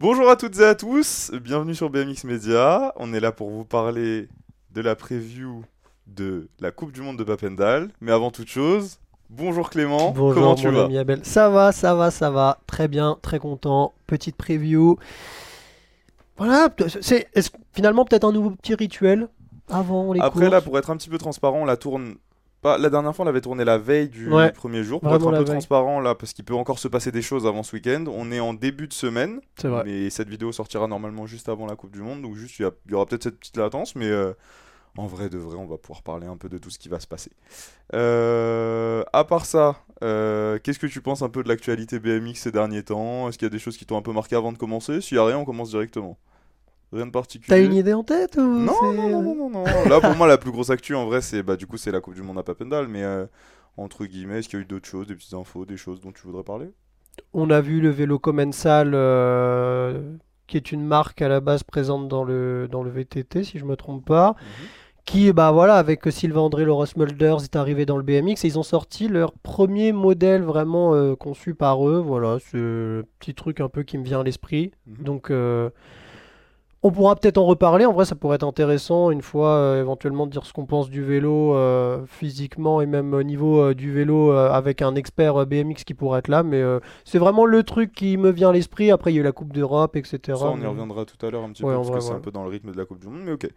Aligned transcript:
Bonjour 0.00 0.30
à 0.30 0.36
toutes 0.36 0.58
et 0.60 0.64
à 0.64 0.74
tous, 0.74 1.30
bienvenue 1.42 1.74
sur 1.74 1.90
BMX 1.90 2.24
Media. 2.24 2.94
On 2.96 3.12
est 3.12 3.20
là 3.20 3.32
pour 3.32 3.50
vous 3.50 3.66
parler 3.66 4.28
de 4.72 4.80
la 4.80 4.96
preview 4.96 5.62
de 6.06 6.48
la 6.58 6.70
Coupe 6.70 6.90
du 6.90 7.02
Monde 7.02 7.18
de 7.18 7.22
Papendal. 7.22 7.90
Mais 8.00 8.10
avant 8.10 8.30
toute 8.30 8.48
chose, 8.48 8.98
bonjour 9.28 9.68
Clément, 9.68 10.12
Bonjour 10.12 10.32
comment 10.32 10.54
tu 10.54 10.70
vas 10.70 10.88
Abel. 10.98 11.22
Ça 11.22 11.50
va, 11.50 11.70
ça 11.72 11.94
va, 11.94 12.10
ça 12.10 12.30
va. 12.30 12.60
Très 12.66 12.88
bien, 12.88 13.18
très 13.20 13.38
content. 13.38 13.92
Petite 14.06 14.36
preview. 14.36 14.96
Voilà, 16.38 16.70
c'est 17.02 17.28
finalement 17.74 18.06
peut-être 18.06 18.24
un 18.24 18.32
nouveau 18.32 18.52
petit 18.52 18.74
rituel 18.74 19.28
avant 19.68 20.14
les 20.14 20.20
Après 20.20 20.48
là, 20.48 20.62
pour 20.62 20.78
être 20.78 20.88
un 20.88 20.96
petit 20.96 21.10
peu 21.10 21.18
transparent, 21.18 21.58
on 21.60 21.66
la 21.66 21.76
tourne... 21.76 22.14
Pas, 22.62 22.76
la 22.76 22.90
dernière 22.90 23.14
fois, 23.16 23.22
on 23.22 23.26
l'avait 23.26 23.40
tourné 23.40 23.64
la 23.64 23.78
veille 23.78 24.08
du 24.08 24.30
Ouais, 24.30 24.52
premier 24.52 24.84
jour. 24.84 25.00
Pour 25.00 25.14
être 25.14 25.26
un 25.26 25.30
peu 25.30 25.36
veille. 25.38 25.44
transparent 25.46 26.00
là, 26.00 26.14
parce 26.14 26.34
qu'il 26.34 26.44
peut 26.44 26.54
encore 26.54 26.78
se 26.78 26.88
passer 26.88 27.10
des 27.10 27.22
choses 27.22 27.46
avant 27.46 27.62
ce 27.62 27.74
week-end. 27.74 28.04
On 28.08 28.30
est 28.30 28.40
en 28.40 28.52
début 28.52 28.86
de 28.86 28.92
semaine, 28.92 29.40
vrai. 29.64 29.82
mais 29.86 30.10
cette 30.10 30.28
vidéo 30.28 30.52
sortira 30.52 30.86
normalement 30.86 31.26
juste 31.26 31.48
avant 31.48 31.66
la 31.66 31.74
Coupe 31.76 31.92
du 31.92 32.02
Monde. 32.02 32.22
Donc 32.22 32.36
juste, 32.36 32.58
il 32.58 32.70
y, 32.90 32.94
aura 32.94 33.06
peut-être 33.06 33.22
cette 33.22 33.38
petite 33.38 33.56
latence, 33.56 33.96
mais 33.96 34.08
euh, 34.08 34.34
en 34.98 35.06
vrai 35.06 35.30
de 35.30 35.38
vrai, 35.38 35.56
on 35.56 35.66
va 35.66 35.78
pouvoir 35.78 36.02
parler 36.02 36.26
un 36.26 36.36
peu 36.36 36.48
de 36.48 36.58
tout 36.58 36.68
ce 36.68 36.78
qui 36.78 36.88
va 36.88 37.00
se 37.00 37.06
passer. 37.06 37.30
Euh, 37.94 39.04
à 39.12 39.24
part 39.24 39.46
ça, 39.46 39.76
euh, 40.02 40.58
qu'est-ce 40.62 40.78
que 40.78 40.86
tu 40.86 41.00
penses 41.00 41.22
un 41.22 41.28
peu 41.28 41.42
de 41.42 41.48
l'actualité 41.48 41.98
BMX 41.98 42.34
ces 42.34 42.52
derniers 42.52 42.82
temps? 42.82 43.28
Est-ce 43.28 43.38
qu'il 43.38 43.46
y 43.46 43.50
a 43.50 43.52
des 43.52 43.58
choses 43.58 43.76
qui 43.76 43.86
t'ont 43.86 43.96
un 43.96 44.02
peu 44.02 44.12
marqué 44.12 44.36
avant 44.36 44.52
de 44.52 44.58
commencer? 44.58 45.00
S'il 45.00 45.16
y 45.16 45.20
a 45.20 45.24
rien, 45.24 45.38
on 45.38 45.44
commence 45.44 45.70
directement. 45.70 46.18
Rien 46.92 47.06
de 47.06 47.12
particulier. 47.12 47.48
T'as 47.48 47.64
une 47.64 47.74
idée 47.74 47.94
en 47.94 48.02
tête 48.02 48.36
ou 48.36 48.40
Non, 48.40 48.74
non, 48.82 48.92
non, 48.92 49.22
non, 49.22 49.34
non, 49.34 49.50
non. 49.50 49.64
Là, 49.64 50.00
pour 50.00 50.16
moi, 50.16 50.26
la 50.26 50.38
plus 50.38 50.50
grosse 50.50 50.70
actu, 50.70 50.94
en 50.94 51.06
vrai, 51.06 51.20
c'est 51.20 51.42
bah, 51.42 51.56
du 51.56 51.66
coup, 51.66 51.76
c'est 51.76 51.92
la 51.92 52.00
Coupe 52.00 52.14
du 52.14 52.22
Monde 52.22 52.38
à 52.38 52.42
Papendal. 52.42 52.88
Mais 52.88 53.04
euh, 53.04 53.26
entre 53.76 54.06
guillemets, 54.06 54.40
est-ce 54.40 54.48
qu'il 54.48 54.58
y 54.58 54.62
a 54.62 54.64
eu 54.64 54.66
d'autres 54.66 54.88
choses, 54.88 55.06
des 55.06 55.14
petites 55.14 55.34
infos, 55.34 55.64
des 55.64 55.76
choses 55.76 56.00
dont 56.00 56.12
tu 56.12 56.22
voudrais 56.22 56.42
parler? 56.42 56.70
On 57.32 57.50
a 57.50 57.60
vu 57.60 57.80
le 57.80 57.90
vélo 57.90 58.18
Commensal, 58.18 58.92
euh, 58.94 60.00
qui 60.46 60.56
est 60.56 60.72
une 60.72 60.84
marque 60.84 61.22
à 61.22 61.28
la 61.28 61.40
base 61.40 61.62
présente 61.62 62.08
dans 62.08 62.24
le, 62.24 62.68
dans 62.70 62.82
le 62.82 62.90
VTT, 62.90 63.44
si 63.44 63.58
je 63.58 63.64
me 63.64 63.76
trompe 63.76 64.04
pas. 64.04 64.34
Qui, 65.06 65.32
bah 65.32 65.50
voilà, 65.50 65.76
avec 65.76 66.02
Sylvain 66.10 66.42
André, 66.42 66.64
Laura 66.64 66.86
Smulders, 66.86 67.42
est 67.42 67.56
arrivé 67.56 67.86
dans 67.86 67.96
le 67.96 68.02
BMX 68.02 68.44
et 68.44 68.48
ils 68.48 68.58
ont 68.58 68.62
sorti 68.62 69.08
leur 69.08 69.32
premier 69.32 69.92
modèle 69.92 70.42
vraiment 70.42 70.94
euh, 70.94 71.16
conçu 71.16 71.54
par 71.54 71.88
eux. 71.88 71.98
Voilà, 71.98 72.38
c'est 72.38 72.58
le 72.58 73.04
petit 73.18 73.34
truc 73.34 73.60
un 73.60 73.68
peu 73.68 73.82
qui 73.82 73.98
me 73.98 74.04
vient 74.04 74.20
à 74.20 74.22
l'esprit. 74.22 74.72
Mhm. 74.86 75.04
Donc, 75.04 75.30
euh, 75.30 75.70
on 76.82 76.90
pourra 76.90 77.14
peut-être 77.14 77.36
en 77.36 77.44
reparler. 77.44 77.84
En 77.84 77.92
vrai, 77.92 78.06
ça 78.06 78.14
pourrait 78.14 78.36
être 78.36 78.46
intéressant 78.46 79.10
une 79.10 79.20
fois 79.20 79.50
euh, 79.56 79.80
éventuellement 79.80 80.26
de 80.26 80.30
dire 80.32 80.46
ce 80.46 80.52
qu'on 80.54 80.64
pense 80.64 80.88
du 80.88 81.02
vélo 81.04 81.54
euh, 81.54 82.06
physiquement 82.06 82.80
et 82.80 82.86
même 82.86 83.12
au 83.12 83.22
niveau 83.22 83.60
euh, 83.60 83.74
du 83.74 83.92
vélo 83.92 84.30
avec 84.32 84.80
un 84.80 84.94
expert 84.94 85.44
BMX 85.46 85.84
qui 85.84 85.92
pourrait 85.92 86.20
être 86.20 86.28
là. 86.28 86.42
Mais 86.42 86.62
c'est 87.04 87.18
vraiment 87.18 87.44
le 87.44 87.62
truc 87.64 87.92
qui 87.92 88.16
me 88.16 88.30
vient 88.30 88.48
à 88.48 88.52
l'esprit. 88.52 88.90
Après, 88.90 89.12
il 89.12 89.16
y 89.16 89.18
a 89.18 89.20
eu 89.20 89.24
la 89.24 89.32
Coupe 89.32 89.52
d'Europe, 89.52 89.94
etc. 89.96 90.38
Ça, 90.38 90.46
on 90.46 90.58
y 90.60 90.66
reviendra 90.66 91.04
tout 91.04 91.24
à 91.26 91.30
l'heure 91.30 91.44
un 91.44 91.50
petit 91.52 91.64
Ouais, 91.64 91.72
peu, 91.72 91.76
parce 91.76 91.88
vrai, 91.88 91.98
que 91.98 92.04
c'est 92.04 92.12
un 92.12 92.20
peu 92.20 92.30
dans 92.30 92.44
le 92.44 92.50
rythme 92.50 92.72
de 92.72 92.78
la 92.78 92.86
Coupe 92.86 93.00
du 93.00 93.08
Monde, 93.08 93.22
mais 93.24 93.32
ok. 93.32 93.48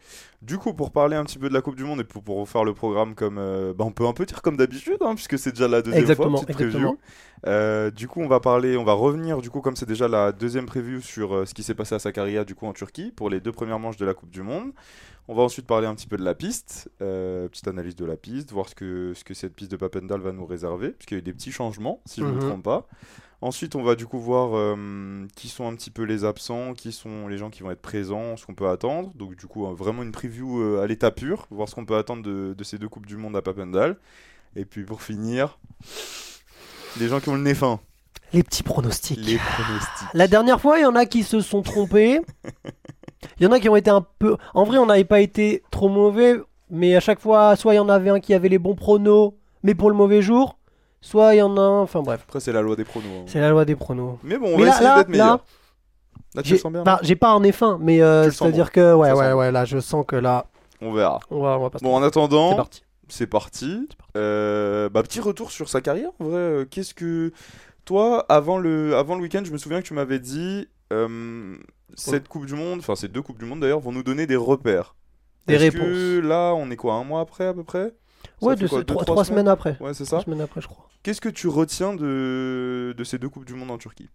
Du 0.41 0.57
coup, 0.57 0.73
pour 0.73 0.91
parler 0.91 1.15
un 1.15 1.23
petit 1.23 1.39
peu 1.39 1.47
de 1.47 1.53
la 1.53 1.61
Coupe 1.61 1.75
du 1.77 1.85
Monde 1.85 2.01
et 2.01 2.03
pour, 2.03 2.23
pour 2.23 2.39
refaire 2.39 2.65
le 2.65 2.73
programme 2.73 3.15
comme. 3.15 3.35
bah, 3.35 3.85
on 3.85 3.91
peut 3.91 4.05
un 4.05 4.13
peu 4.13 4.25
dire 4.25 4.41
comme 4.41 4.57
d'habitude, 4.57 4.97
hein, 4.99 5.15
puisque 5.15 5.39
c'est 5.39 5.51
déjà 5.51 5.69
la 5.69 5.81
deuxième 5.81 6.01
Exactement, 6.01 6.37
fois, 6.37 6.45
petite 6.45 6.57
preview. 6.57 6.97
exactement. 7.45 7.91
Du 7.95 8.07
coup, 8.09 8.21
on 8.21 8.27
va 8.27 8.39
parler, 8.41 8.75
on 8.75 8.83
va 8.83 8.93
revenir, 8.93 9.41
du 9.41 9.49
coup, 9.49 9.61
comme 9.61 9.75
c'est 9.77 9.85
déjà 9.87 10.09
la 10.09 10.31
deuxième 10.33 10.65
preview 10.65 10.99
sur 10.99 11.47
ce 11.47 11.53
qui 11.53 11.63
s'est 11.63 11.75
passé 11.75 11.95
à 11.95 11.99
Sakarya, 11.99 12.43
du 12.43 12.55
coup, 12.55 12.65
en 12.65 12.73
Turquie, 12.73 13.12
pour 13.15 13.29
les 13.29 13.39
deux 13.39 13.51
premières 13.51 13.79
manches 13.79 13.97
de 13.97 14.05
la 14.05 14.13
Coupe 14.13 14.29
du 14.29 14.41
Monde. 14.41 14.71
On 15.27 15.35
va 15.35 15.43
ensuite 15.43 15.65
parler 15.65 15.87
un 15.87 15.95
petit 15.95 16.07
peu 16.07 16.17
de 16.17 16.23
la 16.23 16.35
piste, 16.35 16.89
euh, 17.01 17.47
petite 17.47 17.67
analyse 17.69 17.95
de 17.95 18.03
la 18.05 18.17
piste, 18.17 18.51
voir 18.51 18.67
ce 18.67 18.75
que, 18.75 19.13
ce 19.15 19.23
que 19.23 19.33
cette 19.33 19.55
piste 19.55 19.71
de 19.71 19.77
Papendal 19.77 20.19
va 20.19 20.33
nous 20.33 20.45
réserver, 20.45 20.89
puisqu'il 20.89 21.13
y 21.13 21.17
a 21.17 21.19
eu 21.19 21.23
des 21.23 21.31
petits 21.33 21.51
changements, 21.53 22.01
si 22.05 22.19
je 22.19 22.25
ne 22.25 22.31
me 22.31 22.35
Mhm. 22.41 22.47
trompe 22.49 22.63
pas. 22.63 22.87
Ensuite, 23.39 23.75
on 23.75 23.83
va 23.83 23.95
du 23.95 24.05
coup 24.05 24.19
voir 24.19 24.51
euh, 24.53 25.25
qui 25.35 25.47
sont 25.49 25.67
un 25.67 25.75
petit 25.75 25.91
peu 25.91 26.03
les 26.03 26.23
absents, 26.25 26.73
qui 26.73 26.91
sont 26.93 27.27
les 27.27 27.37
gens 27.37 27.49
qui 27.49 27.61
vont 27.63 27.71
être 27.71 27.81
présents, 27.81 28.35
ce 28.37 28.45
qu'on 28.45 28.53
peut 28.53 28.67
attendre. 28.69 29.11
Donc, 29.15 29.35
du 29.37 29.47
coup, 29.47 29.65
vraiment 29.75 30.03
une 30.03 30.11
preview 30.13 30.61
euh, 30.61 30.81
à 30.81 30.87
l'état 30.87 31.11
pur, 31.11 31.47
voir 31.51 31.67
ce 31.69 31.75
qu'on 31.75 31.85
peut 31.85 31.97
attendre 31.97 32.21
de, 32.23 32.53
de 32.57 32.63
ces 32.63 32.77
deux 32.77 32.87
Coupes 32.89 33.05
du 33.05 33.15
Monde 33.17 33.35
à 33.37 33.41
Papendal. 33.41 33.97
Et 34.55 34.65
puis, 34.65 34.83
pour 34.83 35.01
finir, 35.01 35.57
les 36.99 37.07
gens 37.07 37.19
qui 37.19 37.29
ont 37.29 37.35
le 37.35 37.41
nez 37.41 37.55
fin, 37.55 37.79
Les 38.33 38.43
petits 38.43 38.63
pronostics. 38.63 39.17
les 39.19 39.37
pronostics. 39.37 40.07
La 40.13 40.27
dernière 40.27 40.61
fois, 40.61 40.79
il 40.79 40.83
y 40.83 40.85
en 40.85 40.95
a 40.95 41.05
qui 41.05 41.23
se 41.23 41.39
sont 41.41 41.61
trompés. 41.63 42.19
Il 43.39 43.43
y 43.43 43.47
en 43.47 43.51
a 43.51 43.59
qui 43.59 43.69
ont 43.69 43.75
été 43.75 43.89
un 43.89 44.05
peu. 44.19 44.37
En 44.53 44.63
vrai, 44.63 44.77
on 44.77 44.85
n'avait 44.85 45.03
pas 45.03 45.19
été 45.21 45.63
trop 45.71 45.89
mauvais, 45.89 46.35
mais 46.69 46.95
à 46.95 46.99
chaque 46.99 47.19
fois, 47.19 47.55
soit 47.55 47.73
il 47.73 47.77
y 47.77 47.79
en 47.79 47.89
avait 47.89 48.09
un 48.09 48.19
qui 48.19 48.33
avait 48.33 48.49
les 48.49 48.59
bons 48.59 48.75
pronos, 48.75 49.33
mais 49.63 49.75
pour 49.75 49.89
le 49.89 49.95
mauvais 49.95 50.21
jour, 50.21 50.57
soit 51.01 51.35
il 51.35 51.39
y 51.39 51.41
en 51.41 51.55
a 51.57 51.61
un. 51.61 51.81
Enfin 51.81 52.01
bref, 52.01 52.21
Après, 52.27 52.39
c'est 52.39 52.51
la 52.53 52.61
loi 52.61 52.75
des 52.75 52.83
pronos. 52.85 53.07
hein. 53.19 53.23
c'est 53.27 53.39
la 53.39 53.49
loi 53.49 53.65
des 53.65 53.75
pronos. 53.75 54.17
Mais 54.23 54.37
bon, 54.37 54.47
on 54.53 54.57
mais 54.57 54.63
va 54.63 54.65
là, 54.65 54.71
essayer 54.71 54.87
là, 54.89 54.97
d'être 54.97 55.09
meilleur. 55.09 55.25
là, 55.27 55.41
Là, 56.35 56.41
tu 56.41 56.49
j'ai 56.49 56.55
le 56.55 56.61
sens 56.61 56.71
bien 56.71 56.81
bah, 56.83 56.99
j'ai 57.03 57.15
pas 57.15 57.31
un 57.33 57.51
fin, 57.51 57.77
mais 57.79 58.01
euh, 58.01 58.21
Tu 58.23 58.25
le 58.27 58.31
sens 58.31 58.39
c'est-à-dire 58.47 58.71
que 58.71 58.93
ouais, 58.95 59.11
ouais, 59.11 59.33
ouais, 59.33 59.51
là, 59.51 59.65
je 59.65 59.77
sens 59.79 60.03
que 60.07 60.15
là, 60.15 60.45
On 60.81 60.91
verra. 60.91 61.19
on 61.29 61.41
va, 61.41 61.59
on 61.59 61.63
va 61.63 61.69
pas 61.69 61.77
se 61.77 61.83
Bon, 61.83 61.95
en. 61.95 61.99
C'est 62.01 62.07
attendant, 62.07 62.55
parti. 62.55 62.81
c'est 63.07 63.27
parti. 63.27 63.87
Euh, 64.17 64.89
bah, 64.89 65.03
petit 65.03 65.19
retour 65.19 65.51
sur 65.51 65.69
sa 65.69 65.79
carrière. 65.81 66.09
En 66.19 66.25
vrai, 66.25 66.37
euh, 66.37 66.65
qu'est-ce 66.65 66.93
que. 66.95 67.31
Toi, 67.85 68.25
avant 68.29 68.57
le, 68.57 68.95
avant 68.95 69.15
le 69.15 69.21
week-end, 69.21 69.41
je 69.43 69.51
me 69.51 69.57
souviens 69.57 69.81
que 69.81 69.85
tu 69.87 69.93
m'avais 69.93 70.17
dit. 70.19 70.67
euh, 70.91 71.55
cette 71.95 72.27
Coupe 72.27 72.45
du 72.45 72.55
Monde, 72.55 72.79
enfin 72.79 72.95
ces 72.95 73.07
deux 73.07 73.21
Coupes 73.21 73.39
du 73.39 73.45
Monde 73.45 73.59
d'ailleurs, 73.61 73.79
vont 73.79 73.91
nous 73.91 74.03
donner 74.03 74.27
des 74.27 74.35
repères. 74.35 74.95
Des 75.47 75.57
réponses. 75.57 75.81
que 75.81 76.19
là, 76.19 76.53
on 76.55 76.69
est 76.71 76.75
quoi, 76.77 76.93
un 76.95 77.03
mois 77.03 77.21
après 77.21 77.45
à 77.45 77.53
peu 77.53 77.63
près? 77.63 77.93
Ouais, 78.41 78.55
de 78.55 78.67
quoi, 78.67 78.79
deux, 78.79 78.85
trois, 78.85 79.03
trois 79.03 79.15
trois 79.15 79.25
semaines 79.25 79.47
après. 79.49 79.77
Ouais, 79.81 79.93
c'est 79.93 80.05
Trois 80.05 80.19
ça. 80.19 80.25
semaines 80.25 80.41
après, 80.41 80.61
je 80.61 80.67
crois. 80.67 80.87
Qu'est-ce 81.03 81.19
que 81.19 81.29
tu 81.29 81.47
retiens 81.49 81.93
de, 81.93 82.93
de 82.97 83.03
ces 83.03 83.17
deux 83.17 83.27
Coupes 83.29 83.45
du 83.45 83.53
Monde 83.53 83.71
en 83.71 83.77
Turquie? 83.77 84.09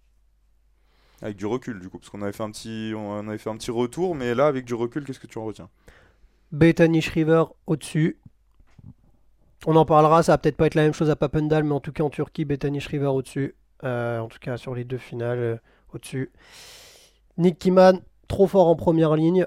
Avec 1.21 1.37
du 1.37 1.47
recul, 1.47 1.81
du 1.81 1.89
coup, 1.91 1.99
parce 1.99 2.09
qu'on 2.11 2.23
avait 2.23 2.33
fait 2.33 2.43
un 2.45 2.51
petit, 2.51 2.93
on 2.97 3.29
avait 3.29 3.39
fait 3.39 3.51
un 3.51 3.57
petit 3.57 3.71
retour, 3.71 4.15
mais 4.15 4.35
là, 4.35 4.47
avec 4.47 4.65
du 4.65 4.73
recul, 4.75 5.05
qu'est-ce 5.05 5.21
que 5.21 5.27
tu 5.27 5.37
en 5.39 5.45
retiens? 5.45 5.69
Bethany 6.53 7.03
Shriver 7.03 7.45
au-dessus. 7.67 8.19
On 9.67 9.77
en 9.77 9.85
parlera, 9.85 10.23
ça 10.23 10.33
va 10.33 10.39
peut-être 10.39 10.57
pas 10.57 10.67
être 10.67 10.77
la 10.77 10.83
même 10.83 10.95
chose 10.95 11.11
à 11.11 11.17
Papendal, 11.17 11.65
mais 11.65 11.75
en 11.75 11.81
tout 11.81 11.93
cas 11.93 12.05
en 12.05 12.11
Turquie, 12.11 12.45
Bethany 12.45 12.81
Shriver 12.81 13.09
au-dessus. 13.09 13.55
Euh, 13.85 14.19
en 14.21 14.29
tout 14.29 14.39
cas 14.41 14.57
sur 14.57 14.75
les 14.75 14.85
deux 14.85 14.99
finales, 14.99 15.39
euh, 15.39 15.57
au-dessus. 15.93 16.31
Nick 17.39 17.59
Kiman, 17.59 18.01
trop 18.27 18.47
fort 18.47 18.67
en 18.69 18.77
première 18.77 19.17
ligne. 19.17 19.47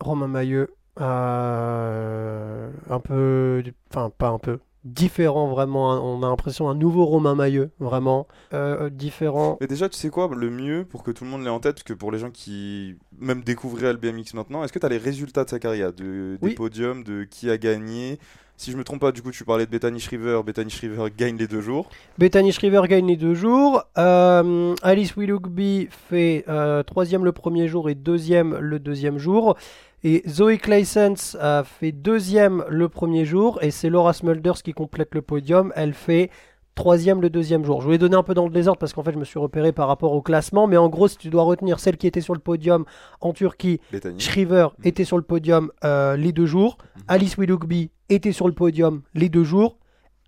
Romain 0.00 0.28
Mailleux, 0.28 0.74
euh, 1.00 2.70
un 2.90 3.00
peu, 3.00 3.62
enfin 3.90 4.10
pas 4.10 4.28
un 4.28 4.38
peu, 4.38 4.58
différent 4.84 5.48
vraiment. 5.48 5.92
On 6.04 6.22
a 6.22 6.28
l'impression 6.28 6.68
un 6.68 6.74
nouveau 6.74 7.06
Romain 7.06 7.34
Mailleux, 7.34 7.70
vraiment. 7.80 8.26
Euh, 8.52 8.90
différent. 8.90 9.56
Mais 9.60 9.66
déjà, 9.66 9.88
tu 9.88 9.96
sais 9.96 10.10
quoi, 10.10 10.28
le 10.34 10.50
mieux 10.50 10.84
pour 10.84 11.02
que 11.02 11.10
tout 11.10 11.24
le 11.24 11.30
monde 11.30 11.42
l'ait 11.42 11.50
en 11.50 11.60
tête, 11.60 11.76
parce 11.76 11.82
que 11.84 11.92
pour 11.94 12.12
les 12.12 12.18
gens 12.18 12.30
qui 12.30 12.96
même 13.18 13.42
découvriraient 13.42 13.92
le 13.92 13.98
BMX 13.98 14.34
maintenant, 14.34 14.62
est-ce 14.64 14.72
que 14.72 14.78
tu 14.78 14.86
as 14.86 14.90
les 14.90 14.98
résultats 14.98 15.44
de 15.44 15.50
sa 15.50 15.58
carrière, 15.58 15.92
de, 15.92 16.36
des 16.40 16.48
Oui. 16.48 16.54
podiums, 16.54 17.02
de 17.04 17.24
qui 17.24 17.50
a 17.50 17.56
gagné 17.58 18.18
Si 18.56 18.70
je 18.72 18.76
me 18.76 18.84
trompe 18.84 19.00
pas, 19.00 19.12
du 19.12 19.20
coup, 19.22 19.30
tu 19.30 19.44
parlais 19.44 19.66
de 19.66 19.70
Bethany 19.70 20.00
Shriver. 20.00 20.40
Bethany 20.44 20.70
Shriver 20.70 21.04
gagne 21.14 21.36
les 21.36 21.46
deux 21.46 21.60
jours. 21.60 21.90
Bethany 22.18 22.52
Shriver 22.52 22.82
gagne 22.88 23.06
les 23.06 23.16
deux 23.16 23.34
jours. 23.34 23.82
Euh, 23.98 24.74
Alice 24.82 25.14
Willoughby 25.16 25.88
fait 25.90 26.44
euh, 26.48 26.82
troisième 26.82 27.24
le 27.24 27.32
premier 27.32 27.68
jour 27.68 27.90
et 27.90 27.94
deuxième 27.94 28.56
le 28.56 28.78
deuxième 28.78 29.18
jour. 29.18 29.56
Et 30.04 30.22
Zoe 30.26 30.56
Claessens 30.56 31.36
a 31.38 31.64
fait 31.64 31.92
deuxième 31.92 32.64
le 32.68 32.88
premier 32.88 33.26
jour. 33.26 33.58
Et 33.62 33.70
c'est 33.70 33.90
Laura 33.90 34.14
Smulders 34.14 34.62
qui 34.62 34.72
complète 34.72 35.14
le 35.14 35.20
podium. 35.20 35.72
Elle 35.76 35.92
fait 35.92 36.30
troisième 36.74 37.20
le 37.20 37.28
deuxième 37.30 37.64
jour. 37.64 37.80
Je 37.80 37.86
voulais 37.86 37.98
donner 37.98 38.16
un 38.16 38.22
peu 38.22 38.34
dans 38.34 38.44
le 38.46 38.52
désordre 38.52 38.78
parce 38.78 38.92
qu'en 38.92 39.02
fait 39.02 39.12
je 39.12 39.18
me 39.18 39.24
suis 39.24 39.38
repéré 39.38 39.72
par 39.72 39.88
rapport 39.88 40.12
au 40.12 40.22
classement. 40.22 40.66
Mais 40.66 40.76
en 40.76 40.88
gros, 40.88 41.08
si 41.08 41.16
tu 41.18 41.28
dois 41.28 41.42
retenir 41.42 41.78
celle 41.80 41.96
qui 41.98 42.06
était 42.06 42.20
sur 42.22 42.34
le 42.34 42.40
podium 42.40 42.84
en 43.20 43.32
Turquie, 43.32 43.80
Bethany. 43.92 44.18
Shriver 44.20 44.68
Mhm. 44.78 44.86
était 44.86 45.04
sur 45.04 45.16
le 45.18 45.22
podium 45.24 45.70
euh, 45.84 46.16
les 46.16 46.32
deux 46.32 46.46
jours. 46.46 46.78
Mhm. 46.96 47.02
Alice 47.08 47.36
Willoughby 47.38 47.90
était 48.08 48.32
sur 48.32 48.46
le 48.46 48.54
podium 48.54 49.02
les 49.14 49.28
deux 49.28 49.44
jours. 49.44 49.78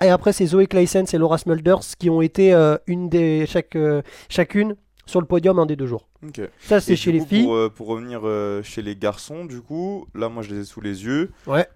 Et 0.02 0.08
après, 0.08 0.32
c'est 0.32 0.46
Zoe 0.46 0.66
Claessens 0.66 1.12
et 1.12 1.18
Laura 1.18 1.38
Smulders 1.38 1.82
qui 1.98 2.08
ont 2.08 2.22
été 2.22 2.54
euh, 2.54 2.76
une 2.86 3.08
des, 3.08 3.46
chaque, 3.46 3.74
euh, 3.74 4.02
chacune 4.28 4.76
sur 5.06 5.20
le 5.20 5.26
podium 5.26 5.58
un 5.58 5.66
des 5.66 5.74
deux 5.74 5.86
jours. 5.86 6.08
Ok. 6.24 6.40
Ça, 6.60 6.80
c'est 6.80 6.94
chez 6.94 7.10
les 7.10 7.20
coup, 7.20 7.26
filles. 7.26 7.44
Pour, 7.44 7.54
euh, 7.56 7.68
pour 7.68 7.88
revenir 7.88 8.22
chez 8.62 8.82
les 8.82 8.94
garçons, 8.94 9.44
du 9.44 9.60
coup, 9.60 10.06
là, 10.14 10.28
moi, 10.28 10.42
je 10.42 10.54
les 10.54 10.60
ai 10.60 10.64
sous 10.64 10.80
les 10.80 11.04
yeux. 11.04 11.32
Ouais, 11.46 11.66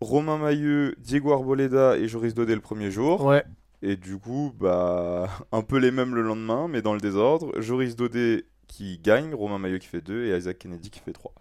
Romain 0.00 0.38
Mailleux, 0.38 0.94
Diego 0.98 1.32
Arboleda 1.32 1.96
et 1.96 2.08
Joris 2.08 2.34
Daudet 2.34 2.54
le 2.54 2.60
premier 2.60 2.90
jour. 2.90 3.24
ouais. 3.24 3.44
Et 3.82 3.96
du 3.96 4.16
coup, 4.16 4.52
bah, 4.58 5.28
un 5.52 5.62
peu 5.62 5.78
les 5.78 5.90
mêmes 5.90 6.14
le 6.14 6.22
lendemain, 6.22 6.66
mais 6.66 6.82
dans 6.82 6.94
le 6.94 7.00
désordre. 7.00 7.52
Joris 7.60 7.94
Daudet 7.94 8.46
qui 8.66 8.98
gagne, 8.98 9.34
Romain 9.34 9.58
Maillot 9.58 9.78
qui 9.78 9.86
fait 9.86 10.00
2 10.00 10.26
et 10.26 10.36
Isaac 10.36 10.58
Kennedy 10.58 10.90
qui 10.90 11.00
fait 11.00 11.12
3. 11.12 11.32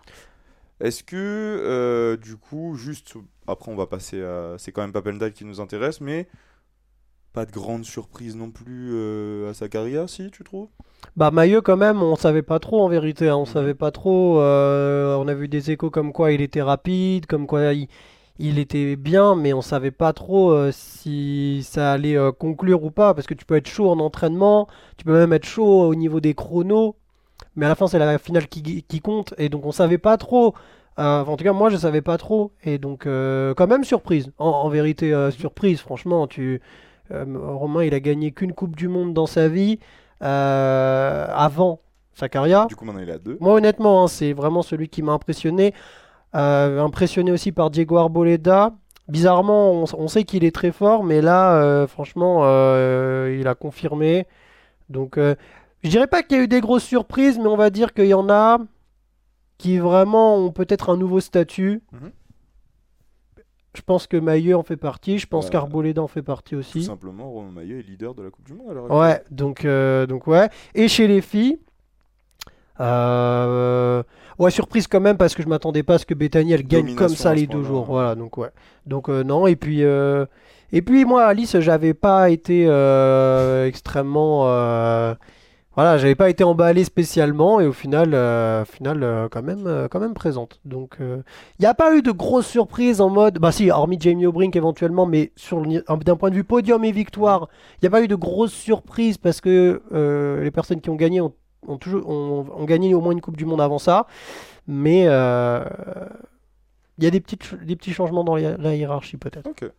Est-ce 0.80 1.04
que, 1.04 1.16
euh, 1.16 2.18
du 2.18 2.36
coup, 2.38 2.76
juste, 2.76 3.14
après 3.48 3.72
on 3.72 3.76
va 3.76 3.88
passer 3.88 4.22
à... 4.22 4.56
C'est 4.58 4.72
quand 4.72 4.82
même 4.82 4.92
Papendal 4.92 5.32
qui 5.34 5.46
nous 5.46 5.62
intéresse, 5.62 6.02
mais 6.02 6.28
pas 7.34 7.46
de 7.46 7.52
grande 7.52 7.86
surprise 7.86 8.36
non 8.36 8.52
plus 8.52 8.92
euh, 8.94 9.50
à 9.50 9.54
sa 9.54 9.68
carrière, 9.70 10.10
si, 10.10 10.32
tu 10.32 10.44
trouves? 10.44 10.70
Bah 11.16 11.32
Maillot 11.32 11.62
quand 11.62 11.78
même, 11.78 12.02
on 12.02 12.16
savait 12.16 12.42
pas 12.42 12.60
trop 12.60 12.82
en 12.82 12.90
vérité, 12.90 13.30
hein, 13.30 13.38
on 13.38 13.46
savait 13.46 13.74
pas 13.74 13.92
trop. 13.92 14.40
euh, 14.42 15.16
on 15.16 15.28
a 15.28 15.34
vu 15.34 15.48
des 15.48 15.72
échos 15.72 15.90
comme 15.90 16.12
quoi 16.14 16.32
il 16.32 16.42
était 16.42 16.62
rapide, 16.62 17.26
comme 17.26 17.48
quoi 17.48 17.74
il, 17.74 17.88
il 18.40 18.60
était 18.60 18.96
bien, 18.96 19.36
mais 19.36 19.54
on 19.54 19.62
savait 19.62 19.92
pas 19.92 20.14
trop 20.14 20.52
euh, 20.52 20.72
si 20.74 21.62
ça 21.64 21.94
allait 21.94 22.18
euh, 22.18 22.32
conclure 22.32 22.84
ou 22.84 22.92
pas, 22.92 23.14
parce 23.14 23.28
que 23.28 23.34
tu 23.34 23.46
peux 23.46 23.56
être 23.56 23.68
chaud 23.70 23.90
en 23.90 24.00
entraînement, 24.00 24.68
tu 24.98 25.06
peux 25.06 25.14
même 25.14 25.34
être 25.34 25.46
chaud 25.46 25.84
au 25.84 25.96
niveau 25.96 26.20
des 26.20 26.34
chronos, 26.34 26.96
mais 27.56 27.66
à 27.66 27.70
la 27.70 27.76
fin 27.76 27.88
c'est 27.88 28.00
la 28.00 28.18
finale 28.18 28.48
qui, 28.48 28.84
qui 28.84 29.00
compte, 29.02 29.34
et 29.38 29.50
donc 29.50 29.66
on 29.66 29.72
savait 29.72 29.98
pas 29.98 30.18
trop. 30.18 30.54
Euh, 30.98 31.26
en 31.26 31.36
tout 31.36 31.44
cas, 31.44 31.52
moi 31.52 31.70
je 31.70 31.76
savais 31.76 32.02
pas 32.02 32.18
trop, 32.18 32.54
et 32.64 32.78
donc 32.78 33.06
euh, 33.06 33.54
quand 33.54 33.68
même 33.68 33.84
surprise. 33.84 34.32
En, 34.38 34.48
en 34.48 34.70
vérité, 34.70 35.14
euh, 35.14 35.30
surprise. 35.30 35.82
Franchement, 35.82 36.26
tu 36.26 36.62
euh, 37.12 37.26
Romain, 37.36 37.84
il 37.84 37.94
a 37.94 38.00
gagné 38.00 38.32
qu'une 38.32 38.54
Coupe 38.54 38.78
du 38.78 38.88
Monde 38.88 39.14
dans 39.14 39.26
sa 39.26 39.50
vie 39.50 39.80
avant 40.22 41.82
sa 42.14 42.30
carrière. 42.30 42.68
Du 42.68 42.78
coup, 42.78 42.86
maintenant 42.86 43.02
il 43.02 43.10
est 43.10 43.14
à 43.14 43.18
deux. 43.18 43.38
Moi, 43.42 43.56
honnêtement, 43.56 44.04
hein, 44.04 44.08
c'est 44.08 44.32
vraiment 44.32 44.62
celui 44.62 44.88
qui 44.88 45.02
m'a 45.02 45.12
impressionné. 45.12 45.74
Impressionné 46.34 47.32
aussi 47.32 47.52
par 47.52 47.70
Diego 47.70 47.98
Arboleda. 47.98 48.72
Bizarrement, 49.08 49.72
on, 49.72 49.86
on 49.98 50.08
sait 50.08 50.24
qu'il 50.24 50.44
est 50.44 50.56
très 50.56 50.72
fort, 50.72 51.04
mais 51.04 51.22
là, 51.22 51.86
franchement, 51.88 52.44
il 53.28 53.48
a 53.48 53.56
confirmé. 53.56 54.26
Donc, 54.90 55.20
je 55.84 55.90
dirais 55.90 56.08
pas 56.08 56.24
qu'il 56.24 56.38
y 56.38 56.40
a 56.40 56.44
eu 56.44 56.48
des 56.48 56.62
grosses 56.62 56.84
surprises, 56.84 57.38
mais 57.38 57.48
on 57.48 57.58
va 57.58 57.70
dire 57.70 57.94
qu'il 57.94 58.08
y 58.08 58.14
en 58.14 58.30
a 58.30 58.60
qui 59.58 59.78
vraiment 59.78 60.36
ont 60.38 60.52
peut-être 60.52 60.90
un 60.90 60.98
nouveau 60.98 61.20
statut. 61.20 61.82
Mhm. 61.94 62.12
Je 63.76 63.82
pense 63.82 64.08
que 64.08 64.16
Maillot 64.18 64.58
en 64.58 64.64
fait 64.64 64.78
partie. 64.78 65.18
Je 65.18 65.28
pense 65.28 65.46
Ouais. 65.46 65.52
qu'Arboleda 65.52 66.02
en 66.02 66.08
fait 66.08 66.22
partie 66.22 66.56
Tout 66.56 66.60
aussi. 66.60 66.84
simplement, 66.86 67.30
Romain 67.30 67.52
Maillot 67.52 67.80
est 67.80 67.82
leader 67.82 68.16
de 68.16 68.24
la 68.24 68.30
Coupe 68.30 68.46
du 68.46 68.54
Monde. 68.54 68.74
Ouais, 68.90 69.22
donc, 69.32 69.66
euh, 69.66 70.06
donc 70.08 70.28
ouais. 70.28 70.50
Et 70.76 70.88
chez 70.88 71.08
les 71.08 71.20
filles, 71.22 71.60
euh, 72.80 74.02
ouais, 74.40 74.52
surprise 74.52 74.88
quand 74.88 75.00
même 75.02 75.18
parce 75.18 75.36
que 75.36 75.44
je 75.44 75.48
m'attendais 75.48 75.84
pas 75.84 75.96
à 75.96 75.98
ce 75.98 76.06
que 76.06 76.14
Bethany 76.14 76.52
elle 76.54 76.64
gagne 76.66 76.82
Domination 76.86 77.08
comme 77.08 77.16
ça 77.16 77.34
les 77.34 77.48
deux 77.48 77.64
jours. 77.64 77.86
Voilà, 77.86 78.16
donc 78.16 78.38
ouais. 78.38 78.50
Donc 78.86 79.10
euh, 79.10 79.24
non, 79.24 79.46
et 79.48 79.56
puis 79.56 79.84
euh, 79.84 80.26
et 80.72 80.82
puis 80.82 81.06
moi 81.06 81.26
Alice, 81.26 81.60
j'avais 81.60 81.94
pas 81.94 82.30
été 82.30 82.64
extrêmement 83.68 84.46
voilà, 85.76 85.98
j'avais 85.98 86.16
pas 86.16 86.30
été 86.30 86.44
emballé 86.44 86.84
spécialement 86.84 87.60
et 87.60 87.68
au 87.68 87.74
final, 87.74 88.14
euh, 88.14 88.66
final 88.66 89.04
euh, 89.04 89.28
quand 89.30 89.44
même, 89.44 89.68
euh, 89.68 89.88
quand 89.88 90.00
même 90.00 90.14
présente. 90.14 90.60
Donc 90.66 90.98
il 91.00 91.24
n'y 91.60 91.66
a 91.66 91.74
pas 91.74 91.96
eu 91.96 92.02
de 92.02 92.12
grosses 92.12 92.48
surprises 92.48 93.02
en 93.02 93.10
mode, 93.10 93.40
bah 93.40 93.52
si, 93.52 93.70
hormis 93.70 93.98
Jamie 94.00 94.26
O'Brink 94.26 94.56
éventuellement, 94.56 95.06
mais 95.06 95.32
d'un 95.52 96.16
point 96.16 96.30
de 96.30 96.36
vue 96.36 96.44
podium 96.44 96.84
et 96.84 96.92
victoire, 96.92 97.50
il 97.76 97.80
n'y 97.84 97.88
a 97.88 97.92
pas 97.92 98.02
eu 98.02 98.08
de 98.08 98.16
grosses 98.16 98.54
surprises 98.54 99.18
parce 99.18 99.42
que 99.42 99.82
euh, 99.94 100.44
les 100.44 100.52
personnes 100.52 100.82
qui 100.82 100.90
ont 100.90 100.96
gagné 100.96 101.22
ont, 101.22 101.34
toujours 101.80 102.08
ont, 102.10 102.66
gagné 102.66 102.94
au 102.94 103.02
moins 103.02 103.12
une 103.12 103.22
Coupe 103.22 103.38
du 103.38 103.46
Monde 103.46 103.62
avant 103.62 103.80
ça. 103.80 104.08
Mais 104.68 105.06
euh, 105.08 105.64
il 106.98 107.04
y 107.04 107.08
a 107.08 107.12
des, 107.12 107.20
petites, 107.20 107.54
des 107.64 107.76
petits 107.76 107.94
changements 107.94 108.24
dans 108.24 108.36
la, 108.36 108.76
hiérarchie 108.76 109.18
peut-être. 109.18 109.48
Ok. 109.48 109.70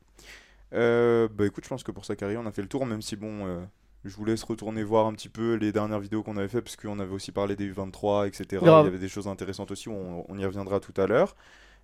Euh, 0.72 1.28
bah 1.32 1.46
écoute, 1.46 1.64
je 1.64 1.68
pense 1.68 1.82
que 1.82 1.92
pour 1.92 2.04
sa 2.04 2.16
carrière, 2.16 2.40
on 2.42 2.46
a 2.46 2.52
fait 2.52 2.62
le 2.62 2.68
tour, 2.68 2.86
même 2.86 3.02
si 3.02 3.16
bon, 3.16 3.46
euh, 3.46 3.60
je 4.06 4.16
vous 4.16 4.24
laisse 4.24 4.42
retourner 4.42 4.82
voir 4.82 5.06
un 5.06 5.12
petit 5.12 5.28
peu 5.28 5.54
les 5.54 5.72
dernières 5.72 6.00
vidéos 6.00 6.22
qu'on 6.22 6.36
avait 6.36 6.48
fait, 6.48 6.62
parce 6.62 6.76
qu'on 6.76 6.98
avait 6.98 7.14
aussi 7.14 7.32
parlé 7.32 7.56
des 7.56 7.70
U23, 7.70 8.26
etc. 8.26 8.62
Il 8.62 8.66
y 8.66 8.70
avait 8.70 8.98
des 8.98 9.08
choses 9.08 9.28
intéressantes 9.28 9.70
aussi, 9.70 9.88
on, 9.88 10.24
on 10.30 10.38
y 10.38 10.44
reviendra 10.44 10.80
tout 10.80 10.94
à 11.00 11.06
l'heure. 11.06 11.34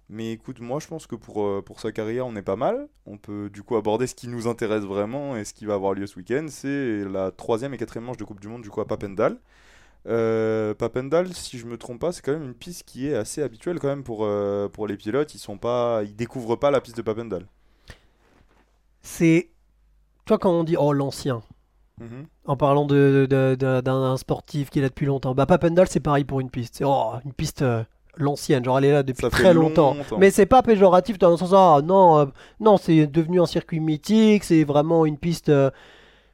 Mais 0.09 0.33
écoute, 0.33 0.61
moi 0.61 0.79
je 0.81 0.89
pense 0.89 1.07
que 1.07 1.15
pour, 1.15 1.43
euh, 1.43 1.63
pour 1.63 1.81
sa 1.81 1.93
carrière, 1.93 2.27
on 2.27 2.37
est 2.37 2.43
pas 2.43 2.57
mal. 2.57 2.89
On 3.07 3.17
peut 3.17 3.49
du 3.51 3.63
coup 3.63 3.77
aborder 3.77 4.07
ce 4.07 4.15
qui 4.15 4.29
nous 4.29 4.47
intéresse 4.47 4.83
vraiment 4.83 5.37
et 5.37 5.45
ce 5.45 5.55
qui 5.55 5.65
va 5.65 5.75
avoir 5.75 5.95
lieu 5.95 6.07
ce 6.07 6.17
week-end. 6.17 6.47
C'est 6.49 7.05
la 7.05 7.31
troisième 7.31 7.73
et 7.75 7.79
quatrième 7.79 8.05
manche 8.05 8.19
de 8.19 8.25
Coupe 8.25 8.41
du 8.41 8.49
Monde 8.49 8.63
du 8.63 8.71
coup 8.71 8.81
à 8.81 8.87
Papendal. 8.87 9.39
Euh, 10.07 10.75
Papendal, 10.75 11.33
si 11.33 11.59
je 11.59 11.67
me 11.67 11.79
trompe 11.79 12.01
pas, 12.01 12.13
c'est 12.13 12.23
quand 12.23 12.33
même 12.33 12.43
une 12.43 12.55
piste 12.55 12.85
qui 12.85 13.09
est 13.09 13.15
assez 13.15 13.43
habituelle 13.43 13.79
quand 13.79 13.89
même 13.89 14.03
pour, 14.03 14.25
euh, 14.25 14.69
pour 14.69 14.87
les 14.87 14.97
pilotes. 14.97 15.35
Ils 15.35 15.39
sont 15.39 15.57
pas, 15.59 16.03
ils 16.05 16.17
découvrent 16.17 16.57
pas 16.57 16.71
la 16.71 16.81
piste 16.81 16.97
de 16.97 17.03
Papendal. 17.03 17.47
C'est. 19.01 19.51
Tu 20.27 20.29
vois, 20.29 20.39
quand 20.39 20.53
on 20.53 20.65
dit 20.65 20.77
oh 20.77 20.93
l'ancien, 20.93 21.43
Mhm. 22.03 22.27
en 22.47 22.57
parlant 22.57 22.87
d'un 22.87 24.17
sportif 24.17 24.71
qui 24.71 24.79
est 24.81 24.83
là 24.83 24.89
depuis 24.89 25.07
longtemps, 25.07 25.35
bah 25.35 25.47
Papendal 25.47 25.87
c'est 25.89 26.01
pareil 26.01 26.25
pour 26.25 26.41
une 26.41 26.51
piste. 26.51 26.75
C'est 26.79 26.85
oh, 26.85 27.13
une 27.25 27.33
piste 27.33 27.63
euh, 27.63 27.83
l'ancienne, 28.17 28.65
genre 28.65 28.79
elle 28.79 28.85
est 28.87 28.93
là 28.93 29.03
depuis 29.03 29.29
très 29.31 29.55
longtemps. 29.55 29.95
longtemps. 29.95 30.19
Mais 30.19 30.31
c'est 30.31 30.47
pas 30.47 30.63
péjoratif 30.63 31.19
dans 31.19 31.31
le 31.31 31.37
sens 31.37 31.53
ah 31.55 31.81
non 31.85 32.19
euh, 32.19 32.27
non 32.61 32.77
c'est 32.77 33.07
devenu 33.07 33.41
un 33.41 33.47
circuit 33.47 33.81
mythique, 33.81 34.45
c'est 34.45 34.65
vraiment 34.65 35.07
une 35.07 35.17
piste. 35.19 35.49
euh, 35.49 35.71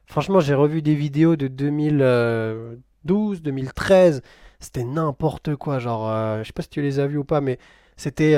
Franchement 0.07 0.39
j'ai 0.39 0.55
revu 0.55 0.81
des 0.81 0.95
vidéos 0.95 1.35
de 1.35 1.47
2012, 1.47 3.41
2013, 3.41 4.21
c'était 4.59 4.83
n'importe 4.83 5.55
quoi 5.55 5.79
genre 5.79 6.09
je 6.39 6.43
sais 6.47 6.53
pas 6.53 6.61
si 6.63 6.69
tu 6.69 6.81
les 6.81 6.99
as 6.99 7.07
vues 7.07 7.17
ou 7.19 7.23
pas 7.23 7.41
mais 7.41 7.59
c'était 7.95 8.35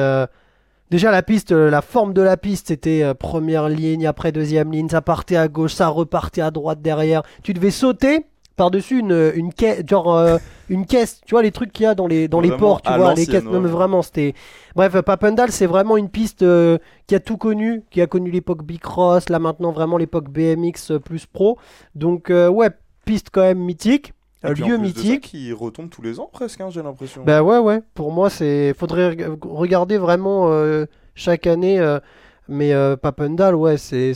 déjà 0.91 1.09
la 1.09 1.23
piste, 1.23 1.51
euh, 1.51 1.71
la 1.71 1.81
forme 1.81 2.13
de 2.13 2.21
la 2.21 2.37
piste 2.37 2.67
c'était 2.67 3.01
euh, 3.01 3.15
première 3.15 3.67
ligne 3.69 4.05
après 4.05 4.31
deuxième 4.31 4.71
ligne, 4.71 4.89
ça 4.89 5.01
partait 5.01 5.37
à 5.37 5.47
gauche, 5.47 5.73
ça 5.73 5.87
repartait 5.87 6.41
à 6.41 6.51
droite 6.51 6.83
derrière. 6.83 7.23
Tu 7.41 7.53
devais 7.53 7.71
sauter 7.71 8.27
par-dessus 8.55 8.99
une, 8.99 9.31
une 9.33 9.51
caisse, 9.51 9.81
genre 9.87 10.15
euh, 10.15 10.37
une 10.69 10.85
caisse, 10.85 11.21
tu 11.25 11.33
vois 11.33 11.41
les 11.41 11.51
trucs 11.51 11.71
qu'il 11.71 11.85
y 11.85 11.87
a 11.87 11.95
dans 11.95 12.05
les 12.05 12.27
dans 12.27 12.41
les 12.41 12.51
ports, 12.51 12.83
tu 12.83 12.93
vois 12.93 13.15
les 13.15 13.25
caisses. 13.25 13.43
Non 13.43 13.59
mais 13.59 13.69
vraiment 13.69 14.03
c'était 14.03 14.35
Bref, 14.75 15.01
Papendal, 15.01 15.51
c'est 15.51 15.65
vraiment 15.65 15.97
une 15.97 16.09
piste 16.09 16.43
euh, 16.43 16.77
qui 17.07 17.15
a 17.15 17.19
tout 17.19 17.37
connu, 17.37 17.83
qui 17.89 18.01
a 18.01 18.07
connu 18.07 18.31
l'époque 18.31 18.63
Bicross, 18.63 19.29
là 19.29 19.39
maintenant 19.39 19.71
vraiment 19.71 19.97
l'époque 19.97 20.29
BMX 20.29 20.91
euh, 20.91 20.99
plus 20.99 21.25
pro. 21.25 21.57
Donc 21.95 22.29
euh, 22.29 22.47
ouais, 22.47 22.69
piste 23.05 23.29
quand 23.31 23.41
même 23.41 23.59
mythique, 23.59 24.13
En 24.43 24.49
lieu 24.51 24.77
mythique. 24.77 25.21
qui 25.21 25.53
retombe 25.53 25.89
tous 25.89 26.01
les 26.01 26.19
ans 26.19 26.29
presque, 26.31 26.61
hein, 26.61 26.69
j'ai 26.69 26.81
l'impression. 26.81 27.23
Bah 27.23 27.43
ouais 27.43 27.59
ouais, 27.59 27.81
pour 27.93 28.11
moi 28.11 28.29
c'est 28.29 28.73
faudrait 28.73 29.09
reg- 29.11 29.37
regarder 29.41 29.97
vraiment 29.97 30.51
euh, 30.51 30.85
chaque 31.15 31.45
année 31.47 31.79
euh, 31.79 31.99
mais 32.47 32.73
euh, 32.73 32.95
Papendal 32.97 33.55
ouais, 33.55 33.77
c'est 33.77 34.13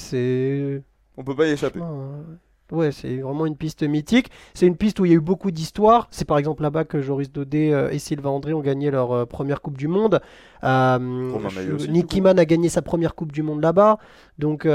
On 1.17 1.23
peut 1.23 1.35
pas 1.35 1.47
y 1.47 1.51
échapper. 1.51 1.79
Ouais, 2.71 2.91
c'est 2.91 3.17
vraiment 3.17 3.45
une 3.45 3.55
piste 3.55 3.83
mythique. 3.83 4.31
C'est 4.55 4.65
une 4.65 4.75
piste 4.75 4.99
où 4.99 5.05
il 5.05 5.09
y 5.09 5.13
a 5.13 5.17
eu 5.17 5.21
beaucoup 5.21 5.51
d'histoires. 5.51 6.07
C'est 6.09 6.25
par 6.25 6.39
exemple 6.39 6.63
là-bas 6.63 6.83
que 6.83 6.99
Joris 6.99 7.31
Daudet 7.31 7.71
et 7.91 7.99
Sylvain 7.99 8.31
André 8.31 8.53
ont 8.53 8.61
gagné 8.61 8.89
leur 8.89 9.27
première 9.27 9.61
Coupe 9.61 9.77
du 9.77 9.87
Monde. 9.87 10.19
Euh, 10.63 10.97
Nicky. 11.87 12.21
Mann 12.21 12.39
a 12.39 12.45
gagné 12.45 12.69
sa 12.69 12.81
première 12.81 13.13
Coupe 13.13 13.31
du 13.31 13.43
Monde 13.43 13.61
là-bas. 13.61 13.99
Donc, 14.39 14.65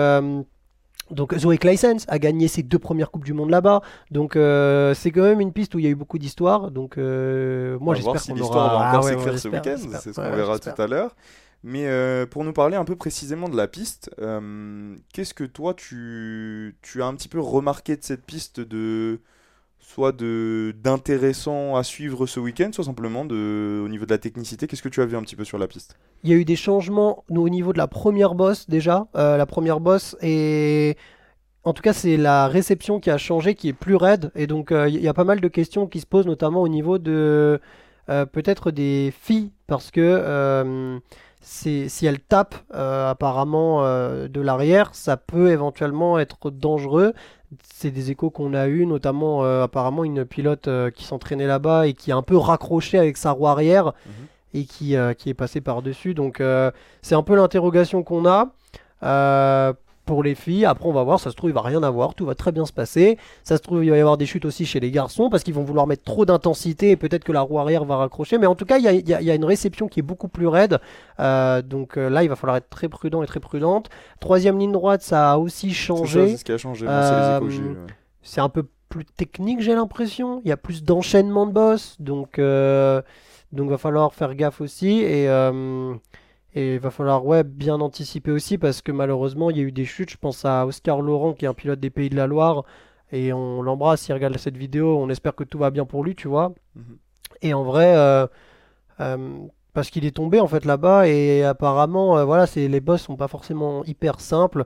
donc 1.10 1.36
Zoé 1.36 1.58
Claessens 1.58 2.04
a 2.08 2.18
gagné 2.18 2.48
ses 2.48 2.62
deux 2.62 2.78
premières 2.78 3.10
Coupes 3.10 3.24
du 3.24 3.32
Monde 3.32 3.50
là-bas. 3.50 3.82
Donc 4.10 4.36
euh, 4.36 4.94
c'est 4.94 5.10
quand 5.10 5.22
même 5.22 5.40
une 5.40 5.52
piste 5.52 5.74
où 5.74 5.78
il 5.78 5.84
y 5.84 5.88
a 5.88 5.90
eu 5.90 5.94
beaucoup 5.94 6.18
d'histoires. 6.18 6.70
Donc 6.70 6.98
euh, 6.98 7.78
moi 7.80 7.94
On 7.94 7.96
va 7.96 8.02
voir 8.02 8.14
j'espère 8.16 8.36
si 8.36 8.40
qu'on 8.42 8.46
aura... 8.46 8.68
va 8.68 8.88
encore 8.88 9.06
Ah 9.06 9.08
s'écrire 9.10 9.32
ouais, 9.32 9.38
ce 9.38 9.48
week-end, 9.48 9.76
c'est 10.00 10.12
ce 10.12 10.20
qu'on 10.20 10.22
ouais, 10.22 10.36
verra 10.36 10.58
tout 10.58 10.70
à 10.82 10.86
l'heure. 10.86 11.14
Mais 11.62 11.86
euh, 11.86 12.24
pour 12.24 12.44
nous 12.44 12.54
parler 12.54 12.76
un 12.76 12.84
peu 12.84 12.96
précisément 12.96 13.48
de 13.48 13.56
la 13.56 13.68
piste, 13.68 14.10
qu'est-ce 15.12 15.34
que 15.34 15.44
toi 15.44 15.74
tu, 15.74 16.76
tu 16.82 17.02
as 17.02 17.06
un 17.06 17.14
petit 17.14 17.28
peu 17.28 17.40
remarqué 17.40 17.96
de 17.96 18.02
cette 18.02 18.24
piste 18.24 18.60
de 18.60 19.20
soit 19.80 20.12
de 20.12 20.74
d'intéressant 20.82 21.76
à 21.76 21.82
suivre 21.82 22.26
ce 22.26 22.38
week-end, 22.38 22.70
soit 22.72 22.84
simplement 22.84 23.24
de 23.24 23.82
au 23.84 23.88
niveau 23.88 24.04
de 24.04 24.10
la 24.10 24.18
technicité, 24.18 24.66
qu'est-ce 24.66 24.82
que 24.82 24.88
tu 24.88 25.00
as 25.00 25.06
vu 25.06 25.16
un 25.16 25.22
petit 25.22 25.36
peu 25.36 25.44
sur 25.44 25.58
la 25.58 25.66
piste? 25.66 25.96
Il 26.22 26.30
y 26.30 26.32
a 26.32 26.36
eu 26.36 26.44
des 26.44 26.56
changements 26.56 27.24
au 27.30 27.48
niveau 27.48 27.72
de 27.72 27.78
la 27.78 27.88
première 27.88 28.34
bosse 28.34 28.68
déjà. 28.68 29.08
Euh, 29.16 29.36
la 29.36 29.46
première 29.46 29.80
bosse 29.80 30.16
et 30.22 30.96
en 31.64 31.72
tout 31.72 31.82
cas 31.82 31.92
c'est 31.92 32.16
la 32.16 32.46
réception 32.46 33.00
qui 33.00 33.10
a 33.10 33.18
changé, 33.18 33.54
qui 33.54 33.68
est 33.68 33.72
plus 33.72 33.96
raide. 33.96 34.30
Et 34.34 34.46
donc 34.46 34.70
euh, 34.70 34.88
il 34.88 35.00
y 35.00 35.08
a 35.08 35.14
pas 35.14 35.24
mal 35.24 35.40
de 35.40 35.48
questions 35.48 35.86
qui 35.86 36.00
se 36.00 36.06
posent 36.06 36.26
notamment 36.26 36.62
au 36.62 36.68
niveau 36.68 36.98
de 36.98 37.60
euh, 38.10 38.26
peut-être 38.26 38.70
des 38.70 39.12
filles 39.18 39.50
parce 39.66 39.90
que 39.90 41.00
si 41.40 42.06
elles 42.06 42.20
tapent 42.20 42.56
euh, 42.74 43.10
apparemment 43.10 43.84
euh, 43.84 44.28
de 44.28 44.40
l'arrière, 44.40 44.94
ça 44.94 45.16
peut 45.16 45.50
éventuellement 45.50 46.18
être 46.18 46.50
dangereux. 46.50 47.14
C'est 47.62 47.90
des 47.90 48.10
échos 48.10 48.30
qu'on 48.30 48.54
a 48.54 48.68
eu, 48.68 48.86
notamment 48.86 49.42
euh, 49.44 49.64
apparemment 49.64 50.04
une 50.04 50.24
pilote 50.24 50.68
euh, 50.68 50.90
qui 50.90 51.04
s'entraînait 51.04 51.46
là-bas 51.46 51.86
et 51.88 51.94
qui 51.94 52.12
a 52.12 52.16
un 52.16 52.22
peu 52.22 52.36
raccroché 52.36 52.98
avec 52.98 53.16
sa 53.16 53.32
roue 53.32 53.48
arrière 53.48 53.86
Mhm. 53.86 54.26
et 54.54 54.64
qui, 54.64 54.96
euh, 54.96 55.14
qui 55.14 55.30
est 55.30 55.34
passé 55.34 55.60
par-dessus. 55.60 56.14
Donc 56.14 56.40
euh, 56.40 56.70
c'est 57.02 57.14
un 57.16 57.22
peu 57.22 57.34
l'interrogation 57.34 58.02
qu'on 58.04 58.26
a 58.26 58.50
euh, 59.02 59.72
pour 60.10 60.24
les 60.24 60.34
filles. 60.34 60.64
Après 60.64 60.88
on 60.88 60.92
va 60.92 61.04
voir, 61.04 61.20
ça 61.20 61.30
se 61.30 61.36
trouve 61.36 61.50
il 61.50 61.52
va 61.54 61.60
rien 61.62 61.84
avoir, 61.84 62.14
tout 62.16 62.26
va 62.26 62.34
très 62.34 62.50
bien 62.50 62.66
se 62.66 62.72
passer. 62.72 63.16
Ça 63.44 63.56
se 63.56 63.62
trouve 63.62 63.84
il 63.84 63.90
va 63.90 63.96
y 63.96 64.00
avoir 64.00 64.16
des 64.16 64.26
chutes 64.26 64.44
aussi 64.44 64.66
chez 64.66 64.80
les 64.80 64.90
garçons 64.90 65.30
parce 65.30 65.44
qu'ils 65.44 65.54
vont 65.54 65.62
vouloir 65.62 65.86
mettre 65.86 66.02
trop 66.02 66.24
d'intensité 66.24 66.90
et 66.90 66.96
peut-être 66.96 67.22
que 67.22 67.30
la 67.30 67.42
roue 67.42 67.60
arrière 67.60 67.84
va 67.84 67.96
raccrocher. 67.96 68.36
Mais 68.38 68.46
en 68.46 68.56
tout 68.56 68.64
cas 68.64 68.78
il 68.78 68.84
y 68.84 68.88
a, 68.88 68.92
il 68.92 69.08
y 69.08 69.14
a- 69.14 69.20
il 69.20 69.26
y 69.26 69.30
a 69.30 69.36
une 69.36 69.44
réception 69.44 69.86
qui 69.86 70.00
est 70.00 70.02
beaucoup 70.02 70.26
plus 70.26 70.48
raide. 70.48 70.78
Euh, 71.20 71.62
donc 71.62 71.96
euh, 71.96 72.10
là 72.10 72.24
il 72.24 72.28
va 72.28 72.34
falloir 72.34 72.56
être 72.56 72.68
très 72.68 72.88
prudent 72.88 73.22
et 73.22 73.26
très 73.26 73.38
prudente. 73.38 73.88
Troisième 74.18 74.58
ligne 74.58 74.72
droite 74.72 75.02
ça 75.02 75.30
a 75.32 75.38
aussi 75.38 75.72
changé. 75.72 76.30
c'est 76.30 76.36
ce 76.38 76.44
qui 76.44 76.50
a 76.52 76.58
changé, 76.58 76.86
ouais. 76.86 76.92
Un 78.42 78.48
peu 78.48 78.64
plus 78.88 79.04
technique, 79.04 79.60
j'ai 79.60 79.74
l'impression. 79.76 80.40
Il 80.44 80.48
y 80.48 80.52
a 80.52 80.56
plus 80.56 80.82
d'enchaînement 80.82 81.46
de 81.46 81.52
boss, 81.52 81.94
donc 82.00 82.40
euh, 82.40 83.00
donc 83.52 83.70
va 83.70 83.78
falloir 83.78 84.12
faire 84.12 84.34
gaffe 84.34 84.60
aussi 84.60 85.02
et 85.02 85.28
euh, 85.28 85.94
et 86.54 86.74
il 86.74 86.80
va 86.80 86.90
falloir 86.90 87.24
ouais 87.26 87.44
bien 87.44 87.80
anticiper 87.80 88.30
aussi 88.30 88.58
parce 88.58 88.82
que 88.82 88.92
malheureusement 88.92 89.50
il 89.50 89.56
y 89.56 89.60
a 89.60 89.62
eu 89.64 89.72
des 89.72 89.84
chutes. 89.84 90.10
Je 90.10 90.16
pense 90.16 90.44
à 90.44 90.66
Oscar 90.66 91.00
Laurent 91.00 91.32
qui 91.34 91.44
est 91.44 91.48
un 91.48 91.54
pilote 91.54 91.80
des 91.80 91.90
Pays 91.90 92.10
de 92.10 92.16
la 92.16 92.26
Loire 92.26 92.64
et 93.12 93.32
on 93.32 93.62
l'embrasse. 93.62 94.02
S'il 94.02 94.14
regarde 94.14 94.36
cette 94.38 94.56
vidéo, 94.56 94.98
on 94.98 95.08
espère 95.10 95.34
que 95.34 95.44
tout 95.44 95.58
va 95.58 95.70
bien 95.70 95.84
pour 95.84 96.04
lui, 96.04 96.14
tu 96.14 96.28
vois. 96.28 96.52
Mhm. 96.76 96.98
Et 97.42 97.54
en 97.54 97.62
vrai. 97.64 97.96
euh, 97.96 98.26
euh, 99.00 99.38
parce 99.72 99.90
qu'il 99.90 100.04
est 100.04 100.16
tombé 100.16 100.40
en 100.40 100.48
fait 100.48 100.64
là-bas 100.64 101.06
et 101.08 101.44
apparemment 101.44 102.18
euh, 102.18 102.24
voilà 102.24 102.46
c'est 102.46 102.66
les 102.68 102.80
boss 102.80 103.02
sont 103.02 103.16
pas 103.16 103.28
forcément 103.28 103.84
hyper 103.84 104.20
simples 104.20 104.64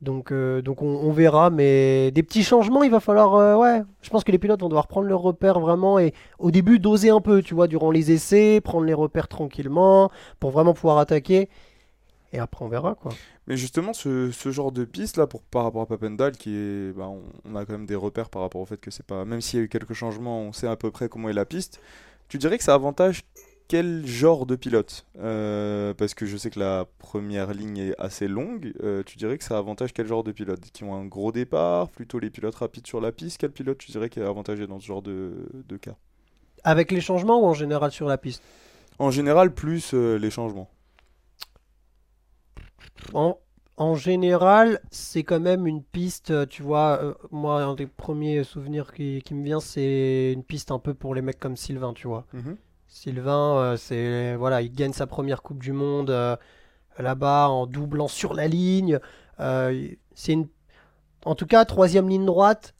Donc, 0.00 0.30
euh, 0.30 0.62
donc 0.62 0.80
on, 0.82 1.10
verra, 1.10 1.50
mais 1.50 2.12
des 2.12 2.22
petits 2.22 2.44
changements, 2.44 2.84
il 2.84 2.90
va 2.90 3.00
falloir. 3.00 3.34
euh, 3.34 3.56
ouais, 3.56 3.82
je 4.00 4.10
pense 4.10 4.22
que 4.22 4.30
les 4.30 4.38
pilotes 4.38 4.60
vont 4.60 4.68
devoir 4.68 4.86
prendre 4.86 5.08
leurs 5.08 5.20
repères 5.20 5.58
vraiment 5.58 5.98
et 5.98 6.14
au 6.38 6.52
début 6.52 6.78
doser 6.78 7.10
un 7.10 7.20
peu, 7.20 7.42
tu 7.42 7.54
vois, 7.54 7.66
durant 7.66 7.90
les 7.90 8.12
essais, 8.12 8.60
prendre 8.60 8.86
les 8.86 8.94
repères 8.94 9.26
tranquillement 9.26 10.10
pour 10.38 10.52
vraiment 10.52 10.72
pouvoir 10.72 10.98
attaquer. 10.98 11.48
Et 12.32 12.38
après, 12.38 12.64
on 12.64 12.68
verra 12.68 12.94
quoi. 12.94 13.12
Mais 13.48 13.56
justement, 13.56 13.92
ce, 13.92 14.30
ce 14.30 14.52
genre 14.52 14.70
de 14.70 14.84
piste 14.84 15.16
là, 15.16 15.26
pour, 15.26 15.42
par 15.42 15.64
rapport 15.64 15.82
à 15.82 15.86
Papendal, 15.86 16.32
qui 16.32 16.54
est, 16.54 16.92
bah, 16.96 17.08
on, 17.08 17.22
on 17.50 17.56
a 17.56 17.64
quand 17.64 17.72
même 17.72 17.86
des 17.86 17.96
repères 17.96 18.28
par 18.28 18.42
rapport 18.42 18.60
au 18.60 18.66
fait 18.66 18.76
que 18.76 18.90
c'est 18.90 19.06
pas, 19.06 19.24
même 19.24 19.40
s'il 19.40 19.58
y 19.58 19.62
a 19.62 19.64
eu 19.64 19.68
quelques 19.68 19.94
changements, 19.94 20.42
on 20.42 20.52
sait 20.52 20.68
à 20.68 20.76
peu 20.76 20.90
près 20.92 21.08
comment 21.08 21.28
est 21.28 21.32
la 21.32 21.46
piste. 21.46 21.80
Tu 22.28 22.38
dirais 22.38 22.58
que 22.58 22.64
ça 22.64 22.74
avantage 22.74 23.24
quel 23.68 24.06
genre 24.06 24.46
de 24.46 24.56
pilote 24.56 25.06
Euh, 25.18 25.94
Parce 25.94 26.14
que 26.14 26.26
je 26.26 26.36
sais 26.36 26.50
que 26.50 26.58
la 26.58 26.86
première 26.98 27.52
ligne 27.52 27.78
est 27.78 27.94
assez 28.00 28.26
longue. 28.28 28.72
euh, 28.82 29.02
tu 29.04 29.16
dirais 29.18 29.38
que 29.38 29.44
ça 29.44 29.58
avantage 29.58 29.92
quel 29.92 30.06
genre 30.06 30.24
de 30.24 30.32
pilote 30.32 30.60
Qui 30.72 30.84
ont 30.84 30.94
un 30.94 31.04
gros 31.04 31.32
départ, 31.32 31.88
plutôt 31.90 32.18
les 32.18 32.30
pilotes 32.30 32.54
rapides 32.56 32.86
sur 32.86 33.00
la 33.00 33.12
piste 33.12 33.38
Quel 33.38 33.52
pilote 33.52 33.78
tu 33.78 33.90
dirais 33.92 34.08
qui 34.08 34.20
est 34.20 34.24
avantagé 34.24 34.66
dans 34.66 34.80
ce 34.80 34.86
genre 34.86 35.02
de, 35.02 35.48
de 35.68 35.76
cas? 35.76 35.94
Avec 36.64 36.90
les 36.90 37.00
changements 37.00 37.40
ou 37.42 37.44
en 37.46 37.54
général 37.54 37.92
sur 37.92 38.08
la 38.08 38.18
piste? 38.18 38.42
En 38.98 39.10
général, 39.10 39.54
plus 39.54 39.92
euh, 39.94 40.16
les 40.18 40.30
changements. 40.30 40.68
En, 43.14 43.38
en 43.76 43.94
général, 43.94 44.80
c'est 44.90 45.22
quand 45.22 45.40
même 45.40 45.66
une 45.66 45.82
piste, 45.82 46.48
tu 46.48 46.62
vois, 46.62 46.98
euh, 47.02 47.14
moi, 47.30 47.62
un 47.62 47.74
des 47.74 47.86
premiers 47.86 48.44
souvenirs 48.44 48.92
qui, 48.92 49.22
qui 49.24 49.34
me 49.34 49.44
vient, 49.44 49.60
c'est 49.60 50.32
une 50.32 50.42
piste 50.42 50.70
un 50.70 50.78
peu 50.78 50.94
pour 50.94 51.14
les 51.14 51.22
mecs 51.22 51.38
comme 51.38 51.56
Sylvain, 51.56 51.92
tu 51.94 52.08
vois. 52.08 52.26
Mhm. 52.32 52.56
Sylvain, 52.88 53.76
euh, 53.90 54.60
il 54.62 54.72
gagne 54.72 54.94
sa 54.94 55.06
première 55.06 55.42
Coupe 55.42 55.62
du 55.62 55.72
Monde 55.72 56.08
euh, 56.08 56.36
là-bas 56.98 57.48
en 57.48 57.66
doublant 57.66 58.08
sur 58.08 58.32
la 58.32 58.48
ligne. 58.48 58.98
Euh, 59.40 59.88
en 61.24 61.34
tout 61.34 61.46
cas, 61.46 61.66
troisième 61.66 62.08
ligne 62.08 62.24
droite, 62.24 62.74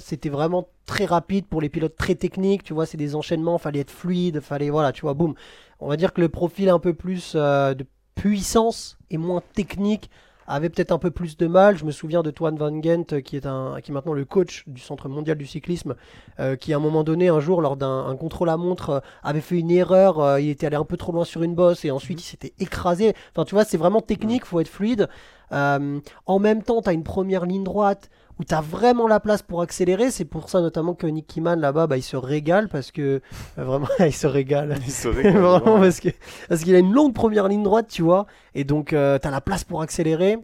c'était 0.00 0.30
vraiment 0.30 0.68
très 0.86 1.04
rapide 1.04 1.46
pour 1.46 1.60
les 1.60 1.68
pilotes 1.68 1.96
très 1.96 2.14
techniques, 2.14 2.62
tu 2.62 2.72
vois, 2.72 2.86
c'est 2.86 2.96
des 2.96 3.14
enchaînements, 3.14 3.58
fallait 3.58 3.80
être 3.80 3.90
fluide, 3.90 4.40
fallait, 4.40 4.70
voilà, 4.70 4.92
tu 4.92 5.02
vois, 5.02 5.14
boum. 5.14 5.34
On 5.78 5.88
va 5.88 5.96
dire 5.96 6.14
que 6.14 6.22
le 6.22 6.30
profil 6.30 6.70
un 6.70 6.78
peu 6.78 6.94
plus 6.94 7.34
de 7.34 7.86
puissance 8.14 8.96
et 9.10 9.18
moins 9.18 9.42
technique 9.52 10.10
avait 10.46 10.68
peut-être 10.68 10.92
un 10.92 10.98
peu 10.98 11.10
plus 11.10 11.36
de 11.36 11.46
mal. 11.46 11.76
Je 11.76 11.84
me 11.84 11.90
souviens 11.90 12.22
de 12.22 12.30
Toine 12.30 12.56
Van 12.56 12.82
Gent, 12.82 13.12
euh, 13.12 13.20
qui 13.20 13.36
est, 13.36 13.46
un, 13.46 13.76
qui 13.82 13.90
est 13.90 13.94
maintenant 13.94 14.12
le 14.12 14.24
coach 14.24 14.64
du 14.66 14.80
Centre 14.80 15.08
mondial 15.08 15.36
du 15.36 15.46
cyclisme, 15.46 15.94
euh, 16.40 16.56
qui 16.56 16.72
à 16.72 16.76
un 16.76 16.80
moment 16.80 17.04
donné, 17.04 17.28
un 17.28 17.40
jour, 17.40 17.60
lors 17.60 17.76
d'un 17.76 18.06
un 18.06 18.16
contrôle 18.16 18.48
à 18.48 18.56
montre, 18.56 18.90
euh, 18.90 19.00
avait 19.22 19.40
fait 19.40 19.58
une 19.58 19.70
erreur, 19.70 20.20
euh, 20.20 20.40
il 20.40 20.48
était 20.48 20.66
allé 20.66 20.76
un 20.76 20.84
peu 20.84 20.96
trop 20.96 21.12
loin 21.12 21.24
sur 21.24 21.42
une 21.42 21.54
bosse 21.54 21.84
et 21.84 21.90
ensuite 21.90 22.20
il 22.20 22.24
s'était 22.24 22.52
écrasé. 22.58 23.14
Enfin, 23.32 23.44
tu 23.44 23.54
vois, 23.54 23.64
c'est 23.64 23.76
vraiment 23.76 24.00
technique, 24.00 24.44
faut 24.44 24.60
être 24.60 24.68
fluide. 24.68 25.08
Euh, 25.52 26.00
en 26.26 26.38
même 26.38 26.62
temps, 26.62 26.82
tu 26.82 26.88
as 26.88 26.92
une 26.92 27.04
première 27.04 27.46
ligne 27.46 27.64
droite 27.64 28.10
où 28.38 28.44
tu 28.44 28.54
as 28.54 28.60
vraiment 28.60 29.06
la 29.08 29.20
place 29.20 29.42
pour 29.42 29.62
accélérer. 29.62 30.10
C'est 30.10 30.24
pour 30.24 30.48
ça 30.50 30.60
notamment 30.60 30.94
que 30.94 31.06
Nick 31.06 31.26
Kiman 31.26 31.58
là-bas, 31.58 31.86
bah, 31.86 31.96
il 31.96 32.02
se 32.02 32.16
régale 32.16 32.68
parce 32.68 32.90
que 32.92 33.20
euh, 33.58 33.64
vraiment, 33.64 33.88
il 34.00 34.12
se 34.12 34.26
régale. 34.26 34.76
Il 34.84 34.92
se 34.92 35.08
régale, 35.16 35.38
Vraiment, 35.38 35.80
parce 35.80 36.00
que 36.00 36.08
parce 36.48 36.62
qu'il 36.62 36.74
a 36.74 36.78
une 36.78 36.92
longue 36.92 37.14
première 37.14 37.48
ligne 37.48 37.62
droite, 37.62 37.86
tu 37.88 38.02
vois, 38.02 38.26
et 38.54 38.64
donc 38.64 38.88
tu 38.88 38.96
as 38.96 39.18
la 39.30 39.40
place 39.40 39.64
pour 39.64 39.82
accélérer. 39.82 40.38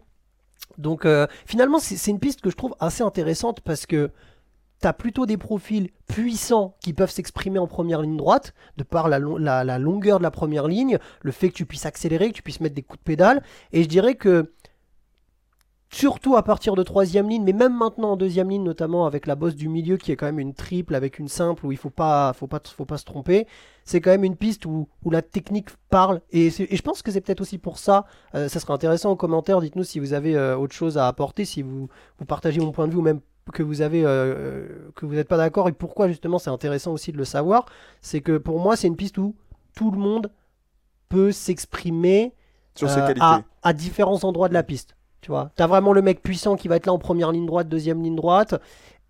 Donc 0.78 1.04
euh, 1.04 1.26
finalement, 1.46 1.78
c'est 1.78 2.11
une 2.11 2.18
piste 2.18 2.40
que 2.40 2.50
je 2.50 2.56
trouve 2.56 2.75
assez 2.80 3.02
intéressante 3.02 3.61
parce 3.61 3.84
que 3.84 4.11
tu 4.80 4.88
as 4.88 4.92
plutôt 4.94 5.26
des 5.26 5.37
profils 5.37 5.90
puissants 6.08 6.75
qui 6.80 6.92
peuvent 6.92 7.11
s'exprimer 7.11 7.58
en 7.58 7.66
première 7.68 8.00
ligne 8.02 8.16
droite, 8.16 8.52
de 8.78 8.82
par 8.82 9.08
la, 9.08 9.18
lo- 9.18 9.38
la- 9.38 9.62
la 9.64 9.78
longueur 9.78 10.18
de 10.18 10.22
la 10.25 10.30
première 10.32 10.66
ligne, 10.66 10.99
le 11.20 11.30
fait 11.30 11.50
que 11.50 11.54
tu 11.54 11.66
puisses 11.66 11.87
accélérer, 11.87 12.30
que 12.30 12.34
tu 12.37 12.42
puisses 12.42 12.61
mettre 12.61 12.75
des 12.75 12.82
coups 12.82 12.99
de 12.99 13.04
pédale. 13.04 13.42
Et 13.72 13.82
je 13.84 13.88
dirais 13.88 14.14
que 14.16 14.50
surtout 15.92 16.37
à 16.37 16.42
partir 16.42 16.75
de 16.75 16.82
troisième 16.82 17.28
ligne, 17.28 17.44
mais 17.44 17.52
même 17.52 17.76
maintenant 17.76 18.12
en 18.12 18.16
deuxième 18.16 18.49
ligne, 18.49 18.62
notamment 18.62 19.04
avec 19.06 19.26
la 19.26 19.34
bosse 19.37 19.54
du 19.54 19.68
milieu 19.68 19.99
qui 19.99 20.11
est 20.11 20.16
quand 20.16 20.26
même 20.26 20.38
une 20.38 20.54
triple 20.54 20.94
avec 20.94 21.18
une 21.18 21.28
simple 21.28 21.66
où 21.66 21.70
il 21.72 21.76
faut 21.76 21.90
pas, 21.90 22.32
faut 22.32 22.46
pas, 22.46 22.61
faut 22.64 22.87
pas 22.87 22.96
se 22.96 23.04
tromper. 23.04 23.46
C'est 23.84 24.00
quand 24.00 24.11
même 24.11 24.25
une 24.25 24.37
piste 24.37 24.64
où, 24.64 24.88
où 25.04 25.11
la 25.11 25.20
technique 25.22 25.68
parle 25.90 26.22
et, 26.30 26.46
et 26.46 26.76
je 26.76 26.82
pense 26.82 27.02
que 27.02 27.11
c'est 27.11 27.20
peut-être 27.20 27.42
aussi 27.42 27.58
pour 27.58 27.78
ça. 27.78 28.06
euh, 28.34 28.49
ça 28.49 28.58
serait 28.58 28.72
intéressant 28.72 29.11
en 29.11 29.16
commentaire. 29.16 29.61
Dites-nous 29.61 29.84
si 29.84 30.00
vous 30.00 30.14
avez 30.14 30.34
euh, 30.34 30.56
autre 30.56 30.75
chose 30.75 30.96
à 30.96 31.06
apporter, 31.08 31.44
si 31.44 31.61
vous, 31.62 31.88
vous 32.18 32.25
partagez 32.25 32.61
mon 32.61 32.72
point 32.72 32.87
de 32.87 32.92
vue 32.92 32.99
ou 32.99 33.02
même 33.02 33.20
que 33.52 33.62
vous 33.62 33.82
avez 33.82 34.02
euh, 34.06 34.88
que 34.94 35.04
vous 35.04 35.14
n'êtes 35.14 35.28
pas 35.28 35.37
d'accord 35.37 35.68
et 35.68 35.72
pourquoi 35.72 36.08
justement 36.08 36.38
c'est 36.38 36.49
intéressant 36.50 36.92
aussi 36.92 37.12
de 37.12 37.18
le 37.18 37.25
savoir. 37.26 37.66
C'est 38.00 38.20
que 38.22 38.38
pour 38.38 38.61
moi 38.61 38.76
c'est 38.76 38.87
une 38.88 38.96
piste 38.96 39.18
où 39.18 39.34
tout 39.75 39.90
le 39.90 39.99
monde 39.99 40.30
peut 41.11 41.32
s'exprimer 41.32 42.32
Sur 42.75 42.88
ses 42.88 43.00
euh, 43.00 43.06
qualités. 43.08 43.20
à, 43.26 43.42
à 43.62 43.72
différents 43.75 44.25
endroits 44.25 44.49
de 44.49 44.54
la 44.54 44.62
piste. 44.62 44.96
Tu 45.22 45.30
vois, 45.30 45.50
t'as 45.56 45.68
vraiment 45.68 45.92
le 45.92 46.02
mec 46.02 46.20
puissant 46.22 46.56
qui 46.56 46.68
va 46.68 46.76
être 46.76 46.86
là 46.86 46.92
en 46.92 46.98
première 46.98 47.32
ligne 47.32 47.46
droite, 47.46 47.68
deuxième 47.68 48.02
ligne 48.02 48.16
droite, 48.16 48.60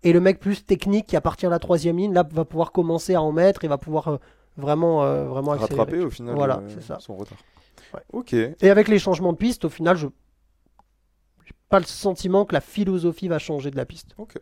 et 0.03 0.13
le 0.13 0.19
mec 0.19 0.39
plus 0.39 0.63
technique 0.63 1.07
qui 1.07 1.17
à 1.17 1.21
la 1.49 1.59
troisième 1.59 1.97
ligne, 1.97 2.13
là 2.13 2.23
va 2.31 2.45
pouvoir 2.45 2.71
commencer 2.71 3.15
à 3.15 3.21
en 3.21 3.31
mettre 3.31 3.65
et 3.65 3.67
va 3.67 3.77
pouvoir 3.79 4.07
euh, 4.07 4.17
vraiment, 4.55 5.03
euh, 5.03 5.25
vraiment 5.25 5.53
accélérer. 5.53 5.79
rattraper 5.79 6.03
au 6.03 6.09
final 6.11 6.35
Voilà, 6.35 6.59
euh, 6.59 6.69
c'est 6.69 6.83
ça. 6.83 6.97
son 6.99 7.15
retard. 7.15 7.39
Ouais. 7.93 8.01
Ok. 8.11 8.33
Et 8.33 8.69
avec 8.69 8.87
les 8.87 8.99
changements 8.99 9.33
de 9.33 9.37
piste, 9.37 9.65
au 9.65 9.69
final, 9.69 9.97
je 9.97 10.07
j'ai 11.45 11.53
pas 11.69 11.79
le 11.79 11.85
sentiment 11.85 12.45
que 12.45 12.53
la 12.53 12.61
philosophie 12.61 13.27
va 13.27 13.39
changer 13.39 13.71
de 13.71 13.75
la 13.75 13.85
piste. 13.85 14.13
Ok, 14.17 14.37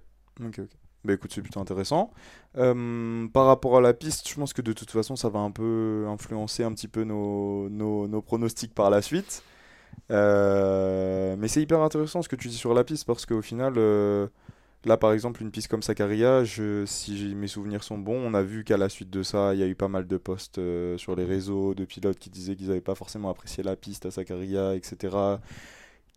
ok. 0.46 0.62
Bah 1.04 1.14
écoute, 1.14 1.32
c'est 1.34 1.42
plutôt 1.42 1.60
intéressant. 1.60 2.12
Euh, 2.58 3.28
par 3.30 3.46
rapport 3.48 3.78
à 3.78 3.82
la 3.82 3.94
piste, 3.94 4.30
je 4.30 4.36
pense 4.36 4.54
que 4.54 4.62
de 4.62 4.72
toute 4.74 4.92
façon, 4.92 5.16
ça 5.16 5.30
va 5.30 5.40
un 5.40 5.50
peu 5.50 6.06
influencer 6.08 6.64
un 6.64 6.74
petit 6.74 6.88
peu 6.88 7.04
nos, 7.04 7.70
nos, 7.70 8.08
nos 8.08 8.22
pronostics 8.22 8.74
par 8.76 8.90
la 8.92 9.02
suite. 9.02 9.44
Euh, 10.12 11.36
mais 11.38 11.48
c'est 11.48 11.62
hyper 11.62 11.80
intéressant 11.82 12.22
ce 12.22 12.30
que 12.30 12.36
tu 12.36 12.48
dis 12.50 12.58
sur 12.58 12.74
la 12.74 12.84
piste 12.84 13.06
parce 13.06 13.26
qu'au 13.26 13.42
final, 13.42 13.74
euh, 13.78 14.28
là 14.86 14.98
par 14.98 15.14
exemple, 15.14 15.42
une 15.42 15.52
piste 15.52 15.68
comme 15.70 15.82
Sakaria, 15.82 16.44
si 16.86 17.34
mes 17.36 17.48
souvenirs 17.48 17.84
sont 17.84 17.98
bons, 17.98 18.18
on 18.18 18.34
a 18.34 18.42
vu 18.42 18.64
qu'à 18.64 18.78
la 18.78 18.90
suite 18.90 19.10
de 19.10 19.24
ça, 19.24 19.54
il 19.54 19.60
y 19.60 19.64
a 19.64 19.68
eu 19.68 19.76
pas 19.76 19.88
mal 19.88 20.08
de 20.08 20.18
posts 20.18 20.58
euh, 20.58 20.98
sur 20.98 21.16
les 21.16 21.26
réseaux 21.26 21.74
de 21.74 21.86
pilotes 21.86 22.20
qui 22.20 22.30
disaient 22.30 22.56
qu'ils 22.56 22.68
n'avaient 22.68 22.82
pas 22.82 22.96
forcément 22.96 23.30
apprécié 23.30 23.64
la 23.64 23.76
piste 23.76 24.06
à 24.06 24.12
Sakaria, 24.12 24.76
etc. 24.76 25.16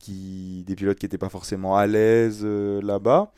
Qui, 0.00 0.64
des 0.66 0.74
pilotes 0.74 0.98
qui 0.98 1.06
n'étaient 1.06 1.18
pas 1.18 1.28
forcément 1.30 1.76
à 1.76 1.86
l'aise 1.86 2.44
là-bas 2.44 3.32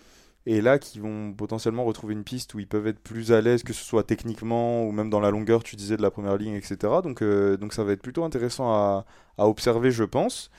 et 0.47 0.61
là 0.61 0.79
qui 0.79 1.01
vont 1.01 1.33
potentiellement 1.33 1.85
retrouver 1.85 2.15
une 2.15 2.23
piste 2.23 2.55
où 2.55 2.61
ils 2.61 2.69
peuvent 2.69 2.87
être 2.87 3.01
plus 3.01 3.33
à 3.33 3.41
l'aise, 3.41 3.65
que 3.65 3.73
ce 3.73 3.85
soit 3.85 4.05
techniquement 4.05 4.87
ou 4.87 4.93
même 4.93 5.11
dans 5.11 5.19
la 5.21 5.33
longueur, 5.33 5.65
tu 5.65 5.75
disais, 5.75 5.97
de 5.97 6.03
la 6.03 6.11
première 6.13 6.37
ligne, 6.37 6.55
etc. 6.55 6.77
Donc, 7.03 7.21
euh, 7.21 7.57
donc 7.57 7.73
ça 7.73 7.83
va 7.83 7.93
être 7.93 8.03
plutôt 8.03 8.25
intéressant 8.25 8.71
à, 8.73 9.05
à 9.39 9.49
observer, 9.49 9.91
je 9.91 10.05
pense, 10.05 10.51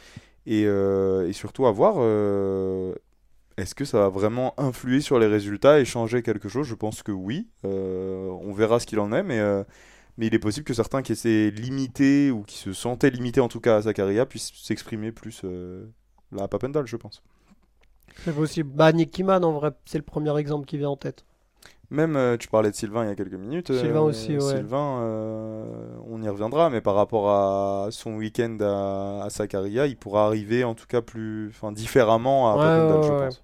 et, 0.46 0.66
euh, 0.66 1.32
surtout 1.32 1.68
à 1.68 1.72
voir 1.72 1.96
euh, 2.00 2.94
est-ce 3.58 3.76
que 3.76 3.86
ça 3.86 4.00
va 4.00 4.10
vraiment 4.10 4.54
influer 4.60 5.00
sur 5.00 5.20
les 5.20 5.28
résultats 5.28 5.80
et 5.80 5.86
changer 5.86 6.22
quelque 6.22 6.50
chose? 6.50 6.68
Je 6.68 6.76
pense 6.76 7.02
que 7.02 7.14
oui. 7.14 7.48
On 7.64 8.54
verra 8.54 8.80
ce 8.80 8.86
qu'il 8.88 9.00
en 9.00 9.14
est, 9.14 9.24
mais, 9.24 9.40
mais 10.18 10.28
il 10.28 10.34
est 10.36 10.40
possible 10.40 10.66
que 10.66 10.74
certains 10.74 11.02
qui 11.02 11.14
étaient 11.14 11.50
limités 11.52 12.30
ou 12.30 12.44
qui 12.44 12.58
se 12.58 12.74
sentaient 12.74 13.10
limités 13.10 13.40
en 13.40 13.48
tout 13.48 13.62
cas 13.62 13.78
à 13.78 13.82
Zakaria 13.82 14.26
puissent 14.26 14.52
s'exprimer 14.54 15.12
plus 15.12 15.44
là 16.32 16.44
à 16.44 16.48
Papendal, 16.48 16.86
je 16.88 16.98
pense. 16.98 17.24
C'est 18.26 18.36
possible. 18.36 18.70
Bah, 18.74 18.92
Nick 18.92 19.12
Kiman, 19.12 19.44
en 19.44 19.52
vrai, 19.54 19.72
c'est 19.86 19.98
le 19.98 20.04
premier 20.04 20.38
exemple 20.40 20.66
qui 20.66 20.78
vient 20.78 20.90
en 20.90 20.98
tête. 20.98 21.24
Même, 21.90 22.18
euh, 22.18 22.36
tu 22.36 22.50
parlais 22.50 22.70
de 22.70 22.76
Sylvain 22.76 23.06
il 23.06 23.08
y 23.08 23.12
a 23.12 23.16
quelques 23.16 23.34
minutes. 23.36 23.70
euh, 23.70 23.80
Sylvain 23.80 24.02
aussi, 24.02 24.34
ouais. 24.34 24.42
Sylvain, 24.42 25.00
euh, 25.04 25.66
on 26.10 26.22
y 26.22 26.28
reviendra, 26.28 26.70
mais 26.70 26.82
par 26.82 26.96
rapport 26.96 27.30
à 27.30 27.88
son 27.92 28.16
week-end 28.16 28.58
à, 28.60 29.24
à 29.24 29.30
Sakaria, 29.30 29.86
il 29.88 29.96
pourra 29.96 30.26
arriver 30.26 30.66
en 30.66 30.74
tout 30.76 30.86
cas 30.88 31.02
plus, 31.02 31.48
enfin, 31.50 31.72
différemment 31.72 32.52
à 32.52 32.56
Ouais, 32.58 32.62
Papendal, 32.64 32.98
ouais, 33.00 33.04
je 33.08 33.12
ouais. 33.14 33.26
pense. 33.28 33.44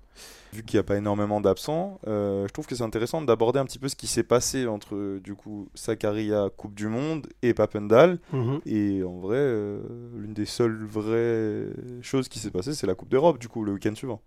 Vu 0.51 0.61
qu'il 0.63 0.75
n'y 0.77 0.81
a 0.81 0.83
pas 0.83 0.97
énormément 0.97 1.41
d'absents, 1.41 1.99
euh, 2.05 2.45
je 2.47 2.53
trouve 2.53 2.67
que 2.67 2.75
c'est 2.75 2.83
intéressant 2.83 3.21
d'aborder 3.23 3.57
un 3.59 3.65
petit 3.65 3.79
peu 3.79 3.87
ce 3.87 3.95
qui 3.95 4.05
s'est 4.05 4.21
passé 4.23 4.67
entre 4.67 5.17
du 5.17 5.33
coup 5.33 5.67
Sakaria 5.73 6.49
Coupe 6.55 6.75
du 6.75 6.87
Monde 6.87 7.25
et 7.41 7.55
Papendal. 7.55 8.19
Et 8.67 9.01
en 9.03 9.17
vrai, 9.19 9.37
euh, 9.39 9.79
l'une 10.15 10.33
des 10.33 10.45
seules 10.45 10.85
vraies 10.85 11.69
choses 12.01 12.27
qui 12.27 12.37
s'est 12.37 12.51
passée, 12.51 12.73
c'est 12.75 12.85
la 12.85 12.93
Coupe 12.93 13.09
d'Europe, 13.09 13.39
du 13.39 13.47
coup, 13.47 13.63
le 13.63 13.71
week-end 13.71 13.95
suivant. 13.95 14.21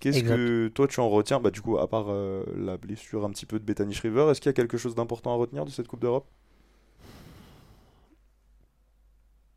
Qu'est-ce 0.00 0.22
que 0.22 0.68
toi 0.68 0.86
tu 0.86 1.00
en 1.00 1.08
retiens 1.08 1.40
Bah, 1.40 1.50
du 1.50 1.62
coup, 1.62 1.78
à 1.78 1.88
part 1.88 2.06
euh, 2.08 2.44
la 2.56 2.76
blessure 2.76 3.24
un 3.24 3.30
petit 3.30 3.46
peu 3.46 3.58
de 3.58 3.64
Bethany 3.64 3.94
Shriver, 3.94 4.28
est-ce 4.30 4.40
qu'il 4.40 4.48
y 4.48 4.50
a 4.50 4.54
quelque 4.54 4.76
chose 4.76 4.94
d'important 4.94 5.32
à 5.32 5.36
retenir 5.36 5.64
de 5.64 5.70
cette 5.70 5.88
Coupe 5.88 6.00
d'Europe? 6.00 6.26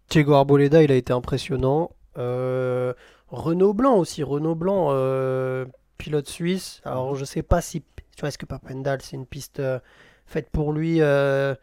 Diego 0.10 0.34
Arboleda, 0.34 0.84
il 0.84 0.91
a 0.91 0.96
été 0.96 1.12
impressionnant. 1.12 1.91
Euh, 2.17 2.94
Renault 3.29 3.74
Blanc 3.74 3.98
aussi, 3.98 4.24
Renault 4.24 4.56
Blanc, 4.56 4.89
euh, 4.91 5.65
pilote 5.98 6.27
suisse. 6.27 6.82
Alors 6.86 7.15
je 7.15 7.25
sais 7.25 7.44
pas 7.44 7.62
si, 7.62 7.82
tu 7.82 8.22
vois, 8.22 8.29
est-ce 8.29 8.38
que 8.38 8.46
Papendal 8.46 9.01
c'est 9.01 9.17
une 9.17 9.25
piste 9.25 9.60
euh, 9.60 9.79
faite 10.25 10.50
pour 10.50 10.72
lui 10.72 11.01
à 11.01 11.58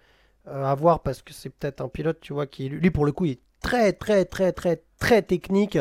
voir 0.77 1.01
parce 1.01 1.23
que 1.23 1.33
c'est 1.33 1.49
peut-être 1.49 1.81
un 1.81 1.89
pilote, 1.89 2.19
tu 2.21 2.35
vois, 2.35 2.47
qui 2.47 2.69
lui 2.69 2.91
pour 2.91 3.07
le 3.07 3.13
coup 3.13 3.25
il 3.25 3.33
est 3.33 3.41
très 3.63 3.93
très 3.95 4.27
très 4.27 4.53
très 4.53 4.83
très 4.99 5.23
technique. 5.23 5.79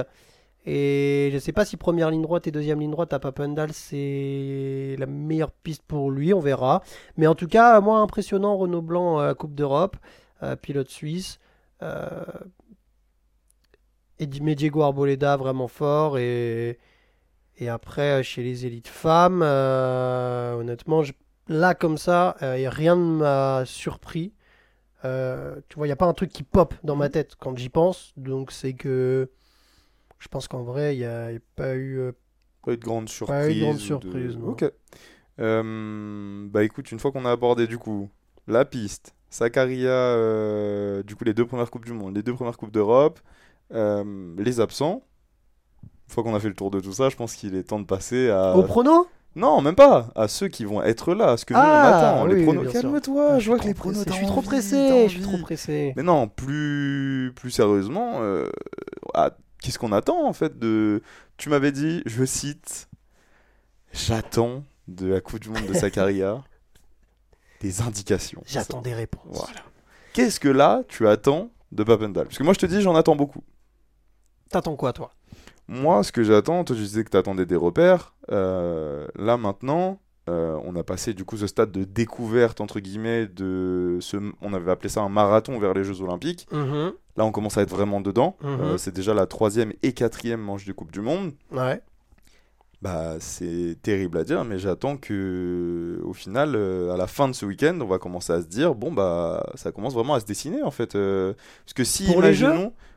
Et 0.66 1.30
je 1.34 1.40
sais 1.40 1.52
pas 1.52 1.66
si 1.66 1.76
première 1.78 2.10
ligne 2.10 2.22
droite 2.22 2.48
et 2.48 2.52
deuxième 2.52 2.80
ligne 2.80 2.92
droite 2.92 3.12
à 3.14 3.20
Papendal 3.20 3.74
c'est 3.74 4.96
la 4.98 5.06
meilleure 5.06 5.52
piste 5.52 5.84
pour 5.84 6.10
lui, 6.10 6.34
on 6.34 6.40
verra. 6.40 6.82
Mais 7.18 7.28
en 7.28 7.36
tout 7.36 7.48
cas, 7.48 7.80
moi 7.82 8.00
impressionnant 8.00 8.56
Renault 8.58 8.82
Blanc 8.82 9.20
euh, 9.20 9.34
Coupe 9.34 9.56
d'Europe, 9.56 9.98
euh, 10.42 10.56
pilote 10.56 10.90
suisse. 10.90 11.40
Euh, 11.82 12.24
et 14.20 14.28
Diego 14.28 14.82
Arboleda 14.82 15.38
vraiment 15.38 15.68
fort. 15.68 16.18
Et, 16.18 16.80
et 17.58 17.70
après, 17.70 18.20
euh, 18.20 18.24
chez 18.24 18.44
les 18.44 18.66
élites 18.66 18.88
femmes, 18.88 19.42
euh, 19.44 20.56
honnêtement, 20.56 21.04
je- 21.04 21.14
là 21.48 21.76
comme 21.76 21.98
ça, 21.98 22.38
rien 22.42 22.96
ne 22.96 23.18
m'a 23.18 23.64
surpris. 23.66 24.34
Tu 25.04 25.76
vois, 25.76 25.86
il 25.88 25.90
n'y 25.90 25.92
a 25.92 25.98
pas 25.98 26.06
un 26.06 26.14
truc 26.14 26.32
qui 26.32 26.44
pop 26.44 26.74
dans 26.84 26.96
ma 26.96 27.10
tête 27.10 27.36
quand 27.38 27.58
j'y 27.58 27.70
pense. 27.70 28.14
Donc 28.18 28.52
c'est 28.52 28.74
que 28.74 29.30
je 30.24 30.28
pense 30.30 30.48
qu'en 30.48 30.64
vrai, 30.64 30.96
il 30.96 31.00
n'y 31.00 31.06
a, 31.06 31.32
y 31.34 31.36
a 31.36 31.40
pas 31.58 31.76
eu... 31.76 32.00
euh, 32.00 32.12
Pas 32.66 32.72
eu 32.74 32.78
de 32.78 32.84
grande 32.84 33.10
surprise. 33.10 33.38
Pas 33.38 33.50
eu 33.52 33.56
de 33.56 33.60
grande 33.66 33.78
surprise. 33.78 34.38
Ok. 34.42 34.64
Euh, 35.40 36.48
bah 36.50 36.64
écoute, 36.64 36.92
une 36.92 37.00
fois 37.00 37.12
qu'on 37.12 37.26
a 37.26 37.32
abordé 37.32 37.68
du 37.68 37.78
coup 37.78 38.10
la 38.48 38.66
piste, 38.66 39.16
Sakaria, 39.30 39.90
euh, 39.90 41.04
du 41.04 41.16
coup 41.16 41.24
les 41.24 41.34
deux 41.34 41.46
premières 41.46 41.72
coupes 41.72 41.86
du 41.86 41.94
monde, 41.94 42.16
les 42.16 42.24
deux 42.24 42.34
premières 42.34 42.56
coupes 42.58 42.72
d'Europe, 42.72 43.20
euh, 43.74 44.34
les 44.38 44.60
absents. 44.60 45.04
Une 46.08 46.14
fois 46.14 46.24
qu'on 46.24 46.36
a 46.36 46.40
fait 46.40 46.50
le 46.50 46.54
tour 46.56 46.70
de 46.72 46.80
tout 46.80 46.94
ça, 46.94 47.10
je 47.10 47.16
pense 47.16 47.34
qu'il 47.36 47.56
est 47.56 47.64
temps 47.64 47.80
de 47.80 47.86
passer 47.86 48.30
à. 48.30 48.56
Au 48.56 48.64
prono? 48.64 49.08
Non, 49.36 49.62
même 49.62 49.74
pas. 49.76 50.10
À 50.16 50.28
ceux 50.28 50.48
qui 50.48 50.64
vont 50.64 50.84
être 50.84 51.16
là, 51.16 51.32
à 51.32 51.38
ce 51.38 51.46
que 51.46 51.56
nous 51.56 51.60
on 51.60 51.64
Ah, 51.64 52.12
attend. 52.20 52.28
oui, 52.28 52.36
les 52.36 52.44
pronos. 52.44 52.72
Calme-toi, 52.72 53.28
Ah, 53.32 53.40
je 53.40 53.50
vois 53.50 53.58
que 53.58 53.66
les 53.66 53.74
pronos. 53.74 54.04
Je 54.08 54.14
suis 54.14 54.28
trop 54.28 54.42
pressé, 54.44 55.06
je 55.08 55.14
suis 55.14 55.22
trop 55.22 55.40
pressé. 55.40 55.94
Mais 55.96 56.04
non, 56.04 56.28
plus, 56.28 57.34
plus 57.36 57.50
sérieusement, 57.50 58.20
euh, 58.22 58.48
ah, 59.16 59.32
qu'est-ce 59.64 59.80
qu'on 59.80 59.92
attend 59.92 60.28
en 60.28 60.34
fait 60.34 60.60
de... 60.60 61.02
Tu 61.38 61.50
m'avais 61.50 61.72
dit, 61.72 62.04
je 62.06 62.24
cite, 62.26 62.90
j'attends 63.94 64.64
de 64.88 65.08
la 65.08 65.22
Coupe 65.22 65.40
du 65.40 65.50
Monde 65.50 65.66
de 65.66 65.74
Sakaria 65.74 66.44
des 67.62 67.82
indications. 67.82 68.44
J'attends 68.46 68.82
des 68.82 68.94
réponses. 68.94 69.24
Voilà. 69.26 69.62
Qu'est-ce 70.12 70.40
que 70.40 70.50
là, 70.50 70.84
tu 70.90 71.08
attends 71.08 71.50
de 71.72 71.84
Papendal? 71.84 72.26
Parce 72.28 72.38
que 72.38 72.44
moi, 72.44 72.54
je 72.54 72.60
te 72.60 72.66
dis, 72.66 72.82
j'en 72.82 72.94
attends 72.94 73.16
beaucoup. 73.16 73.44
T'attends 74.50 74.76
quoi, 74.76 74.94
toi? 74.94 75.12
Moi, 75.68 76.04
ce 76.04 76.12
que 76.12 76.24
j'attends, 76.24 76.64
toi, 76.66 76.76
tu 76.76 76.82
disais 76.82 77.04
que 77.04 77.10
tu 77.10 77.18
attendais 77.18 77.46
des 77.46 77.56
repères. 77.56 78.14
Euh, 78.30 79.08
là, 79.16 79.38
maintenant, 79.38 80.00
euh, 80.30 80.58
on 80.64 80.76
a 80.76 80.84
passé 80.84 81.14
du 81.14 81.26
coup 81.26 81.36
ce 81.36 81.48
stade 81.48 81.72
de 81.72 81.84
découverte, 81.84 82.62
entre 82.62 82.80
guillemets, 82.80 83.28
de 83.28 83.98
ce... 84.00 84.18
on 84.42 84.54
avait 84.54 84.72
appelé 84.72 84.90
ça 84.90 85.02
un 85.02 85.10
marathon 85.10 85.60
vers 85.60 85.74
les 85.74 85.84
Jeux 85.84 86.02
Olympiques. 86.02 86.48
Mhm. 86.52 86.94
Là, 87.18 87.26
on 87.26 87.32
commence 87.32 87.58
à 87.58 87.62
être 87.62 87.70
vraiment 87.70 88.02
dedans. 88.02 88.38
Mhm. 88.42 88.62
Euh, 88.62 88.78
c'est 88.78 88.94
déjà 88.94 89.14
la 89.14 89.28
troisième 89.28 89.74
et 89.84 89.94
quatrième 89.94 90.42
manche 90.42 90.66
de 90.66 90.72
Coupe 90.72 90.92
du 90.92 91.02
Monde. 91.02 91.34
Ouais. 91.52 91.82
Bah, 92.82 93.16
c'est 93.20 93.78
terrible 93.82 94.18
à 94.18 94.24
dire, 94.24 94.44
mais 94.44 94.60
j'attends 94.60 94.98
que, 94.98 96.02
au 96.04 96.14
final, 96.14 96.54
euh, 96.56 96.94
à 96.94 96.98
la 96.98 97.08
fin 97.08 97.30
de 97.30 97.34
ce 97.34 97.46
week-end, 97.46 97.78
on 97.82 97.86
va 97.86 97.98
commencer 97.98 98.34
à 98.34 98.42
se 98.42 98.48
dire, 98.48 98.76
bon 98.76 98.92
bah, 98.92 99.52
ça 99.56 99.72
commence 99.72 99.94
vraiment 99.94 100.16
à 100.16 100.20
se 100.20 100.26
dessiner 100.26 100.64
en 100.64 100.72
fait. 100.72 100.92
parce 100.94 101.74
que 101.74 101.84
si, 101.84 102.06
Pour 102.06 102.22
les 102.22 102.34
Jeux 102.34 102.52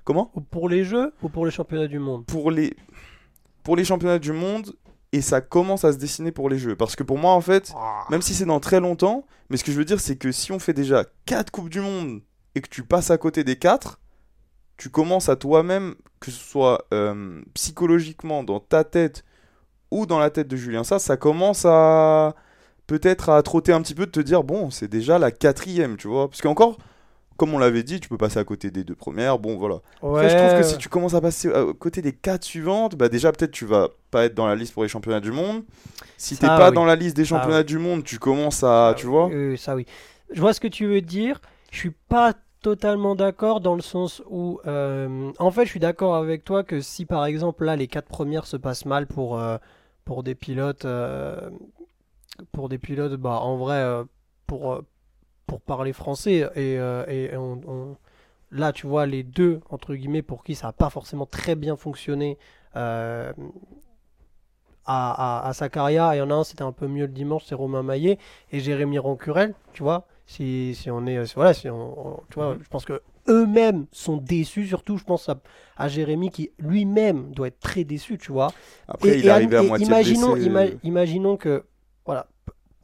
comment? 0.07 0.31
Ou 0.35 0.41
pour 0.41 0.69
les 0.69 0.85
Jeux 0.85 1.13
ou 1.23 1.29
pour 1.29 1.45
les 1.45 1.53
championnats 1.53 1.87
du 1.87 1.99
monde? 1.99 2.25
Pour 2.27 2.51
les, 2.51 2.75
pour 3.63 3.77
les 3.77 3.85
championnats 3.85 4.19
du 4.19 4.33
monde, 4.33 4.73
et 5.13 5.21
ça 5.21 5.41
commence 5.41 5.85
à 5.85 5.93
se 5.93 5.99
dessiner 5.99 6.33
pour 6.33 6.49
les 6.49 6.59
Jeux. 6.59 6.77
Parce 6.77 6.97
que 6.97 7.03
pour 7.03 7.19
moi, 7.19 7.33
en 7.33 7.41
fait, 7.41 7.73
même 8.11 8.23
si 8.23 8.35
c'est 8.35 8.45
dans 8.45 8.61
très 8.61 8.81
longtemps, 8.81 9.27
mais 9.51 9.57
ce 9.57 9.65
que 9.65 9.73
je 9.73 9.79
veux 9.79 9.85
dire, 9.85 10.01
c'est 10.01 10.17
que 10.17 10.33
si 10.33 10.53
on 10.53 10.59
fait 10.59 10.73
déjà 10.73 11.05
4 11.27 11.51
Coupes 11.51 11.69
du 11.69 11.81
Monde 11.81 12.21
et 12.55 12.61
que 12.61 12.69
tu 12.69 12.83
passes 12.83 13.11
à 13.11 13.19
côté 13.19 13.45
des 13.45 13.57
4, 13.57 14.01
tu 14.77 14.91
commences 14.91 15.29
à 15.29 15.37
toi-même, 15.37 15.95
que 16.21 16.31
ce 16.31 16.43
soit 16.43 16.87
euh, 16.93 17.41
psychologiquement 17.55 18.43
dans 18.43 18.61
ta 18.61 18.85
tête 18.85 19.25
ou 19.91 20.07
dans 20.07 20.19
la 20.19 20.31
tête 20.31 20.49
de 20.49 20.57
Julien 20.57 20.83
ça, 20.83 20.99
ça 20.99 21.17
commence 21.17 21.65
à 21.65 22.35
peut-être 22.87 23.31
à 23.31 23.43
trotter 23.43 23.73
un 23.73 23.83
petit 23.83 23.95
peu 23.95 24.07
de 24.07 24.11
te 24.11 24.21
dire, 24.21 24.45
bon, 24.45 24.71
c'est 24.71 24.89
déjà 24.89 25.19
la 25.19 25.31
quatrième, 25.31 25.97
tu 25.97 26.09
vois. 26.09 26.29
Parce 26.29 26.41
qu'encore, 26.41 26.79
comme 27.37 27.55
on 27.55 27.59
l'avait 27.59 27.83
dit, 27.83 28.01
tu 28.01 28.09
peux 28.09 28.17
passer 28.17 28.39
à 28.39 28.45
côté 28.45 28.71
des 28.71 28.85
deux 28.85 28.95
premières, 28.95 29.39
bon, 29.39 29.57
voilà. 29.57 29.81
Après, 30.03 30.29
je 30.29 30.37
trouve 30.37 30.61
que 30.61 30.63
si 30.63 30.79
tu 30.79 30.89
commences 30.89 31.15
à 31.15 31.21
passer 31.21 31.53
à 31.53 31.65
côté 31.79 32.03
des 32.03 32.13
quatre 32.13 32.45
suivantes, 32.45 32.97
bah 32.97 33.09
déjà 33.09 33.33
peut-être 33.33 33.51
tu 33.51 33.65
vas 33.65 33.89
pas 34.11 34.25
être 34.25 34.35
dans 34.35 34.47
la 34.47 34.55
liste 34.55 34.75
pour 34.75 34.83
les 34.83 34.89
championnats 34.89 35.21
du 35.21 35.33
monde. 35.33 35.63
Si 36.17 36.37
t'es 36.37 36.47
pas 36.47 36.71
oui. 36.71 36.75
dans 36.75 36.85
la 36.85 36.97
liste 36.97 37.17
des 37.17 37.25
championnats 37.25 37.63
du 37.63 37.79
monde, 37.79 38.05
tu 38.05 38.19
commences 38.19 38.63
à, 38.63 38.95
tu 38.97 39.07
vois. 39.07 39.31
Euh, 39.31 39.57
ça 39.57 39.77
oui. 39.77 39.87
Je 40.31 40.41
vois 40.41 40.53
ce 40.53 40.61
que 40.61 40.69
tu 40.69 40.87
veux 40.87 41.01
dire. 41.01 41.41
Je 41.71 41.79
suis 41.79 41.95
pas 42.09 42.33
totalement 42.63 43.15
d'accord 43.15 43.61
dans 43.61 43.75
le 43.75 43.83
sens 43.83 44.23
où, 44.29 44.61
euh, 44.67 45.31
en 45.39 45.51
fait, 45.51 45.65
je 45.67 45.71
suis 45.71 45.81
d'accord 45.81 46.17
avec 46.17 46.43
toi 46.43 46.65
que 46.65 46.81
si 46.81 47.05
par 47.05 47.25
exemple 47.25 47.65
là 47.65 47.77
les 47.77 47.87
quatre 47.87 48.09
premières 48.09 48.47
se 48.47 48.57
passent 48.57 48.87
mal 48.87 49.07
pour 49.07 49.39
euh, 49.39 49.59
pour 50.05 50.23
des 50.23 50.35
pilotes, 50.35 50.85
euh, 50.85 51.51
pour 52.53 52.69
des 52.69 52.79
pilotes, 52.79 53.15
bah 53.15 53.39
en 53.41 53.57
vrai 53.57 54.05
pour 54.47 54.83
pour 55.47 55.61
parler 55.61 55.93
français 55.93 56.49
et, 56.57 56.79
euh, 56.79 57.05
et 57.07 57.37
on, 57.37 57.61
on- 57.67 57.97
là 58.51 58.73
tu 58.73 58.87
vois 58.87 59.07
les 59.07 59.23
deux 59.23 59.61
entre 59.71 59.95
guillemets 59.95 60.23
pour 60.23 60.43
qui 60.45 60.55
ça 60.55 60.69
a 60.69 60.73
pas 60.73 60.91
forcément 60.91 61.27
très 61.27 61.55
bien 61.55 61.77
fonctionné. 61.77 62.39
euh, 62.77 63.33
à, 64.89 65.45
à, 65.47 65.49
à 65.49 65.53
Sakaria, 65.53 66.15
il 66.15 66.19
y 66.19 66.21
en 66.21 66.31
a 66.31 66.35
un, 66.35 66.45
c'était 66.45 66.63
un 66.63 66.71
peu 66.71 66.87
mieux 66.87 67.07
le 67.07 67.13
dimanche, 67.13 67.43
c'est 67.47 67.57
Romain 67.57 67.83
Maillet 67.83 68.19
et 68.53 68.61
Jérémy 68.61 68.99
Rancurel, 68.99 69.53
tu 69.73 69.83
vois. 69.83 70.07
Si, 70.27 70.77
si 70.77 70.91
on 70.93 71.07
est, 71.07 71.35
voilà, 71.35 71.55
si 71.55 71.69
on, 71.69 72.07
on- 72.07 72.21
tu 72.31 72.35
vois, 72.37 72.55
Mhm. 72.55 72.61
je 72.63 72.69
pense 72.69 72.85
que 72.85 73.03
eux-mêmes 73.29 73.87
sont 73.91 74.17
déçus, 74.17 74.67
surtout, 74.69 74.97
je 74.97 75.03
pense 75.03 75.29
à, 75.29 75.41
à 75.77 75.89
Jérémy 75.89 76.31
qui 76.31 76.53
lui-même 76.61 77.33
doit 77.33 77.49
être 77.49 77.59
très 77.59 77.83
déçu, 77.83 78.17
tu 78.17 78.31
vois. 78.31 78.53
Après, 78.87 79.09
Et- 79.09 79.19
il 79.19 79.27
est 79.27 79.31
à- 79.31 79.35
arrivé 79.35 79.57
à 79.57 79.63
et 79.65 79.67
moitié 79.67 79.87
imaginons, 79.89 80.35
blessé. 80.35 80.49
ima- 80.51 80.79
imaginons 80.85 81.37
que, 81.37 81.65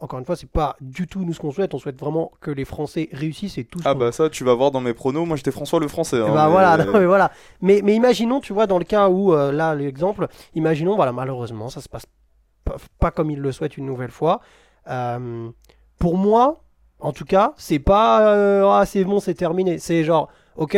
encore 0.03 0.19
une 0.19 0.25
fois, 0.25 0.35
c'est 0.35 0.51
pas 0.51 0.77
du 0.81 1.07
tout 1.07 1.25
nous 1.25 1.33
ce 1.33 1.39
qu'on 1.39 1.53
souhaite. 1.53 1.75
On 1.75 1.79
souhaite 1.79 1.99
vraiment 1.99 2.33
que 2.41 2.51
les 2.51 2.65
Français 2.65 3.09
réussissent 3.13 3.57
et 3.57 3.65
tout. 3.65 3.79
Ah 3.85 3.95
bah 3.95 4.11
ça, 4.11 4.29
tu 4.29 4.43
vas 4.43 4.53
voir 4.55 4.73
dans 4.73 4.81
mes 4.81 4.95
pronos. 4.95 5.27
Moi, 5.27 5.37
j'étais 5.37 5.53
François 5.53 5.79
le 5.79 5.87
Français. 5.87 6.17
eh 6.19 6.21
hein, 6.29 6.35
bah 6.35 6.47
mais- 6.47 6.51
voilà, 6.51 6.77
non, 6.85 6.93
mais 6.99 7.07
voilà. 7.07 7.31
Mais, 7.61 7.81
mais 7.85 7.95
imaginons, 7.95 8.41
tu 8.41 8.53
vois, 8.53 8.67
dans 8.67 8.79
le 8.79 8.85
cas 8.85 9.09
où, 9.09 9.33
euh, 9.33 9.53
là, 9.53 9.77
l'exemple, 9.77 10.27
imaginons, 10.57 10.97
voilà, 10.97 11.13
malheureusement, 11.13 11.69
ça 11.69 11.81
se 11.81 11.89
passe 11.89 12.05
pas, 12.65 12.77
pas 12.99 13.11
comme 13.13 13.31
il 13.31 13.39
le 13.39 13.53
souhaite 13.53 13.77
une 13.77 13.87
nouvelle 13.87 14.11
fois. 14.11 14.41
Euh, 14.89 15.49
pour 16.01 16.19
moi, 16.19 16.65
en 16.99 17.13
tout 17.13 17.25
cas, 17.25 17.53
c'est 17.57 17.79
pas, 17.79 18.35
euh, 18.35 18.69
ah, 18.69 18.85
c'est 18.85 19.05
bon, 19.05 19.21
c'est 19.21 19.35
terminé. 19.35 19.79
C'est 19.79 20.03
genre, 20.03 20.29
ok, 20.57 20.77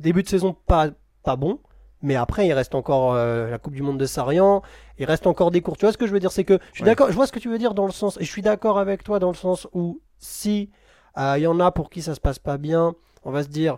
début 0.00 0.24
de 0.24 0.28
saison 0.28 0.56
pas, 0.66 0.88
pas 1.22 1.36
bon, 1.36 1.60
mais 2.06 2.14
après, 2.14 2.46
il 2.46 2.52
reste 2.52 2.74
encore 2.76 3.14
euh, 3.14 3.50
la 3.50 3.58
Coupe 3.58 3.74
du 3.74 3.82
Monde 3.82 3.98
de 3.98 4.06
Sarian, 4.06 4.62
il 4.98 5.04
reste 5.06 5.26
encore 5.26 5.50
des 5.50 5.60
cours. 5.60 5.76
Tu 5.76 5.84
vois 5.84 5.92
ce 5.92 5.98
que 5.98 6.06
je 6.06 6.12
veux 6.12 6.20
dire? 6.20 6.30
C'est 6.30 6.44
que 6.44 6.58
je 6.70 6.76
suis 6.76 6.82
Ouais. 6.84 6.86
d'accord, 6.86 7.08
je 7.10 7.14
vois 7.16 7.26
ce 7.26 7.32
que 7.32 7.40
tu 7.40 7.48
veux 7.48 7.58
dire 7.58 7.74
dans 7.74 7.86
le 7.86 7.92
sens, 7.92 8.16
et 8.20 8.24
je 8.24 8.30
suis 8.30 8.42
d'accord 8.42 8.78
avec 8.78 9.02
toi 9.02 9.18
dans 9.18 9.28
le 9.30 9.34
sens 9.36 9.66
où 9.74 10.00
si 10.18 10.70
euh, 11.18 11.34
il 11.36 11.42
y 11.42 11.46
en 11.48 11.58
a 11.58 11.70
pour 11.72 11.90
qui 11.90 12.02
ça 12.02 12.14
se 12.14 12.20
passe 12.20 12.38
pas 12.38 12.58
bien, 12.58 12.94
on 13.24 13.32
va 13.32 13.42
se 13.42 13.48
dire. 13.48 13.76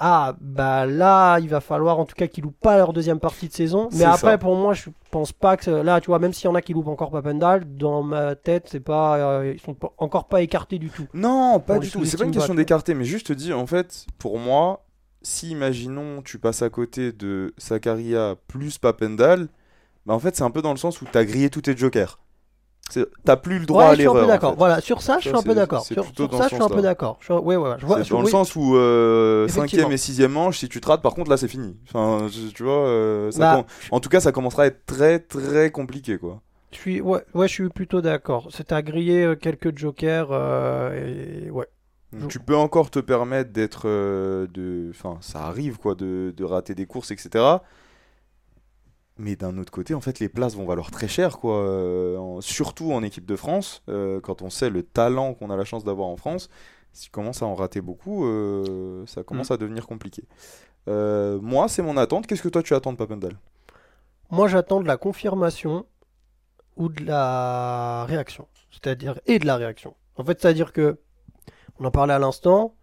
Ah, 0.00 0.36
bah 0.40 0.86
là, 0.86 1.40
il 1.40 1.48
va 1.48 1.60
falloir 1.60 1.98
en 1.98 2.04
tout 2.04 2.14
cas 2.14 2.28
qu'ils 2.28 2.44
loupent 2.44 2.60
pas 2.60 2.76
leur 2.76 2.92
deuxième 2.92 3.18
partie 3.18 3.48
de 3.48 3.52
saison. 3.52 3.88
Mais 3.94 4.04
après, 4.04 4.32
ça. 4.32 4.38
pour 4.38 4.54
moi, 4.54 4.72
je 4.72 4.90
pense 5.10 5.32
pas 5.32 5.56
que 5.56 5.72
là, 5.72 6.00
tu 6.00 6.06
vois, 6.06 6.20
même 6.20 6.32
s'il 6.32 6.44
y 6.44 6.48
en 6.48 6.54
a 6.54 6.62
qui 6.62 6.72
loupent 6.72 6.86
encore 6.86 7.10
Papendal, 7.10 7.64
dans 7.76 8.04
ma 8.04 8.36
tête, 8.36 8.68
c'est 8.70 8.78
pas, 8.78 9.16
euh, 9.16 9.54
ils 9.56 9.60
sont 9.60 9.74
encore 9.98 10.28
pas 10.28 10.40
écartés 10.42 10.78
du 10.78 10.88
tout. 10.90 11.08
Non, 11.14 11.58
pas 11.58 11.80
du 11.80 11.90
tout. 11.90 12.04
C'est 12.04 12.16
pas 12.16 12.26
une 12.26 12.30
question 12.30 12.54
d'écarter, 12.54 12.94
mais 12.94 13.02
juste 13.04 13.26
te 13.26 13.32
dis, 13.32 13.52
en 13.52 13.66
fait, 13.66 14.06
pour 14.18 14.38
moi, 14.38 14.84
si 15.22 15.50
imaginons 15.50 16.22
tu 16.22 16.38
passes 16.38 16.62
à 16.62 16.70
côté 16.70 17.12
de 17.12 17.54
Sakaria 17.58 18.36
plus 18.48 18.78
Papendal, 18.78 19.48
bah 20.06 20.14
en 20.14 20.18
fait, 20.18 20.36
c'est 20.36 20.44
un 20.44 20.50
peu 20.50 20.62
dans 20.62 20.72
le 20.72 20.78
sens 20.78 21.02
où 21.02 21.06
t'as 21.10 21.24
grillé 21.24 21.50
tous 21.50 21.62
tes 21.62 21.76
jokers. 21.76 22.18
T'as 23.22 23.36
plus 23.36 23.58
le 23.58 23.66
droit 23.66 23.84
ouais, 23.84 23.90
à 23.90 23.94
je 23.94 23.98
suis 24.00 24.08
un 24.08 24.14
l'erreur. 24.14 24.44
en 24.44 24.50
fait. 24.52 24.56
Voilà, 24.56 24.80
sur 24.80 25.02
ça, 25.02 25.18
je 25.20 25.28
suis 25.28 25.36
un 25.36 25.42
peu 25.42 25.54
d'accord. 25.54 25.84
Sur, 25.84 26.06
sur 26.16 26.34
ça, 26.34 26.48
je 26.48 26.54
suis 26.54 26.62
un 26.62 26.68
peu 26.70 26.80
d'accord. 26.80 27.18
Je- 27.20 27.34
Ouais, 27.34 27.56
ouais, 27.56 27.56
ouais. 27.56 27.76
Je 27.78 27.84
vois, 27.84 28.00
dans 28.00 28.16
oui. 28.20 28.24
le 28.24 28.30
sens 28.30 28.56
où 28.56 28.76
euh. 28.76 29.46
5ème 29.48 29.92
et 29.92 29.96
6ème 29.98 30.28
manche, 30.28 30.58
si 30.58 30.70
tu 30.70 30.80
te 30.80 30.88
rates, 30.88 31.02
par 31.02 31.12
contre 31.12 31.28
là 31.30 31.36
c'est 31.36 31.48
fini. 31.48 31.76
Enfin, 31.86 32.28
je- 32.28 32.50
tu 32.50 32.62
vois, 32.62 32.86
euh, 32.86 33.30
ça 33.30 33.38
Bah, 33.40 33.54
com- 33.56 33.64
en 33.90 34.00
tout 34.00 34.08
cas 34.08 34.20
ça 34.20 34.32
commencera 34.32 34.62
à 34.62 34.66
être 34.66 34.86
très 34.86 35.18
très 35.18 35.70
compliqué 35.70 36.16
quoi. 36.16 36.40
je 36.72 36.78
suis, 36.78 37.00
ouais, 37.02 37.20
ouais, 37.34 37.46
je 37.46 37.52
suis 37.52 37.68
plutôt 37.68 38.00
d'accord. 38.00 38.48
C'est 38.50 38.72
à 38.72 38.80
griller 38.80 39.22
euh, 39.24 39.36
quelques 39.36 39.76
jokers. 39.76 40.28
euh, 40.32 41.44
et 41.46 41.50
ouais. 41.50 41.66
Donc, 42.12 42.22
Je- 42.22 42.26
Tu 42.28 42.40
peux 42.40 42.56
encore 42.56 42.90
te 42.90 42.98
permettre 43.00 43.52
d'être, 43.52 43.82
euh, 43.86 44.46
de, 44.48 44.88
enfin 44.90 45.18
ça 45.20 45.42
arrive 45.46 45.78
quoi, 45.78 45.94
de, 45.94 46.32
de 46.36 46.44
rater 46.44 46.74
des 46.74 46.86
courses 46.86 47.10
etc. 47.10 47.62
Mais 49.16 49.34
d'un 49.34 49.58
autre 49.58 49.72
côté, 49.72 49.94
en 49.94 50.00
fait, 50.00 50.20
les 50.20 50.28
places 50.28 50.54
vont 50.54 50.64
valoir 50.64 50.90
très 50.92 51.08
cher, 51.08 51.38
quoi. 51.38 51.56
euh, 51.58 52.16
en- 52.18 52.40
surtout 52.40 52.92
en 52.92 53.02
équipe 53.02 53.26
de 53.26 53.34
France, 53.36 53.82
euh, 53.88 54.20
quand 54.20 54.42
on 54.42 54.50
sait 54.50 54.70
le 54.70 54.82
talent 54.84 55.34
qu'on 55.34 55.50
a 55.50 55.56
la 55.56 55.64
chance 55.64 55.84
d'avoir 55.84 56.08
en 56.08 56.16
France. 56.16 56.48
Si 56.92 57.06
tu 57.06 57.10
commences 57.10 57.42
à 57.42 57.46
en 57.46 57.54
rater 57.54 57.80
beaucoup, 57.80 58.24
euh, 58.26 59.04
ça 59.06 59.22
commence 59.24 59.50
à 59.50 59.56
devenir 59.56 59.86
compliqué. 59.86 60.24
Euh, 60.88 61.40
moi, 61.42 61.68
c'est 61.68 61.82
mon 61.82 61.96
attente. 61.96 62.26
Qu'est-ce 62.26 62.42
que 62.42 62.48
toi 62.48 62.62
tu 62.62 62.74
attends 62.74 62.92
de 62.92 62.98
Papendal? 62.98 63.34
Moi, 64.30 64.48
j'attends 64.48 64.80
de 64.80 64.86
la 64.86 64.96
confirmation 64.96 65.86
ou 66.76 66.88
de 66.88 67.04
la 67.04 68.04
réaction. 68.08 68.48
C'est-à-dire, 68.70 69.20
et 69.26 69.38
de 69.38 69.46
la 69.46 69.56
réaction. 69.56 69.94
En 70.16 70.24
fait, 70.24 70.40
c'est-à-dire 70.40 70.72
que, 70.72 70.98
on 71.80 71.84
en 71.84 71.90
parlait 71.90 72.14
à 72.14 72.18
l'instant, 72.18 72.74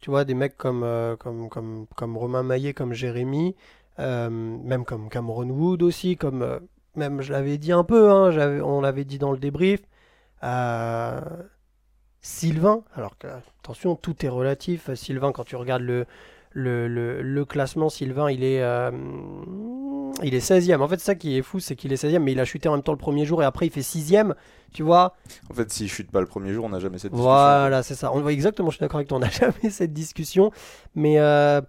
tu 0.00 0.10
vois, 0.10 0.24
des 0.24 0.34
mecs 0.34 0.56
comme, 0.56 0.82
euh, 0.84 1.16
comme, 1.16 1.48
comme, 1.48 1.86
comme 1.96 2.16
Romain 2.16 2.42
Maillet, 2.42 2.74
comme 2.74 2.92
Jérémy, 2.92 3.56
euh, 3.98 4.28
même 4.30 4.84
comme 4.84 5.08
Cameron 5.08 5.48
Wood 5.48 5.82
aussi, 5.82 6.16
comme, 6.16 6.42
euh, 6.42 6.58
même 6.94 7.22
je 7.22 7.32
l'avais 7.32 7.58
dit 7.58 7.72
un 7.72 7.84
peu, 7.84 8.10
hein, 8.10 8.30
on 8.62 8.80
l'avait 8.80 9.04
dit 9.04 9.18
dans 9.18 9.32
le 9.32 9.38
débrief, 9.38 9.80
Sylvain, 12.20 12.84
alors 12.94 13.18
que, 13.18 13.26
attention, 13.60 13.96
tout 13.96 14.24
est 14.24 14.28
relatif. 14.28 14.92
Sylvain, 14.94 15.32
quand 15.32 15.44
tu 15.44 15.56
regardes 15.56 15.82
le, 15.82 16.06
le, 16.54 16.88
le- 16.88 17.20
le 17.20 17.44
classement, 17.44 17.88
Sylvain, 17.90 18.30
il 18.30 18.42
est, 18.44 18.62
euh, 18.62 18.90
il 20.22 20.34
est 20.34 20.38
16e. 20.50 20.80
En 20.80 20.88
fait, 20.88 21.00
ça 21.00 21.14
qui 21.14 21.36
est 21.36 21.42
fou, 21.42 21.58
c'est 21.60 21.74
qu'il 21.76 21.92
est 21.92 22.02
16e, 22.02 22.20
mais 22.20 22.32
il 22.32 22.40
a 22.40 22.44
chuté 22.44 22.68
en 22.68 22.72
même 22.72 22.82
temps 22.82 22.92
le 22.92 22.98
premier 22.98 23.24
jour 23.26 23.42
et 23.42 23.44
après 23.44 23.66
il 23.66 23.72
fait 23.72 23.80
6e. 23.80 24.34
Tu 24.72 24.82
vois 24.82 25.14
En 25.50 25.54
fait, 25.54 25.70
s'il 25.72 25.88
chute 25.88 26.10
pas 26.10 26.20
le 26.20 26.26
premier 26.26 26.52
jour, 26.52 26.64
on 26.64 26.68
n'a 26.70 26.78
jamais 26.80 26.98
cette 26.98 27.12
discussion. 27.12 27.28
Voilà, 27.30 27.82
c'est 27.82 27.94
ça. 27.94 28.12
On 28.12 28.20
voit 28.20 28.32
exactement, 28.32 28.70
je 28.70 28.76
suis 28.76 28.80
d'accord 28.80 28.96
avec 28.98 29.08
toi, 29.08 29.18
on 29.18 29.20
n'a 29.20 29.30
jamais 29.30 29.70
cette 29.70 29.92
discussion. 29.92 30.50
Mais, 30.94 31.18
euh, 31.18 31.60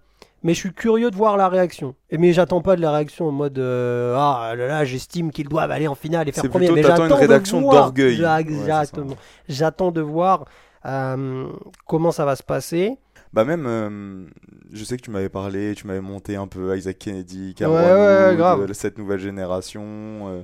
mais 0.42 0.54
je 0.54 0.58
suis 0.60 0.72
curieux 0.72 1.10
de 1.10 1.16
voir 1.16 1.36
la 1.36 1.48
réaction. 1.48 1.94
Et, 2.10 2.18
mais 2.18 2.32
j'attends 2.32 2.60
pas 2.62 2.76
de 2.76 2.80
la 2.80 2.92
réaction 2.92 3.26
en 3.28 3.32
mode 3.32 3.58
euh, 3.58 4.14
Ah 4.16 4.54
là 4.56 4.66
là, 4.68 4.84
j'estime 4.84 5.30
qu'ils 5.32 5.48
doivent 5.48 5.70
aller 5.72 5.88
en 5.88 5.94
finale 5.96 6.28
et 6.28 6.32
faire 6.32 6.44
premier. 6.48 6.66
plutôt, 6.66 6.74
Mais 6.74 6.80
une 6.82 6.86
j'attends 6.86 7.08
de 7.08 7.12
rédaction 7.20 7.60
d'orgueil. 7.60 8.22
Ouais. 8.22 8.40
Exactement. 8.40 9.16
J'attends 9.48 9.90
de 9.90 10.00
voir 10.00 10.44
euh, 10.84 11.48
comment 11.86 12.12
ça 12.12 12.24
va 12.24 12.36
se 12.36 12.44
passer. 12.44 12.96
Bah 13.32 13.44
même, 13.44 13.66
euh, 13.66 14.26
je 14.72 14.84
sais 14.84 14.96
que 14.96 15.02
tu 15.02 15.10
m'avais 15.10 15.28
parlé, 15.28 15.74
tu 15.74 15.86
m'avais 15.86 16.00
monté 16.00 16.36
un 16.36 16.46
peu 16.46 16.76
Isaac 16.76 16.98
Kennedy, 16.98 17.54
Cameron 17.54 17.76
Ouais, 17.76 17.92
ouais, 17.92 18.28
Wood, 18.30 18.36
grave. 18.38 18.60
euh, 18.70 18.72
cette 18.74 18.98
nouvelle 18.98 19.20
génération. 19.20 19.82
euh, 19.84 20.42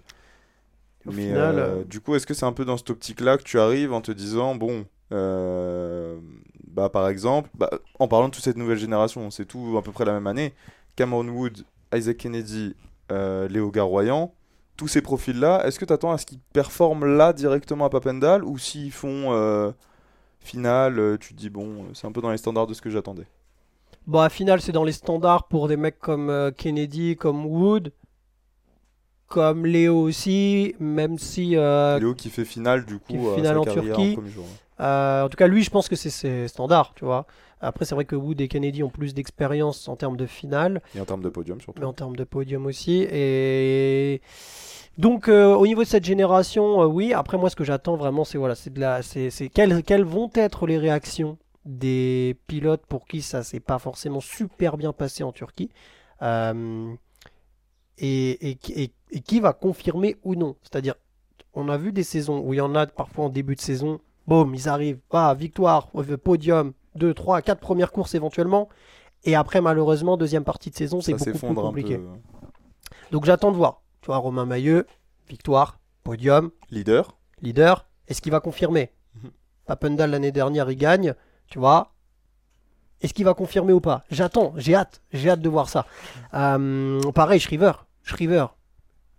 mais 1.06 1.28
final, 1.28 1.58
euh, 1.58 1.84
du 1.84 2.00
coup, 2.00 2.14
est-ce 2.14 2.26
que 2.26 2.34
c'est 2.34 2.44
un 2.46 2.52
peu 2.52 2.64
dans 2.64 2.76
cette 2.76 2.90
optique-là 2.90 3.38
que 3.38 3.42
tu 3.42 3.58
arrives 3.58 3.92
en 3.92 4.00
te 4.00 4.12
disant, 4.12 4.54
bon, 4.54 4.84
bah 6.68 6.88
par 6.88 7.08
exemple, 7.08 7.50
bah, 7.54 7.70
en 7.98 8.08
parlant 8.08 8.28
de 8.28 8.34
toute 8.34 8.44
cette 8.44 8.56
nouvelle 8.56 8.78
génération, 8.78 9.30
c'est 9.30 9.44
tout 9.46 9.76
à 9.78 9.82
peu 9.82 9.92
près 9.92 10.04
la 10.04 10.12
même 10.12 10.26
année, 10.26 10.54
Cameron 10.96 11.28
Wood, 11.28 11.64
Isaac 11.94 12.16
Kennedy, 12.18 12.74
Léo 13.10 13.70
Garoyan, 13.70 14.32
tous 14.76 14.88
ces 14.88 15.02
profils-là, 15.02 15.66
est-ce 15.66 15.78
que 15.78 15.84
tu 15.84 15.92
attends 15.92 16.12
à 16.12 16.18
ce 16.18 16.24
qu'ils 16.26 16.38
performent 16.54 17.04
là 17.04 17.32
directement 17.32 17.84
à 17.84 17.90
Papendal 17.90 18.42
ou 18.44 18.56
s'ils 18.58 18.90
font 18.92 19.72
finale, 20.42 20.98
euh, 20.98 21.16
tu 21.18 21.34
te 21.34 21.38
dis, 21.38 21.50
bon, 21.50 21.86
c'est 21.94 22.06
un 22.06 22.12
peu 22.12 22.20
dans 22.20 22.30
les 22.30 22.36
standards 22.38 22.66
de 22.66 22.74
ce 22.74 22.82
que 22.82 22.90
j'attendais 22.90 23.26
Bon, 24.06 24.20
à 24.20 24.28
final, 24.28 24.60
c'est 24.60 24.72
dans 24.72 24.84
les 24.84 24.92
standards 24.92 25.46
pour 25.48 25.68
des 25.68 25.76
mecs 25.76 25.98
comme 25.98 26.28
euh, 26.28 26.50
Kennedy, 26.50 27.16
comme 27.16 27.46
Wood, 27.46 27.92
comme 29.28 29.64
Léo 29.64 29.96
aussi, 30.00 30.74
même 30.80 31.18
si. 31.18 31.56
euh, 31.56 31.98
Léo 31.98 32.14
qui 32.14 32.28
fait 32.28 32.44
finale 32.44 32.84
du 32.84 32.98
coup 32.98 33.12
fait 33.12 33.32
à 33.32 33.34
finale 33.36 33.54
sa 33.54 33.60
en 33.60 33.64
Turquie. 33.64 34.18
en 34.18 34.84
euh, 34.84 35.22
en 35.24 35.28
tout 35.28 35.36
cas, 35.36 35.46
lui, 35.46 35.62
je 35.62 35.70
pense 35.70 35.88
que 35.88 35.94
c'est 35.96 36.10
ses 36.10 36.48
standards, 36.48 36.92
tu 36.96 37.04
vois. 37.04 37.26
Après, 37.60 37.84
c'est 37.84 37.94
vrai 37.94 38.04
que 38.04 38.16
Wood 38.16 38.40
et 38.40 38.48
Kennedy 38.48 38.82
ont 38.82 38.90
plus 38.90 39.14
d'expérience 39.14 39.86
en 39.86 39.94
termes 39.94 40.16
de 40.16 40.26
finale, 40.26 40.82
Et 40.96 41.00
en 41.00 41.04
termes 41.04 41.22
de 41.22 41.28
podium 41.28 41.60
surtout. 41.60 41.80
mais 41.80 41.86
en 41.86 41.92
termes 41.92 42.16
de 42.16 42.24
podium 42.24 42.66
aussi. 42.66 43.06
Et. 43.08 44.20
Donc, 44.98 45.28
euh, 45.28 45.54
au 45.54 45.66
niveau 45.66 45.82
de 45.82 45.88
cette 45.88 46.04
génération, 46.04 46.82
euh, 46.82 46.86
oui. 46.86 47.12
Après, 47.12 47.38
moi, 47.38 47.48
ce 47.50 47.56
que 47.56 47.64
j'attends 47.64 47.96
vraiment, 47.96 48.24
c'est 48.24 48.38
voilà, 48.38 48.54
c'est 48.54 48.72
de 48.72 48.80
la, 48.80 49.02
c'est, 49.02 49.30
c'est 49.30 49.48
quelles, 49.48 49.82
quelles 49.82 50.04
vont 50.04 50.30
être 50.34 50.66
les 50.66 50.78
réactions 50.78 51.38
des 51.64 52.36
pilotes 52.46 52.84
pour 52.86 53.06
qui 53.06 53.22
ça 53.22 53.42
s'est 53.42 53.60
pas 53.60 53.78
forcément 53.78 54.20
super 54.20 54.76
bien 54.76 54.92
passé 54.92 55.22
en 55.24 55.32
Turquie, 55.32 55.70
Euh, 56.22 56.92
et, 57.98 58.50
et, 58.50 58.54
qui- 58.54 58.72
et- 58.72 58.92
et 59.10 59.20
qui 59.20 59.40
va 59.40 59.52
confirmer 59.52 60.16
ou 60.24 60.34
non. 60.36 60.56
C'est-à-dire, 60.62 60.94
on 61.54 61.68
a 61.68 61.76
vu 61.76 61.92
des 61.92 62.02
saisons 62.04 62.40
où 62.40 62.54
il 62.54 62.58
y 62.58 62.60
en 62.60 62.74
a 62.74 62.86
parfois 62.86 63.26
en 63.26 63.28
début 63.28 63.54
de 63.56 63.60
saison, 63.60 64.00
boum, 64.26 64.54
ils 64.54 64.68
arrivent, 64.68 65.00
ah, 65.12 65.34
victoire, 65.34 65.88
podium, 66.22 66.72
2, 66.94 67.12
3, 67.12 67.42
4 67.42 67.60
premières 67.60 67.92
courses 67.92 68.14
éventuellement, 68.14 68.68
et 69.24 69.34
après, 69.34 69.60
malheureusement, 69.60 70.16
deuxième 70.16 70.44
partie 70.44 70.70
de 70.70 70.76
saison, 70.76 71.00
c'est 71.00 71.12
beaucoup 71.18 71.38
plus 71.48 71.54
compliqué. 71.68 71.98
peu. 71.98 72.04
Donc 73.10 73.24
j'attends 73.24 73.50
de 73.52 73.56
voir. 73.56 73.81
Tu 74.02 74.06
vois, 74.06 74.18
Romain 74.18 74.44
Mailleux, 74.46 74.86
victoire, 75.28 75.78
podium, 76.04 76.50
Leader. 76.70 77.16
leader. 77.40 77.86
Est-ce 78.08 78.20
qu'il 78.20 78.32
va 78.32 78.40
confirmer 78.40 78.90
Mhm. 79.14 79.30
Papendal 79.66 80.10
l'année 80.10 80.32
dernière, 80.32 80.70
il 80.70 80.76
gagne. 80.76 81.14
Tu 81.48 81.58
vois 81.58 81.92
Est-ce 83.00 83.14
qu'il 83.14 83.24
va 83.24 83.34
confirmer 83.34 83.72
ou 83.72 83.80
pas? 83.80 84.04
J'attends, 84.10 84.52
j'ai 84.56 84.74
hâte, 84.74 85.00
j'ai 85.12 85.30
hâte 85.30 85.40
de 85.40 85.48
voir 85.48 85.68
ça. 85.68 85.86
Euh, 86.34 87.00
pareil, 87.12 87.40
Shriver. 87.40 87.72
Shriver 88.04 88.46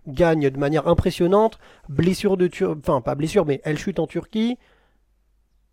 gagne 0.08 0.50
de 0.50 0.58
manière 0.58 0.88
impressionnante. 0.88 1.60
Blessure 1.90 2.36
de 2.38 2.48
Turquie, 2.48 2.82
enfin 2.86 3.02
pas 3.02 3.16
blessure, 3.16 3.46
mais 3.46 3.62
elle 3.64 3.78
chute 3.78 4.00
en 4.00 4.08
Turquie. 4.08 4.58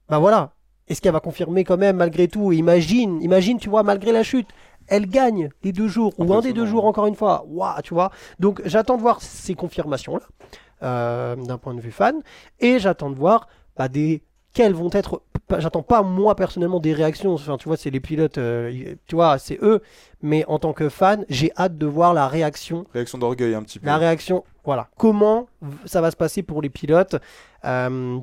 Bah 0.09 0.18
voilà. 0.18 0.53
Est-ce 0.88 1.01
qu'elle 1.01 1.12
va 1.12 1.20
confirmer 1.20 1.62
quand 1.64 1.77
même 1.77 1.96
malgré 1.96 2.27
tout? 2.29 2.51
Imagine, 2.53 3.23
imagine, 3.23 3.59
tu 3.61 3.68
vois, 3.68 3.85
malgré 3.85 4.11
la 4.11 4.25
chute, 4.25 4.49
elle 4.90 5.07
gagne 5.07 5.48
les 5.62 5.72
deux 5.72 5.88
jours 5.88 6.12
ou 6.18 6.33
un 6.35 6.40
des 6.40 6.53
deux 6.53 6.66
jours 6.66 6.85
encore 6.85 7.07
une 7.07 7.14
fois. 7.14 7.44
Waouh, 7.48 7.81
tu 7.83 7.94
vois. 7.94 8.11
Donc 8.38 8.61
j'attends 8.66 8.96
de 8.96 9.03
voir 9.03 9.22
ces 9.22 9.55
confirmations-là 9.55 10.22
euh, 10.83 11.37
d'un 11.37 11.57
point 11.59 11.74
de 11.74 11.81
vue 11.81 11.90
fan 11.92 12.20
et 12.59 12.79
j'attends 12.79 13.11
de 13.11 13.16
voir 13.16 13.48
bah, 13.76 13.88
des 13.88 14.22
quelles 14.53 14.74
vont 14.74 14.90
être. 14.92 15.22
J'attends 15.59 15.83
pas 15.83 16.03
moi 16.03 16.35
personnellement 16.37 16.79
des 16.81 16.92
réactions. 16.92 17.35
Enfin, 17.35 17.57
tu 17.57 17.66
vois, 17.68 17.76
c'est 17.76 17.90
les 17.90 17.98
pilotes, 17.98 18.38
euh, 18.38 18.94
tu 19.07 19.14
vois, 19.16 19.38
c'est 19.38 19.59
eux. 19.62 19.81
Mais 20.22 20.44
en 20.46 20.59
tant 20.61 20.72
que 20.72 20.88
fan, 20.88 21.24
j'ai 21.29 21.50
hâte 21.57 21.76
de 21.76 21.87
voir 21.87 22.14
la 22.14 22.29
réaction 22.29 22.87
Réaction 22.92 23.18
d'orgueil 23.18 23.55
un 23.55 23.62
petit 23.62 23.79
peu. 23.81 23.87
la 23.87 23.96
réaction, 23.96 24.44
voilà. 24.64 24.88
Comment 24.96 25.48
ça 25.87 26.00
va 26.00 26.11
se 26.12 26.16
passer 26.16 26.42
pour 26.42 26.62
les 26.62 26.70
pilotes 26.70 27.16
Euh, 27.64 28.18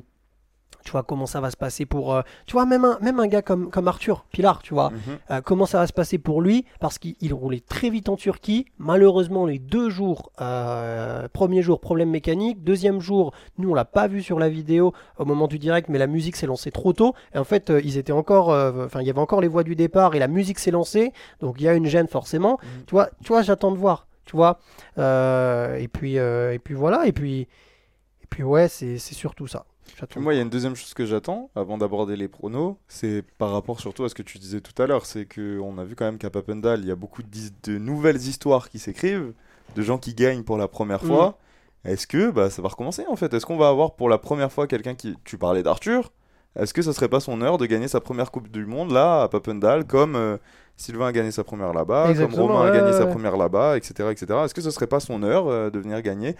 Tu 0.88 0.92
vois, 0.92 1.02
comment 1.02 1.26
ça 1.26 1.42
va 1.42 1.50
se 1.50 1.56
passer 1.58 1.84
pour... 1.84 2.14
euh, 2.14 2.22
tu 2.46 2.54
vois, 2.54 2.64
même 2.64 2.82
un, 2.86 2.98
même 3.02 3.20
un 3.20 3.26
gars 3.26 3.42
comme, 3.42 3.68
comme 3.68 3.88
Arthur 3.88 4.24
Pilar, 4.32 4.62
tu 4.62 4.72
vois. 4.72 4.88
Mhm. 4.88 5.18
euh, 5.32 5.40
comment 5.42 5.66
ça 5.66 5.80
va 5.80 5.86
se 5.86 5.92
passer 5.92 6.16
pour 6.16 6.40
lui? 6.40 6.64
Parce 6.80 6.98
qu'il 6.98 7.14
il 7.20 7.34
roulait 7.34 7.60
très 7.60 7.90
vite 7.90 8.08
en 8.08 8.16
Turquie. 8.16 8.64
Malheureusement, 8.78 9.44
les 9.44 9.58
deux 9.58 9.90
jours, 9.90 10.32
euh, 10.40 11.28
premier 11.30 11.60
jour, 11.60 11.78
problème 11.78 12.08
mécanique. 12.08 12.64
Deuxième 12.64 13.02
jour, 13.02 13.34
nous, 13.58 13.70
on 13.70 13.74
l'a 13.74 13.84
pas 13.84 14.08
vu 14.08 14.22
sur 14.22 14.38
la 14.38 14.48
vidéo 14.48 14.94
au 15.18 15.26
moment 15.26 15.46
du 15.46 15.58
direct, 15.58 15.90
mais 15.90 15.98
la 15.98 16.06
musique 16.06 16.36
s'est 16.36 16.46
lancée 16.46 16.70
trop 16.70 16.94
tôt. 16.94 17.12
Et 17.34 17.38
en 17.38 17.44
fait, 17.44 17.70
ils 17.84 17.98
étaient 17.98 18.14
encore... 18.14 18.48
Enfin, 18.48 19.02
il 19.02 19.06
y 19.06 19.10
avait 19.10 19.20
encore 19.20 19.42
les 19.42 19.48
voix 19.48 19.64
du 19.64 19.76
départ 19.76 20.14
et 20.14 20.18
la 20.18 20.26
musique 20.26 20.58
s'est 20.58 20.70
lancée. 20.70 21.12
Donc, 21.42 21.56
il 21.60 21.64
y 21.64 21.68
a 21.68 21.74
une 21.74 21.84
gêne 21.84 22.08
forcément. 22.08 22.58
Mhm. 22.62 22.84
Tu 22.86 22.92
vois, 22.92 23.10
tu 23.22 23.28
vois 23.28 23.42
j'attends 23.42 23.72
de 23.72 23.76
voir. 23.76 24.06
Tu 24.24 24.38
vois 24.38 24.58
et, 24.96 25.88
puis, 25.92 26.14
et 26.16 26.58
puis 26.64 26.72
voilà. 26.72 27.06
Et 27.06 27.12
puis, 27.12 27.42
et 27.42 28.26
puis 28.30 28.42
ouais, 28.42 28.68
c'est 28.68 28.96
c'est 28.96 29.14
surtout 29.14 29.46
ça. 29.46 29.66
Puis 30.08 30.20
moi, 30.20 30.34
il 30.34 30.36
y 30.36 30.40
a 30.40 30.42
une 30.42 30.50
deuxième 30.50 30.74
chose 30.76 30.94
que 30.94 31.06
j'attends 31.06 31.50
avant 31.54 31.78
d'aborder 31.78 32.16
les 32.16 32.28
pronos, 32.28 32.76
c'est 32.88 33.22
par 33.38 33.50
rapport 33.52 33.80
surtout 33.80 34.04
à 34.04 34.08
ce 34.08 34.14
que 34.14 34.22
tu 34.22 34.38
disais 34.38 34.60
tout 34.60 34.80
à 34.82 34.86
l'heure, 34.86 35.06
c'est 35.06 35.24
que 35.26 35.58
on 35.60 35.78
a 35.78 35.84
vu 35.84 35.94
quand 35.96 36.04
même 36.04 36.18
qu'à 36.18 36.30
Papendal, 36.30 36.80
il 36.80 36.86
y 36.88 36.90
a 36.90 36.96
beaucoup 36.96 37.22
de, 37.22 37.28
de 37.64 37.78
nouvelles 37.78 38.16
histoires 38.16 38.68
qui 38.70 38.78
s'écrivent, 38.78 39.32
de 39.76 39.82
gens 39.82 39.98
qui 39.98 40.14
gagnent 40.14 40.42
pour 40.44 40.56
la 40.58 40.68
première 40.68 41.02
Mm. 41.04 41.06
fois. 41.06 41.38
Est-ce 41.84 42.06
que 42.06 42.30
bah, 42.30 42.50
ça 42.50 42.60
va 42.62 42.68
recommencer 42.68 43.04
en 43.08 43.16
fait? 43.16 43.32
Est-ce 43.34 43.46
qu'on 43.46 43.56
va 43.56 43.68
avoir 43.68 43.94
pour 43.94 44.08
la 44.08 44.18
première 44.18 44.50
fois 44.52 44.66
quelqu'un 44.66 44.94
qui... 44.94 45.16
Tu 45.24 45.38
parlais 45.38 45.62
d'Arthur? 45.62 46.12
Est-ce 46.58 46.74
que 46.74 46.82
ça 46.82 46.92
serait 46.92 47.08
pas 47.08 47.20
son 47.20 47.40
heure 47.40 47.56
de 47.58 47.66
gagner 47.66 47.88
sa 47.88 48.00
première 48.00 48.30
Coupe 48.32 48.48
du 48.50 48.66
Monde 48.66 48.90
là 48.90 49.22
à 49.22 49.28
Papendal 49.28 49.84
comme 49.86 50.16
euh, 50.16 50.38
Sylvain 50.78 51.08
a 51.08 51.12
gagné 51.12 51.32
sa 51.32 51.42
première 51.42 51.72
là-bas, 51.72 52.14
comme 52.14 52.34
Romain 52.34 52.62
a 52.62 52.70
gagné 52.70 52.92
ouais, 52.92 52.96
sa 52.96 53.06
première 53.06 53.36
là-bas, 53.36 53.76
etc. 53.76 54.10
etc. 54.12 54.26
Est-ce 54.44 54.54
que 54.54 54.60
ce 54.62 54.70
serait 54.70 54.86
pas 54.86 55.00
son 55.00 55.24
heure 55.24 55.48
euh, 55.48 55.70
de 55.70 55.78
venir 55.80 56.00
gagner? 56.02 56.36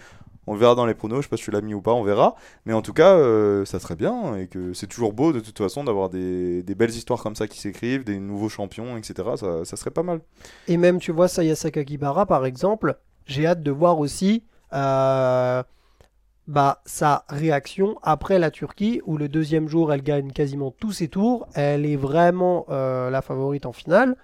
On 0.47 0.53
le 0.53 0.59
verra 0.59 0.75
dans 0.75 0.85
les 0.85 0.93
pronos, 0.93 1.17
je 1.17 1.23
sais 1.23 1.29
pas 1.29 1.37
si 1.37 1.43
tu 1.43 1.51
l'as 1.51 1.61
mis 1.61 1.73
ou 1.73 1.81
pas, 1.81 1.93
on 1.93 2.03
verra. 2.03 2.35
Mais 2.65 2.73
en 2.73 2.81
tout 2.81 2.93
cas, 2.93 3.15
euh, 3.15 3.65
ça 3.65 3.79
serait 3.79 3.97
bien 3.97 4.35
et 4.37 4.47
que 4.47 4.73
c'est 4.73 4.87
toujours 4.87 5.11
beau 5.11 5.33
de 5.33 5.41
toute 5.41 5.57
façon 5.57 5.83
d'avoir 5.83 6.09
des, 6.09 6.63
des 6.63 6.73
belles 6.73 6.89
histoires 6.89 7.21
comme 7.21 7.35
ça 7.35 7.47
qui 7.47 7.59
s'écrivent, 7.59 8.05
des 8.05 8.17
nouveaux 8.17 8.49
champions, 8.49 8.97
etc. 8.97 9.29
Ça, 9.35 9.65
ça 9.65 9.75
serait 9.75 9.91
pas 9.91 10.03
mal. 10.03 10.21
Et 10.67 10.77
même, 10.77 10.99
tu 10.99 11.11
vois, 11.11 11.27
Sayasaka 11.27 11.83
Kibara, 11.83 12.25
par 12.25 12.45
exemple, 12.45 12.97
j'ai 13.25 13.45
hâte 13.45 13.61
de 13.61 13.71
voir 13.71 13.99
aussi 13.99 14.43
euh, 14.73 15.61
bah, 16.47 16.81
sa 16.85 17.25
réaction 17.29 17.99
après 18.01 18.39
la 18.39 18.49
Turquie, 18.49 19.01
où 19.05 19.17
le 19.17 19.29
deuxième 19.29 19.67
jour, 19.67 19.93
elle 19.93 20.01
gagne 20.01 20.31
quasiment 20.31 20.71
tous 20.71 20.93
ses 20.93 21.09
tours. 21.09 21.47
Elle 21.53 21.85
est 21.85 21.95
vraiment 21.95 22.65
euh, 22.69 23.11
la 23.11 23.21
favorite 23.21 23.67
en 23.67 23.73
finale. 23.73 24.15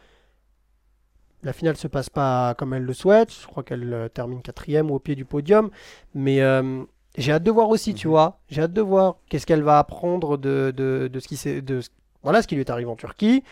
La 1.46 1.54
finale 1.54 1.78
se 1.78 1.88
passe 1.88 2.10
pas 2.10 2.54
comme 2.58 2.74
elle 2.74 2.84
le 2.84 2.94
souhaite. 2.94 3.32
Je 3.32 3.48
crois 3.48 3.64
qu'elle 3.64 3.94
euh, 3.94 4.10
termine 4.10 4.42
quatrième 4.42 4.92
ou 4.92 4.96
au 4.96 5.00
pied 5.00 5.16
du 5.16 5.24
podium. 5.24 5.70
Mais 6.14 6.42
euh, 6.42 6.84
j'ai 7.18 7.32
hâte 7.32 7.44
de 7.44 7.52
voir 7.52 7.70
aussi, 7.70 7.94
tu 7.94 8.08
Mhm. 8.08 8.12
vois. 8.12 8.40
J'ai 8.50 8.64
hâte 8.64 8.74
de 8.74 8.82
voir 8.82 9.18
qu'est-ce 9.30 9.46
qu'elle 9.46 9.64
va 9.64 9.80
apprendre 9.80 10.38
de, 10.38 10.74
de, 10.76 11.08
de 11.08 11.20
ce 11.22 11.28
qui 11.30 11.38
s'est- 11.38 11.62
de 11.62 11.80
voilà, 12.24 12.42
ce 12.42 12.48
qui 12.48 12.56
lui 12.56 12.62
est 12.62 12.70
arrivé 12.72 12.90
en 12.90 12.96
Turquie. 12.98 13.44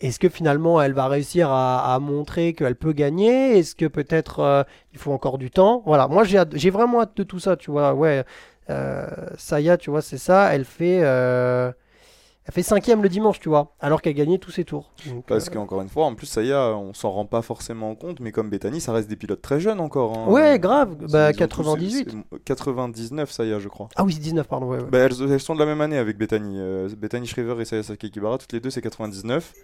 Est-ce 0.00 0.18
que 0.18 0.28
finalement 0.28 0.82
elle 0.82 0.92
va 0.92 1.08
réussir 1.08 1.50
à, 1.50 1.94
à 1.94 1.98
montrer 1.98 2.52
qu'elle 2.52 2.76
peut 2.76 2.92
gagner? 2.92 3.58
Est-ce 3.58 3.74
que 3.74 3.86
peut-être 3.86 4.40
euh, 4.40 4.62
il 4.92 4.98
faut 4.98 5.12
encore 5.12 5.38
du 5.38 5.50
temps? 5.50 5.82
Voilà, 5.86 6.08
moi 6.08 6.24
j'ai 6.24 6.70
vraiment 6.70 7.00
hâte 7.02 7.16
de 7.16 7.22
tout 7.22 7.38
ça, 7.38 7.56
tu 7.56 7.70
vois. 7.70 7.94
Ouais, 7.94 8.24
euh, 8.70 9.06
Saya, 9.38 9.76
tu 9.78 9.90
vois, 9.90 10.02
c'est 10.02 10.18
ça. 10.18 10.54
Elle 10.54 10.64
fait, 10.64 11.00
elle 12.46 12.52
fait 12.52 12.62
cinquième 12.62 13.02
le 13.02 13.08
dimanche, 13.08 13.40
tu 13.40 13.48
vois, 13.48 13.74
alors 13.80 14.02
qu'elle 14.02 14.12
gagnait 14.14 14.36
tous 14.38 14.50
ses 14.50 14.64
tours. 14.64 14.90
Donc, 15.06 15.24
Parce 15.26 15.48
euh, 15.48 15.50
qu'encore 15.52 15.80
une 15.80 15.88
fois, 15.88 16.04
en 16.04 16.14
plus, 16.14 16.26
ça 16.26 16.42
y 16.42 16.50
est, 16.50 16.54
on 16.54 16.92
s'en 16.92 17.10
rend 17.10 17.24
pas 17.24 17.40
forcément 17.40 17.94
compte, 17.94 18.20
mais 18.20 18.32
comme 18.32 18.50
Bethany, 18.50 18.80
ça 18.82 18.92
reste 18.92 19.08
des 19.08 19.16
pilotes 19.16 19.40
très 19.40 19.60
jeunes 19.60 19.80
encore. 19.80 20.16
hein. 20.18 20.26
Ouais, 20.28 20.58
grave. 20.58 20.94
Bah, 21.10 21.30
ils 21.30 21.30
ont 21.30 21.32
tous- 21.32 21.38
98. 21.38 22.10
c'est- 22.10 22.38
99, 22.44 23.30
ça 23.30 23.44
y 23.44 23.50
est, 23.50 23.60
je 23.60 23.68
crois. 23.68 23.88
Ah 23.96 24.04
oui, 24.04 24.12
c'est 24.12 24.20
19, 24.20 24.46
pardon. 24.46 24.66
Ouais, 24.68 24.78
ouais. 24.78 24.84
Bah, 24.90 24.98
elles, 24.98 25.14
elles 25.32 25.40
sont 25.40 25.54
de 25.54 25.60
la 25.60 25.66
même 25.66 25.80
année 25.80 25.96
avec 25.96 26.18
Bethany. 26.18 26.56
Euh, 26.58 26.88
Bethany 26.98 27.26
Shriver 27.26 27.54
et 27.60 27.64
Sayasaki 27.64 28.10
Kibara, 28.10 28.36
toutes 28.38 28.52
les 28.52 28.60
deux, 28.60 28.70
c'est 28.70 28.82
99. 28.82 29.54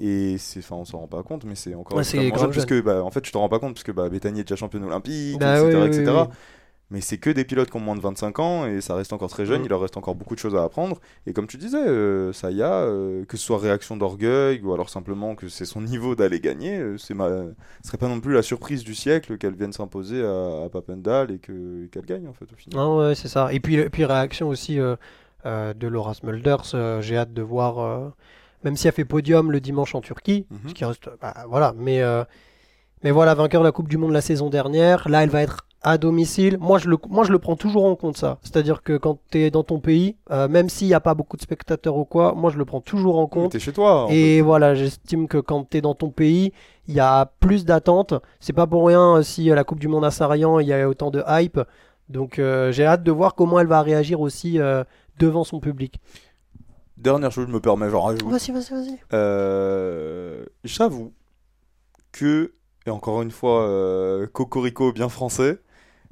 Et 0.00 0.36
c'est, 0.38 0.58
enfin, 0.58 0.74
on 0.76 0.84
s'en 0.84 0.98
rend 0.98 1.06
pas 1.06 1.22
compte, 1.22 1.44
mais 1.44 1.54
c'est 1.54 1.74
encore 1.76 1.96
Ouais, 1.96 2.02
c'est 2.02 2.18
grave 2.30 2.40
jeune, 2.40 2.50
puisque, 2.50 2.82
bah, 2.82 3.04
en 3.04 3.10
fait, 3.12 3.20
tu 3.20 3.30
t'en 3.30 3.40
rends 3.40 3.48
pas 3.48 3.60
compte, 3.60 3.74
puisque 3.74 3.92
bah, 3.92 4.08
Bethany 4.08 4.40
est 4.40 4.44
déjà 4.44 4.56
championne 4.56 4.82
olympique, 4.82 5.38
Bah 5.38 5.60
etc. 5.60 5.78
oui, 5.80 5.86
etc. 5.86 6.02
oui, 6.08 6.12
oui. 6.28 6.34
Mais 6.90 7.00
c'est 7.00 7.16
que 7.18 7.30
des 7.30 7.44
pilotes 7.44 7.70
qui 7.70 7.76
ont 7.76 7.80
moins 7.80 7.96
de 7.96 8.00
25 8.00 8.38
ans 8.40 8.66
et 8.66 8.80
ça 8.82 8.94
reste 8.94 9.12
encore 9.14 9.30
très 9.30 9.46
jeune, 9.46 9.62
Mm. 9.62 9.64
il 9.64 9.68
leur 9.70 9.80
reste 9.80 9.96
encore 9.96 10.14
beaucoup 10.14 10.34
de 10.34 10.38
choses 10.38 10.54
à 10.54 10.62
apprendre. 10.62 11.00
Et 11.26 11.32
comme 11.32 11.46
tu 11.46 11.56
disais, 11.56 11.78
euh, 11.84 12.32
ça 12.32 12.50
y 12.50 12.62
a, 12.62 12.72
euh, 12.82 13.24
que 13.24 13.36
ce 13.38 13.44
soit 13.44 13.58
réaction 13.58 13.96
d'orgueil 13.96 14.60
ou 14.62 14.72
alors 14.74 14.90
simplement 14.90 15.34
que 15.34 15.48
c'est 15.48 15.64
son 15.64 15.80
niveau 15.80 16.14
d'aller 16.14 16.40
gagner, 16.40 16.78
euh, 16.78 16.98
c'est 16.98 17.14
ma... 17.14 17.28
ce 17.82 17.88
serait 17.88 17.96
pas 17.98 18.08
non 18.08 18.20
plus 18.20 18.34
la 18.34 18.42
surprise 18.42 18.84
du 18.84 18.94
siècle 18.94 19.38
qu'elle 19.38 19.54
vienne 19.54 19.72
s'imposer 19.72 20.22
à, 20.22 20.64
à 20.66 20.68
Papendal 20.68 21.30
et 21.30 21.38
que- 21.38 21.86
qu'elle 21.86 22.04
gagne 22.04 22.28
en 22.28 22.34
fait 22.34 22.44
au 22.52 22.56
final. 22.56 22.78
Ah 22.78 22.90
ouais, 22.94 23.14
c'est 23.14 23.28
ça. 23.28 23.52
Et 23.52 23.60
puis, 23.60 23.88
puis 23.88 24.04
réaction 24.04 24.48
aussi 24.48 24.78
euh, 24.78 24.94
euh, 25.46 25.72
de 25.74 25.88
Laura 25.88 26.12
Smulders. 26.14 26.74
euh, 26.74 27.00
J'ai 27.00 27.16
hâte 27.16 27.32
de 27.32 27.42
voir, 27.42 28.12
même 28.62 28.76
si 28.76 28.86
elle 28.88 28.94
fait 28.94 29.04
podium 29.06 29.50
le 29.50 29.60
dimanche 29.60 29.94
en 29.94 30.00
Turquie, 30.02 30.46
Mhm. 30.50 30.68
ce 30.68 30.74
qui 30.74 30.84
reste, 30.84 31.08
bah, 31.20 31.34
voilà. 31.48 31.74
Mais, 31.78 32.02
mais 33.02 33.10
voilà, 33.10 33.34
vainqueur 33.34 33.62
de 33.62 33.66
la 33.66 33.72
Coupe 33.72 33.88
du 33.88 33.96
Monde 33.96 34.12
la 34.12 34.20
saison 34.20 34.50
dernière. 34.50 35.08
Là, 35.08 35.22
elle 35.24 35.30
va 35.30 35.42
être 35.42 35.66
à 35.84 35.98
domicile. 35.98 36.58
Moi, 36.60 36.78
je 36.78 36.88
le, 36.88 36.96
moi, 37.08 37.22
je 37.24 37.30
le 37.30 37.38
prends 37.38 37.54
toujours 37.54 37.84
en 37.84 37.94
compte 37.94 38.16
ça. 38.16 38.38
C'est-à-dire 38.42 38.82
que 38.82 38.96
quand 38.96 39.18
tu 39.30 39.38
es 39.38 39.50
dans 39.50 39.62
ton 39.62 39.78
pays, 39.78 40.16
euh, 40.32 40.48
même 40.48 40.68
s'il 40.68 40.88
n'y 40.88 40.94
a 40.94 41.00
pas 41.00 41.14
beaucoup 41.14 41.36
de 41.36 41.42
spectateurs 41.42 41.96
ou 41.96 42.04
quoi, 42.04 42.34
moi, 42.34 42.50
je 42.50 42.58
le 42.58 42.64
prends 42.64 42.80
toujours 42.80 43.18
en 43.18 43.24
Mais 43.24 43.28
compte. 43.30 43.52
T'es 43.52 43.60
chez 43.60 43.72
toi. 43.72 44.08
Et 44.10 44.40
voilà, 44.40 44.74
j'estime 44.74 45.28
que 45.28 45.38
quand 45.38 45.70
tu 45.70 45.76
es 45.76 45.80
dans 45.80 45.94
ton 45.94 46.10
pays, 46.10 46.52
il 46.88 46.94
y 46.94 47.00
a 47.00 47.26
plus 47.38 47.64
d'attentes. 47.64 48.14
C'est 48.40 48.52
pas 48.52 48.66
pour 48.66 48.86
rien 48.86 49.18
euh, 49.18 49.22
si 49.22 49.50
euh, 49.50 49.54
la 49.54 49.62
Coupe 49.62 49.78
du 49.78 49.88
Monde 49.88 50.04
à 50.04 50.10
Sarayan, 50.10 50.58
il 50.58 50.66
y 50.66 50.72
a 50.72 50.88
autant 50.88 51.10
de 51.10 51.22
hype. 51.28 51.60
Donc 52.08 52.38
euh, 52.38 52.70
j'ai 52.72 52.84
hâte 52.84 53.02
de 53.02 53.12
voir 53.12 53.34
comment 53.34 53.60
elle 53.60 53.66
va 53.66 53.80
réagir 53.80 54.20
aussi 54.20 54.58
euh, 54.58 54.84
devant 55.18 55.44
son 55.44 55.60
public. 55.60 56.00
Dernière 56.96 57.32
chose, 57.32 57.46
je 57.48 57.52
me 57.52 57.60
permets, 57.60 57.90
j'en 57.90 58.02
rajoute. 58.02 58.24
Vas-y, 58.24 58.52
vas-y, 58.52 58.70
vas-y. 58.72 58.98
Euh, 59.12 60.44
J'avoue 60.64 61.12
que, 62.12 62.52
et 62.86 62.90
encore 62.90 63.22
une 63.22 63.30
fois, 63.30 63.62
euh, 63.68 64.26
Cocorico 64.26 64.92
bien 64.92 65.08
français, 65.08 65.58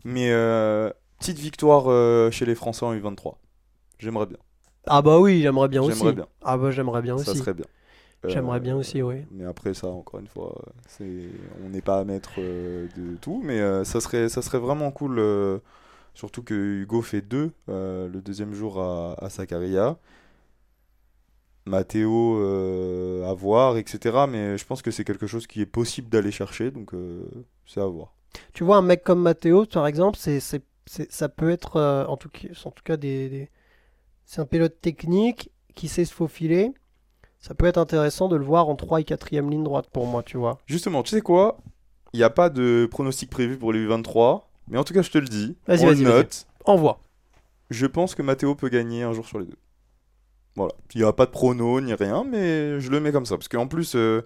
mais 0.05 0.31
euh, 0.33 0.91
petite 1.19 1.39
victoire 1.39 1.85
euh, 1.91 2.31
chez 2.31 2.47
les 2.47 2.55
Français 2.55 2.85
en 2.85 2.93
U23. 2.95 3.39
J'aimerais 3.99 4.27
bien. 4.27 4.39
Ah 4.87 5.03
bah 5.03 5.19
oui, 5.19 5.43
j'aimerais 5.43 5.69
bien 5.69 5.83
aussi. 5.83 5.99
J'aimerais 5.99 6.13
bien. 6.13 6.29
Ah 6.43 6.57
bah 6.59 6.71
j'aimerais 6.71 7.03
bien 7.03 7.17
Ça 7.17 7.33
aussi. 7.33 7.39
serait 7.39 7.55
bien. 7.55 7.67
J'aimerais 8.27 8.59
Euh, 8.59 8.61
bien 8.61 8.77
aussi, 8.77 9.03
oui. 9.03 9.27
Mais 9.31 9.45
après 9.45 9.75
ça, 9.75 9.89
encore 9.89 10.21
une 10.21 10.29
fois, 10.29 10.55
euh, 10.69 10.73
c'est, 10.89 11.31
on 11.65 11.71
n'est 11.71 11.83
pas 11.83 12.01
à 12.01 12.05
mettre 12.05 12.37
euh, 12.41 12.89
de 12.97 13.17
tout, 13.17 13.41
mais 13.45 13.61
euh, 13.61 13.85
ça 13.85 14.01
serait, 14.01 14.29
ça 14.29 14.43
serait 14.43 14.59
vraiment 14.59 14.91
cool. 14.93 15.19
euh, 15.19 15.59
surtout 16.15 16.43
que 16.45 16.55
Hugo 16.55 17.03
fait 17.03 17.23
deux 17.23 17.53
euh, 17.71 18.09
le 18.09 18.23
deuxième 18.23 18.55
jour 18.55 18.81
à, 18.83 19.15
à 19.25 19.31
Sakarya. 19.31 19.99
Mathéo 21.67 22.39
euh, 22.41 23.25
à 23.31 23.35
voir, 23.35 23.77
etc. 23.77 24.27
Mais 24.27 24.59
je 24.59 24.67
pense 24.67 24.83
que 24.83 24.91
c'est 24.91 25.05
quelque 25.05 25.27
chose 25.27 25.47
qui 25.47 25.61
est 25.61 25.67
possible 25.67 26.09
d'aller 26.09 26.33
chercher, 26.33 26.71
donc 26.71 26.93
euh, 26.95 27.23
c'est 27.67 27.81
à 27.81 27.87
voir. 27.87 28.13
Tu 28.53 28.65
vois, 28.65 28.77
un 28.77 28.83
mec 28.83 29.03
comme 29.03 29.21
Matteo, 29.21 29.67
par 29.67 29.87
exemple, 29.87 30.19
c'est, 30.21 30.41
c'est, 30.41 30.63
ça 30.87 31.29
peut 31.29 31.51
être, 31.51 31.77
euh, 31.77 32.05
en, 32.07 32.17
tout 32.17 32.29
cas, 32.29 32.49
en 32.65 32.71
tout 32.71 32.83
cas, 32.85 32.97
des, 32.97 33.29
des- 33.29 33.51
c'est 34.25 34.41
un 34.41 34.47
pilote 34.47 34.81
technique 34.81 35.51
qui 35.75 35.89
sait 35.89 36.05
se 36.05 36.13
faufiler. 36.15 36.73
Ça 37.41 37.55
peut 37.55 37.67
être 37.67 37.79
intéressant 37.79 38.29
de 38.29 38.37
le 38.37 38.45
voir 38.45 38.69
en 38.69 38.77
3 38.77 39.01
et 39.01 39.05
4ème 39.05 39.51
ligne 39.51 39.65
droite 39.65 39.89
pour 39.93 40.07
moi, 40.07 40.23
tu 40.23 40.37
vois. 40.37 40.59
Justement, 40.67 41.03
tu 41.03 41.11
sais 41.11 41.21
quoi? 41.23 41.59
Il 42.13 42.19
n'y 42.19 42.25
a 42.25 42.31
pas 42.31 42.51
de 42.51 42.87
pronostic 42.91 43.31
prévu 43.31 43.57
pour 43.57 43.73
les 43.73 43.85
U23, 43.87 44.43
mais 44.69 44.79
en 44.79 44.85
tout 44.85 44.95
cas, 44.95 45.03
je 45.03 45.11
te 45.11 45.19
le 45.19 45.27
dis, 45.27 45.57
Vas-y, 45.67 45.85
vas-y, 45.87 46.03
note. 46.03 46.47
Envoie. 46.67 47.01
Je 47.71 47.87
pense 47.87 48.15
que 48.15 48.23
Mathéo 48.23 48.55
peut 48.55 48.69
gagner 48.69 49.03
un 49.03 49.13
jour 49.13 49.27
sur 49.27 49.39
les 49.39 49.47
deux. 49.47 49.57
Voilà. 50.57 50.75
Il 50.95 51.01
n'y 51.01 51.07
a 51.07 51.13
pas 51.13 51.25
de 51.27 51.31
prono 51.31 51.81
ni 51.81 51.95
rien, 51.95 52.25
mais 52.25 52.79
je 52.81 52.91
le 52.91 53.01
mets 53.01 53.13
comme 53.13 53.25
ça. 53.25 53.37
Parce 53.37 53.49
qu'en 53.49 53.67
plus, 53.67 53.95
euh, 53.97 54.23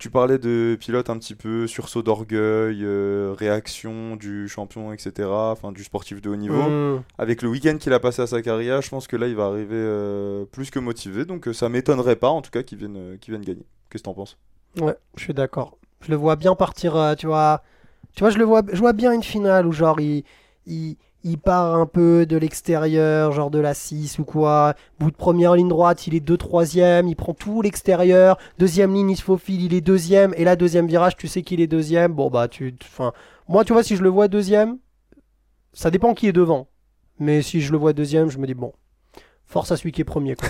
tu 0.00 0.08
parlais 0.08 0.38
de 0.38 0.78
pilote 0.80 1.10
un 1.10 1.18
petit 1.18 1.34
peu 1.34 1.66
sursaut 1.66 2.02
d'orgueil, 2.02 2.80
euh, 2.82 3.34
réaction 3.38 4.16
du 4.16 4.48
champion, 4.48 4.94
etc. 4.94 5.28
Enfin, 5.30 5.72
du 5.72 5.84
sportif 5.84 6.22
de 6.22 6.30
haut 6.30 6.36
niveau. 6.36 6.70
Mmh. 6.70 7.02
Avec 7.18 7.42
le 7.42 7.50
week-end 7.50 7.76
qu'il 7.76 7.92
a 7.92 8.00
passé 8.00 8.22
à 8.22 8.26
sa 8.26 8.40
carrière, 8.40 8.80
je 8.80 8.88
pense 8.88 9.06
que 9.06 9.16
là, 9.16 9.28
il 9.28 9.36
va 9.36 9.44
arriver 9.44 9.76
euh, 9.76 10.46
plus 10.46 10.70
que 10.70 10.78
motivé. 10.78 11.26
Donc, 11.26 11.48
euh, 11.48 11.52
ça 11.52 11.68
m'étonnerait 11.68 12.16
pas, 12.16 12.30
en 12.30 12.40
tout 12.40 12.50
cas, 12.50 12.62
qu'il 12.62 12.78
vienne, 12.78 13.18
vienne 13.28 13.42
gagner. 13.42 13.66
Qu'est-ce 13.90 14.02
que 14.02 14.08
t'en 14.08 14.14
penses? 14.14 14.38
Ouais, 14.80 14.96
je 15.16 15.24
suis 15.24 15.34
d'accord. 15.34 15.76
Je 16.00 16.10
le 16.10 16.16
vois 16.16 16.36
bien 16.36 16.54
partir, 16.54 17.14
tu 17.18 17.26
vois. 17.26 17.62
Tu 18.16 18.20
vois, 18.20 18.30
je 18.30 18.38
le 18.38 18.44
vois, 18.44 18.62
je 18.72 18.78
vois 18.78 18.94
bien 18.94 19.12
une 19.12 19.22
finale 19.22 19.66
où 19.66 19.72
genre 19.72 20.00
il, 20.00 20.24
il, 20.66 20.96
il 21.22 21.38
part 21.38 21.74
un 21.74 21.86
peu 21.86 22.26
de 22.26 22.36
l'extérieur, 22.36 23.32
genre 23.32 23.50
de 23.50 23.58
la 23.58 23.74
6 23.74 24.18
ou 24.18 24.24
quoi. 24.24 24.74
Bout 24.98 25.10
de 25.10 25.16
première 25.16 25.54
ligne 25.54 25.68
droite, 25.68 26.06
il 26.06 26.14
est 26.14 26.20
2 26.20 26.36
troisième, 26.36 27.08
il 27.08 27.16
prend 27.16 27.34
tout 27.34 27.62
l'extérieur. 27.62 28.38
Deuxième 28.58 28.94
ligne, 28.94 29.10
il 29.10 29.16
se 29.16 29.22
faufile, 29.22 29.62
il 29.62 29.74
est 29.74 29.80
deuxième. 29.80 30.32
Et 30.36 30.44
là, 30.44 30.56
deuxième 30.56 30.86
virage, 30.86 31.16
tu 31.16 31.28
sais 31.28 31.42
qu'il 31.42 31.60
est 31.60 31.66
deuxième. 31.66 32.12
Bon, 32.12 32.30
bah, 32.30 32.48
tu. 32.48 32.74
Enfin, 32.82 33.12
moi, 33.48 33.64
tu 33.64 33.72
vois, 33.72 33.82
si 33.82 33.96
je 33.96 34.02
le 34.02 34.08
vois 34.08 34.28
deuxième, 34.28 34.78
ça 35.72 35.90
dépend 35.90 36.14
qui 36.14 36.26
est 36.28 36.32
devant. 36.32 36.68
Mais 37.18 37.42
si 37.42 37.60
je 37.60 37.72
le 37.72 37.78
vois 37.78 37.92
deuxième, 37.92 38.30
je 38.30 38.38
me 38.38 38.46
dis, 38.46 38.54
bon, 38.54 38.72
force 39.50 39.72
à 39.72 39.76
celui 39.76 39.92
qui 39.92 40.00
est 40.00 40.04
premier, 40.04 40.36
quoi. 40.36 40.48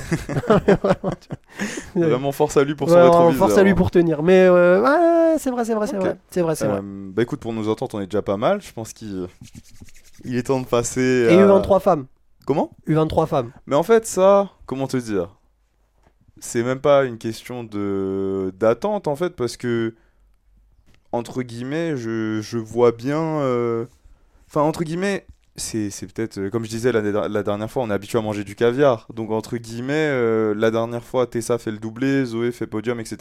Vraiment, 1.97 2.33
force 2.33 2.57
à 2.57 2.65
lui 2.65 2.75
pour 2.75 2.89
son 2.89 2.97
Ouais, 2.97 3.03
rétroviseur. 3.03 3.49
force 3.49 3.59
à 3.59 3.63
lui 3.63 3.75
pour 3.75 3.91
tenir. 3.91 4.23
Mais 4.23 4.45
euh, 4.47 4.81
ouais, 4.83 5.39
c'est 5.39 5.51
vrai, 5.51 5.65
c'est 5.65 5.75
vrai, 5.75 5.87
c'est 5.87 5.97
vrai. 5.97 6.17
C'est 6.31 6.43
vrai, 6.43 6.55
c'est 6.55 6.67
vrai. 6.67 6.79
Euh, 6.83 7.11
bah 7.13 7.23
écoute, 7.23 7.41
pour 7.41 7.53
nous 7.53 7.69
entendre, 7.69 7.95
on 7.97 8.01
est 8.01 8.07
déjà 8.07 8.23
pas 8.23 8.37
mal. 8.37 8.61
Je 8.61 8.73
pense 8.73 8.93
qu'il 8.93 9.27
il 10.25 10.37
est 10.37 10.45
temps 10.45 10.61
de 10.61 10.67
passer. 10.67 11.27
Et 11.31 11.41
à- 11.41 11.47
U23 11.47 11.81
femmes. 11.81 12.07
Comment? 12.47 12.71
U23 12.87 13.27
femmes. 13.27 13.53
Mais 13.67 13.77
en 13.77 13.83
fait, 13.83 14.07
ça, 14.07 14.51
comment 14.67 14.87
te 14.87 14.97
dire? 14.97 15.37
C'est 16.39 16.63
même 16.63 16.81
pas 16.81 17.05
une 17.05 17.19
question 17.19 17.65
de 17.65 18.53
d'attente 18.59 19.09
en 19.09 19.17
fait, 19.17 19.31
parce 19.37 19.57
que 19.57 19.95
entre 21.13 21.43
guillemets, 21.43 21.97
je, 21.97 22.41
je 22.41 22.59
vois 22.59 22.93
bien. 22.93 23.21
euh, 23.41 23.87
Enfin, 24.49 24.63
entre 24.63 24.83
guillemets, 24.85 25.27
c'est 25.57 25.91
peut-être 26.13 26.39
euh, 26.39 26.49
comme 26.51 26.65
je 26.65 26.71
disais 26.71 26.91
la, 26.93 27.29
la 27.29 27.43
dernière 27.43 27.71
fois, 27.71 27.83
on 27.83 27.91
est 27.91 27.95
habitué 27.95 28.19
à 28.19 28.23
manger 28.23 28.45
du 28.45 28.55
caviar. 28.55 29.07
Donc 29.13 29.31
entre 29.31 29.57
guillemets, 29.57 29.93
euh, 30.11 30.55
la 30.57 30.71
dernière 30.71 31.05
fois, 31.05 31.27
Tessa 31.27 31.59
fait 31.59 31.71
le 31.71 31.79
doublé, 31.79 32.25
Zoé 32.25 32.51
fait 32.53 32.67
podium, 32.67 32.99
etc. 33.01 33.17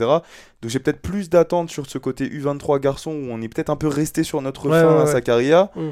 Donc 0.61 0.71
j'ai 0.71 0.79
peut-être 0.79 1.01
plus 1.01 1.29
d'attente 1.29 1.69
sur 1.69 1.85
ce 1.87 1.97
côté 1.97 2.27
U23 2.29 2.79
garçon 2.79 3.11
où 3.11 3.27
on 3.31 3.41
est 3.41 3.49
peut-être 3.49 3.69
un 3.69 3.75
peu 3.75 3.87
resté 3.87 4.23
sur 4.23 4.41
notre 4.41 4.69
Ouais, 4.69 4.79
fin 4.81 4.95
ouais, 4.95 5.01
à. 5.01 5.05
Sakaria 5.07 5.71
Mm. 5.75 5.89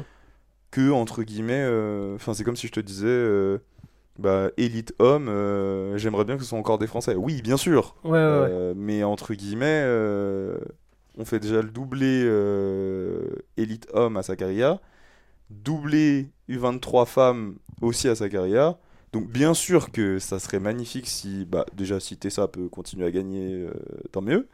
que 0.70 0.90
entre 0.90 1.22
guillemets 1.22 1.64
euh, 1.66 2.14
enfin 2.14 2.34
c'est 2.34 2.44
comme 2.44 2.56
si 2.56 2.66
je 2.66 2.72
te 2.72 2.80
disais 2.80 3.58
bah 4.18 4.50
élite 4.56 4.92
homme 4.98 5.26
j'aimerais 5.96 6.24
bien 6.24 6.36
que 6.36 6.42
ce 6.42 6.48
soit 6.50 6.58
encore 6.58 6.78
des 6.78 6.86
français 6.86 7.14
oui 7.14 7.40
bien 7.42 7.56
sûr 7.56 7.94
mais 8.76 9.02
entre 9.04 9.34
guillemets 9.34 9.84
on 11.16 11.24
fait 11.24 11.38
déjà 11.40 11.62
le 11.62 11.70
doublé 11.70 12.22
élite 13.56 13.86
homme 13.92 14.16
à 14.16 14.22
Sakaria 14.22 14.80
doublé 15.50 16.30
U23 16.48 17.06
femmes 17.06 17.56
aussi 17.80 18.08
à 18.08 18.14
Sakaria 18.14 18.78
donc 19.12 19.28
bien 19.28 19.54
sûr 19.54 19.90
que 19.92 20.18
ça 20.18 20.38
serait 20.38 20.60
magnifique 20.60 21.06
si 21.08 21.44
bah 21.46 21.64
déjà 21.74 22.00
si 22.00 22.16
Tessa 22.18 22.48
peut 22.48 22.68
continuer 22.68 23.06
à 23.06 23.10
gagner 23.10 23.54
euh, 23.64 23.72
tant 24.12 24.20
mieux 24.20 24.48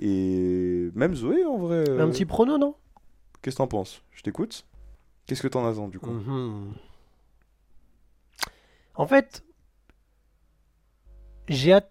et 0.00 0.90
même 0.94 1.14
Zoé 1.14 1.44
en 1.44 1.58
vrai 1.58 1.84
Un 1.98 2.08
euh, 2.08 2.10
petit 2.10 2.24
prono, 2.26 2.58
non? 2.58 2.74
qu'est-ce 3.42 3.56
que 3.56 3.58
t'en 3.58 3.66
penses? 3.68 4.02
Je 4.12 4.22
t'écoute 4.22 4.66
qu'est-ce 5.26 5.42
que 5.42 5.48
t'en 5.48 5.66
attends 5.66 5.88
du 5.88 5.98
coup? 5.98 6.10
Mhm. 6.10 6.74
En 8.96 9.06
fait, 9.06 9.42
j'ai 11.48 11.72
hâte. 11.72 11.90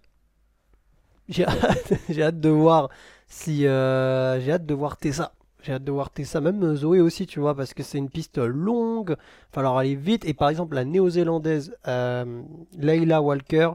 J'ai 1.30 1.46
hâte, 1.46 1.94
j'ai 2.10 2.24
hâte 2.24 2.40
de 2.40 2.50
voir 2.50 2.90
si. 3.28 3.66
euh, 3.66 4.40
j'ai 4.42 4.52
hâte 4.52 4.66
de 4.66 4.74
voir 4.74 4.98
Tessa. 4.98 5.34
J'ai 5.64 5.72
hâte 5.72 5.86
de 5.86 5.92
voir 5.94 6.10
Tessa, 6.10 6.42
même 6.42 6.62
euh, 6.62 6.76
Zoé 6.76 7.00
aussi, 7.00 7.26
tu 7.26 7.40
vois, 7.40 7.56
parce 7.56 7.74
que 7.74 7.84
c'est 7.84 7.98
une 7.98 8.10
piste 8.10 8.38
longue. 8.38 9.12
Il 9.12 9.16
va 9.16 9.18
falloir 9.54 9.78
aller 9.78 9.96
vite. 9.96 10.26
Et 10.26 10.34
par 10.34 10.50
exemple, 10.50 10.76
la 10.76 10.84
néo-zélandaise 10.84 11.74
euh, 11.88 12.42
Leila 12.78 13.22
Walker, 13.22 13.72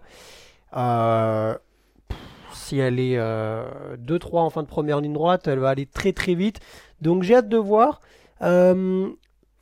euh, 0.76 1.56
si 2.52 2.78
elle 2.78 3.00
est 3.00 3.16
euh, 3.16 3.96
2-3 3.96 4.40
en 4.40 4.50
fin 4.50 4.62
de 4.62 4.68
première 4.68 5.00
ligne 5.00 5.14
droite, 5.14 5.48
elle 5.48 5.60
va 5.60 5.70
aller 5.70 5.86
très 5.86 6.12
très 6.12 6.34
vite. 6.34 6.60
Donc 7.00 7.22
j'ai 7.22 7.36
hâte 7.36 7.48
de 7.48 7.56
voir. 7.56 8.00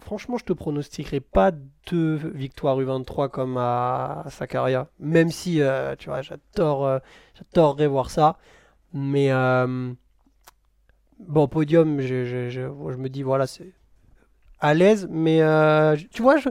Franchement, 0.00 0.36
je 0.36 0.44
te 0.44 0.52
pronostiquerai 0.52 1.20
pas 1.20 1.52
deux 1.90 2.16
victoires 2.16 2.78
U23 2.80 3.28
comme 3.28 3.56
à, 3.56 4.24
Sakaria. 4.30 4.88
Même 4.98 5.30
si, 5.30 5.60
tu 5.98 6.08
vois, 6.08 6.22
j'adore, 6.22 7.00
j'adorerais 7.34 7.86
voir 7.86 8.10
ça. 8.10 8.36
Mais 8.92 9.30
bon, 11.18 11.48
podium, 11.48 12.00
je, 12.00 12.24
je- 12.24 12.50
je- 12.50 12.60
je 12.92 12.96
me 12.96 13.08
dis, 13.08 13.22
voilà, 13.22 13.46
c'est 13.46 13.72
à 14.60 14.74
l'aise. 14.74 15.08
Mais 15.10 15.42
euh, 15.42 15.96
tu 16.12 16.22
vois, 16.22 16.38
je... 16.38 16.48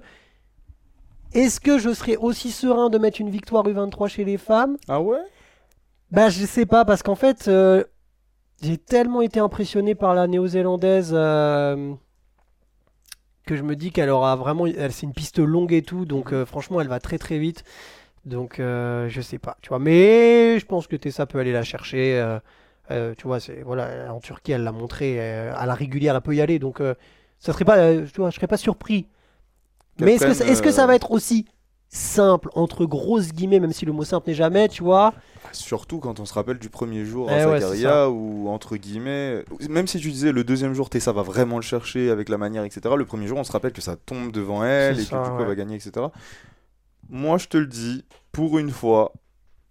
est-ce 1.33 1.59
que 1.59 1.77
je 1.77 1.93
serais 1.93 2.15
aussi 2.15 2.51
serein 2.51 2.89
de 2.89 2.97
mettre 2.97 3.19
une 3.21 3.29
victoire 3.29 3.67
U23 3.67 4.07
chez 4.07 4.23
les 4.23 4.37
femmes? 4.37 4.77
Ah 4.87 5.01
ouais? 5.01 5.19
Bah, 6.11 6.29
je 6.29 6.45
sais 6.45 6.65
pas, 6.65 6.85
parce 6.85 7.03
qu'en 7.03 7.15
fait, 7.15 7.47
euh, 7.47 7.83
j'ai 8.61 8.77
tellement 8.77 9.21
été 9.21 9.39
impressionné 9.39 9.95
par 9.95 10.15
la 10.15 10.27
néo-zélandaise 10.27 11.11
euh, 11.13 11.93
que 13.45 13.55
je 13.55 13.63
me 13.63 13.75
dis 13.75 13.91
qu'elle 13.91 14.09
aura 14.09 14.35
vraiment. 14.35 14.65
Elle, 14.65 14.91
c'est 14.91 15.05
une 15.05 15.13
piste 15.13 15.39
longue 15.39 15.73
et 15.73 15.81
tout, 15.81 16.05
donc 16.05 16.33
franchement, 16.45 16.81
elle 16.81 16.87
va 16.87 16.99
très 16.99 17.17
très 17.17 17.37
vite. 17.37 17.63
Donc, 18.25 18.55
je 18.59 19.21
sais 19.21 19.39
pas, 19.39 19.57
tu 19.61 19.69
vois. 19.69 19.79
Mais 19.79 20.59
je 20.59 20.65
pense 20.65 20.87
que 20.87 20.95
Tessa 20.95 21.25
peut 21.25 21.39
aller 21.39 21.53
la 21.53 21.63
chercher. 21.63 22.37
Euh, 22.91 23.13
tu 23.17 23.27
vois, 23.27 23.39
c'est, 23.39 23.61
voilà, 23.63 24.11
en 24.13 24.19
Turquie, 24.19 24.51
elle 24.53 24.63
l'a 24.63 24.71
montré. 24.71 25.17
euh, 25.19 25.53
à 25.55 25.65
la 25.65 25.73
régulière, 25.73 26.15
elle 26.15 26.21
peut 26.21 26.35
y 26.35 26.41
aller. 26.41 26.59
Donc, 26.59 26.81
euh, 26.81 26.95
ça 27.39 27.53
serait 27.53 27.65
pas, 27.65 27.95
tu 27.97 28.21
vois, 28.21 28.29
je 28.29 28.35
serais 28.35 28.47
pas 28.47 28.57
surpris. 28.57 29.07
Mais 29.99 30.13
est-ce 30.15 30.25
que, 30.25 30.33
ça- 30.33 30.45
est-ce 30.45 30.61
que 30.61 30.71
ça 30.71 30.85
va 30.87 30.95
être 30.95 31.11
aussi 31.11 31.45
simple, 31.89 32.49
entre 32.55 32.85
grosses 32.85 33.31
guillemets, 33.31 33.59
même 33.59 33.71
si 33.71 33.85
le 33.85 33.93
mot 33.93 34.03
simple 34.03 34.29
n'est 34.29 34.35
jamais, 34.35 34.67
tu 34.67 34.83
vois? 34.83 35.13
Surtout 35.53 35.99
quand 35.99 36.19
on 36.19 36.25
se 36.25 36.33
rappelle 36.33 36.59
du 36.59 36.69
premier 36.69 37.05
jour 37.05 37.27
Eh 37.29 37.33
à 37.33 37.49
ouais, 37.49 37.61
c'est 37.61 37.67
Sagaria, 37.67 38.09
où 38.09 38.49
entre 38.49 38.75
guillemets, 38.75 39.45
même 39.69 39.87
si 39.87 39.99
tu 39.99 40.11
disais 40.11 40.33
le 40.33 40.43
deuxième 40.43 40.73
jour, 40.73 40.89
Tessa 40.89 41.13
va 41.13 41.21
vraiment 41.21 41.55
le 41.55 41.61
chercher 41.61 42.09
avec 42.09 42.27
la 42.27 42.37
manière, 42.37 42.63
etc. 42.65 42.95
Le 42.97 43.05
premier 43.05 43.27
jour, 43.27 43.37
on 43.37 43.43
se 43.45 43.51
rappelle 43.51 43.71
que 43.71 43.81
ça 43.81 43.95
tombe 43.95 44.31
devant 44.33 44.65
elle 44.65 44.95
C'est 44.97 45.01
et 45.03 45.05
ça, 45.05 45.17
que 45.17 45.23
du 45.23 45.29
coup 45.29 45.35
ouais. 45.37 45.41
elle 45.43 45.47
va 45.47 45.55
gagner, 45.55 45.75
etc. 45.75 46.07
Moi, 47.09 47.37
je 47.37 47.47
te 47.47 47.57
le 47.57 47.67
dis, 47.67 48.03
pour 48.31 48.57
une 48.57 48.71
fois, 48.71 49.13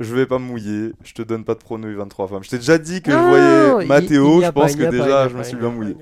je 0.01 0.15
vais 0.15 0.27
pas 0.27 0.39
me 0.39 0.45
mouiller, 0.45 0.93
je 1.05 1.15
te 1.15 1.23
donne 1.23 1.45
pas 1.45 1.55
de 1.55 1.61
prono 1.61 1.89
et 1.89 1.95
23 1.95 2.29
femmes. 2.29 2.45
Je 2.45 2.51
t'ai 2.51 2.59
déjà 2.59 2.79
dit 2.79 3.03
que 3.03 3.11
je 3.11 3.17
voyais 3.17 3.87
Mathéo, 3.87 4.41
je 4.43 4.51
pense 4.51 4.77
que 4.77 4.91
déjà 4.91 5.29
je 5.29 5.37
me 5.37 5.43
suis 5.43 5.57
bien 5.57 5.71
mouillé. 5.71 5.97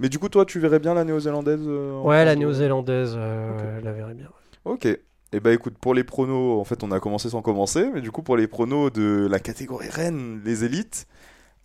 Mais 0.00 0.08
du 0.08 0.20
coup, 0.20 0.28
toi, 0.28 0.44
tu 0.44 0.60
verrais 0.60 0.78
bien 0.78 0.94
la 0.94 1.02
néo-zélandaise 1.02 1.64
euh, 1.66 2.00
Ouais, 2.02 2.24
la 2.24 2.34
prono 2.34 2.50
néo-zélandaise, 2.50 3.14
euh, 3.16 3.76
ouais, 3.76 3.80
la 3.82 3.92
verrait 3.92 4.14
bien. 4.14 4.28
Ok. 4.64 4.86
Et 5.32 5.40
bah 5.40 5.52
écoute, 5.52 5.76
pour 5.78 5.92
les 5.92 6.04
pronos, 6.04 6.58
en 6.58 6.64
fait 6.64 6.82
on 6.82 6.90
a 6.90 7.00
commencé 7.00 7.28
sans 7.28 7.42
commencer, 7.42 7.90
mais 7.92 8.00
du 8.00 8.10
coup 8.10 8.22
pour 8.22 8.36
les 8.36 8.46
pronos 8.46 8.90
de 8.90 9.26
la 9.30 9.38
catégorie 9.38 9.90
reine, 9.90 10.40
les 10.42 10.64
élites, 10.64 11.06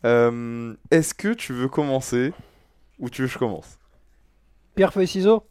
euh, 0.03 0.75
est-ce 0.91 1.13
que 1.13 1.33
tu 1.33 1.53
veux 1.53 1.69
commencer 1.69 2.33
ou 2.99 3.09
tu 3.09 3.21
veux 3.21 3.27
que 3.27 3.33
je 3.33 3.39
commence? 3.39 3.79
Pierre, 4.75 4.91
feuille, 4.91 5.07
ciseaux 5.07 5.47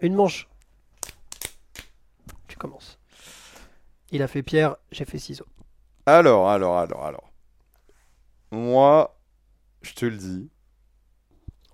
Une 0.00 0.14
manche? 0.14 0.48
Tu 2.48 2.56
commences. 2.56 2.97
Il 4.10 4.22
a 4.22 4.28
fait 4.28 4.42
pierre, 4.42 4.76
j'ai 4.90 5.04
fait 5.04 5.18
ciseaux. 5.18 5.46
Alors, 6.06 6.48
alors, 6.48 6.78
alors, 6.78 7.04
alors. 7.04 7.32
Moi, 8.50 9.18
je 9.82 9.92
te 9.92 10.06
le 10.06 10.16
dis, 10.16 10.48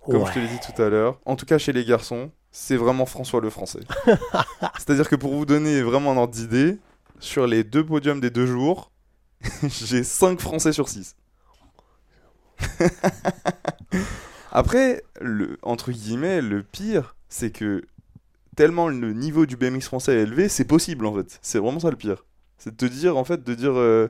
comme 0.05 0.21
Ouais. 0.21 0.27
je 0.27 0.33
te 0.33 0.39
l'ai 0.39 0.47
dit 0.47 0.59
tout 0.59 0.81
à 0.81 0.89
l'heure, 0.89 1.19
en 1.25 1.35
tout 1.35 1.45
cas 1.45 1.57
chez 1.57 1.71
les 1.71 1.85
garçons, 1.85 2.31
c'est 2.51 2.75
vraiment 2.75 3.05
François 3.05 3.39
le 3.41 3.49
français. 3.49 3.79
C'est-à-dire 4.77 5.07
que 5.09 5.15
pour 5.15 5.33
vous 5.33 5.45
donner 5.45 5.81
vraiment 5.81 6.11
un 6.11 6.17
ordre 6.17 6.33
d'idée, 6.33 6.77
sur 7.19 7.47
les 7.47 7.63
deux 7.63 7.85
podiums 7.85 8.19
des 8.19 8.29
deux 8.29 8.45
jours, 8.45 8.91
j'ai 9.63 10.03
5 10.03 10.39
Français 10.41 10.73
sur 10.73 10.89
6. 10.89 11.15
Après, 14.51 15.03
le, 15.21 15.57
entre 15.63 15.91
guillemets, 15.91 16.41
le 16.41 16.63
pire, 16.63 17.15
c'est 17.29 17.51
que 17.51 17.83
tellement 18.55 18.87
le 18.89 19.13
niveau 19.13 19.45
du 19.45 19.57
BMX 19.57 19.81
français 19.85 20.15
est 20.15 20.23
élevé, 20.23 20.49
c'est 20.49 20.65
possible 20.65 21.05
en 21.05 21.13
fait. 21.15 21.39
C'est 21.41 21.59
vraiment 21.59 21.79
ça 21.79 21.89
le 21.89 21.95
pire. 21.97 22.25
C'est 22.57 22.71
de 22.71 22.75
te 22.77 22.85
dire, 22.91 23.17
en 23.17 23.23
fait, 23.25 23.43
de 23.43 23.53
dire 23.53 23.73
euh, 23.75 24.07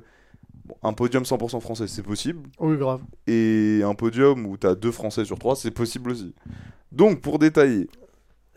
bon, 0.66 0.76
un 0.84 0.94
podium 0.94 1.24
100% 1.24 1.60
français, 1.60 1.88
c'est 1.88 2.04
possible. 2.04 2.48
Oui, 2.60 2.78
grave. 2.78 3.02
Et 3.28 3.82
un 3.84 3.96
podium 3.96 4.46
où 4.46 4.56
t'as 4.58 4.76
deux 4.76 4.92
Français 4.92 5.26
sur 5.26 5.40
trois, 5.40 5.56
c'est 5.56 5.72
possible 5.72 6.12
aussi. 6.12 6.34
Donc, 6.92 7.22
pour 7.22 7.40
détailler, 7.40 7.90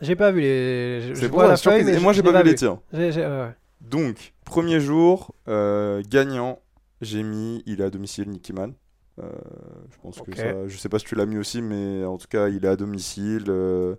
J'ai 0.01 0.15
pas 0.15 0.31
vu 0.31 0.41
les. 0.41 1.01
je- 1.01 1.13
je 1.15 1.19
c'est 1.19 1.27
pour 1.29 1.39
vois 1.39 1.47
la 1.49 1.57
feuille, 1.57 1.83
mais 1.83 1.91
Et 1.93 1.95
je- 1.95 1.99
moi, 1.99 2.13
je 2.13 2.17
j'ai 2.17 2.23
pas 2.23 2.41
vu 2.43 2.49
les 2.49 2.55
tiens. 2.55 2.79
J'ai- 2.93 3.11
j'ai- 3.11 3.21
ouais, 3.25 3.27
ouais. 3.41 3.55
Donc, 3.81 4.33
premier 4.45 4.79
jour, 4.79 5.33
euh, 5.47 6.01
gagnant, 6.07 6.59
j'ai 7.01 7.23
mis, 7.23 7.63
il 7.65 7.81
est 7.81 7.83
à 7.83 7.89
domicile, 7.89 8.29
Nicky 8.29 8.53
Man. 8.53 8.73
Euh, 9.21 9.23
je 9.91 9.97
pense 10.01 10.21
que 10.21 10.33
ça, 10.35 10.67
je 10.67 10.77
sais 10.77 10.87
pas 10.87 10.99
si 10.99 11.05
tu 11.05 11.15
l'as 11.15 11.25
mis 11.25 11.37
aussi, 11.37 11.61
mais 11.61 12.05
en 12.05 12.17
tout 12.17 12.27
cas, 12.29 12.47
il 12.47 12.63
est 12.63 12.67
à 12.69 12.75
domicile. 12.77 13.45
euh, 13.49 13.95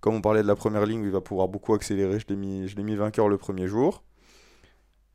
comme 0.00 0.14
on 0.14 0.20
parlait 0.20 0.42
de 0.42 0.48
la 0.48 0.56
première 0.56 0.86
ligne, 0.86 1.02
il 1.04 1.10
va 1.10 1.20
pouvoir 1.20 1.48
beaucoup 1.48 1.74
accélérer. 1.74 2.18
Je 2.18 2.26
l'ai 2.28 2.36
mis, 2.36 2.68
je 2.68 2.76
l'ai 2.76 2.82
mis 2.82 2.94
vainqueur 2.96 3.28
le 3.28 3.38
premier 3.38 3.66
jour. 3.66 4.02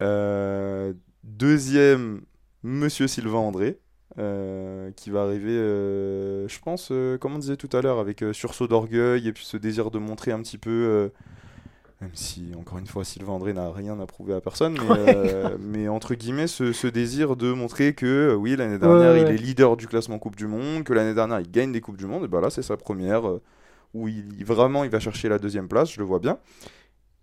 Euh, 0.01 0.93
deuxième, 1.23 2.21
Monsieur 2.63 3.07
Sylvain 3.07 3.37
André, 3.37 3.79
euh, 4.17 4.91
qui 4.95 5.09
va 5.09 5.21
arriver, 5.23 5.51
euh, 5.51 6.47
je 6.47 6.59
pense, 6.59 6.91
comme 7.19 7.35
on 7.35 7.39
disait 7.39 7.57
tout 7.57 7.69
à 7.75 7.81
l'heure, 7.81 7.99
avec 7.99 8.23
sursaut 8.33 8.67
d'orgueil 8.67 9.27
et 9.27 9.33
puis 9.33 9.45
ce 9.45 9.57
désir 9.57 9.91
de 9.91 9.99
montrer 9.99 10.31
un 10.31 10.41
petit 10.41 10.57
peu. 10.57 11.11
même 12.01 12.11
si, 12.15 12.51
encore 12.57 12.79
une 12.79 12.87
fois, 12.87 13.05
Sylvain 13.05 13.33
André 13.33 13.53
n'a 13.53 13.71
rien 13.71 13.99
à 13.99 14.07
prouver 14.07 14.33
à 14.33 14.41
personne, 14.41 14.75
mais, 14.89 15.15
mais 15.59 15.87
entre 15.87 16.15
guillemets, 16.15 16.47
ce, 16.47 16.73
ce 16.73 16.87
désir 16.87 17.35
de 17.35 17.53
montrer 17.53 17.93
que, 17.93 18.33
oui, 18.33 18.55
l'année 18.55 18.79
dernière, 18.79 19.13
Ouais, 19.13 19.21
il 19.21 19.27
est 19.27 19.37
leader 19.37 19.77
du 19.77 19.87
classement 19.87 20.17
Coupe 20.17 20.35
du 20.35 20.47
Monde, 20.47 20.83
que 20.83 20.93
l'année 20.93 21.13
dernière, 21.13 21.39
il 21.39 21.51
gagne 21.51 21.71
des 21.71 21.79
Coupes 21.81 21.97
du 21.97 22.07
Monde, 22.07 22.23
et 22.25 22.27
bah 22.27 22.41
là, 22.41 22.49
c'est 22.49 22.63
sa 22.63 22.75
première, 22.75 23.21
où 23.93 24.07
il, 24.07 24.43
vraiment, 24.45 24.83
il 24.83 24.89
va 24.89 24.99
chercher 24.99 25.29
la 25.29 25.39
deuxième 25.39 25.67
place, 25.67 25.91
je 25.91 25.99
le 25.99 26.05
vois 26.05 26.19
bien. 26.19 26.37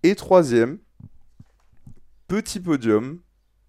Et 0.03 0.15
troisième, 0.15 0.79
petit 2.29 2.61
podium, 2.61 3.19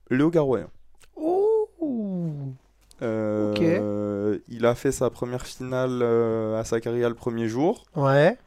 Léo 0.10 0.30
Garoyan. 0.30 0.70
Ouh. 1.16 2.54
Euh, 3.02 3.54
Ok. 3.54 4.44
Il 4.50 4.66
a 4.66 4.76
fait 4.76 4.92
sa 4.92 5.10
première 5.10 5.46
finale 5.46 6.00
euh, 6.02 6.60
à 6.60 6.64
Sakaria 6.66 7.08
le 7.10 7.16
premier 7.16 7.48
jour. 7.48 7.86
Ouais. 7.96 8.38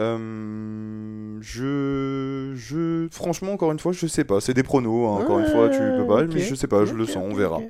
Euh, 0.00 1.38
je, 1.40 2.52
je, 2.54 3.08
franchement, 3.10 3.52
encore 3.52 3.72
une 3.72 3.78
fois, 3.78 3.92
je 3.92 4.06
sais 4.06 4.24
pas. 4.24 4.40
C'est 4.40 4.54
des 4.54 4.62
pronos, 4.62 5.06
hein, 5.06 5.22
encore 5.22 5.38
une 5.38 5.46
fois, 5.46 5.68
tu 5.68 5.78
peux 5.78 6.06
pas, 6.06 6.24
mais 6.24 6.40
je 6.40 6.54
sais 6.54 6.66
pas, 6.66 6.84
je 6.84 6.94
le 6.94 7.06
sens, 7.06 7.24
on 7.30 7.34
verra. 7.34 7.60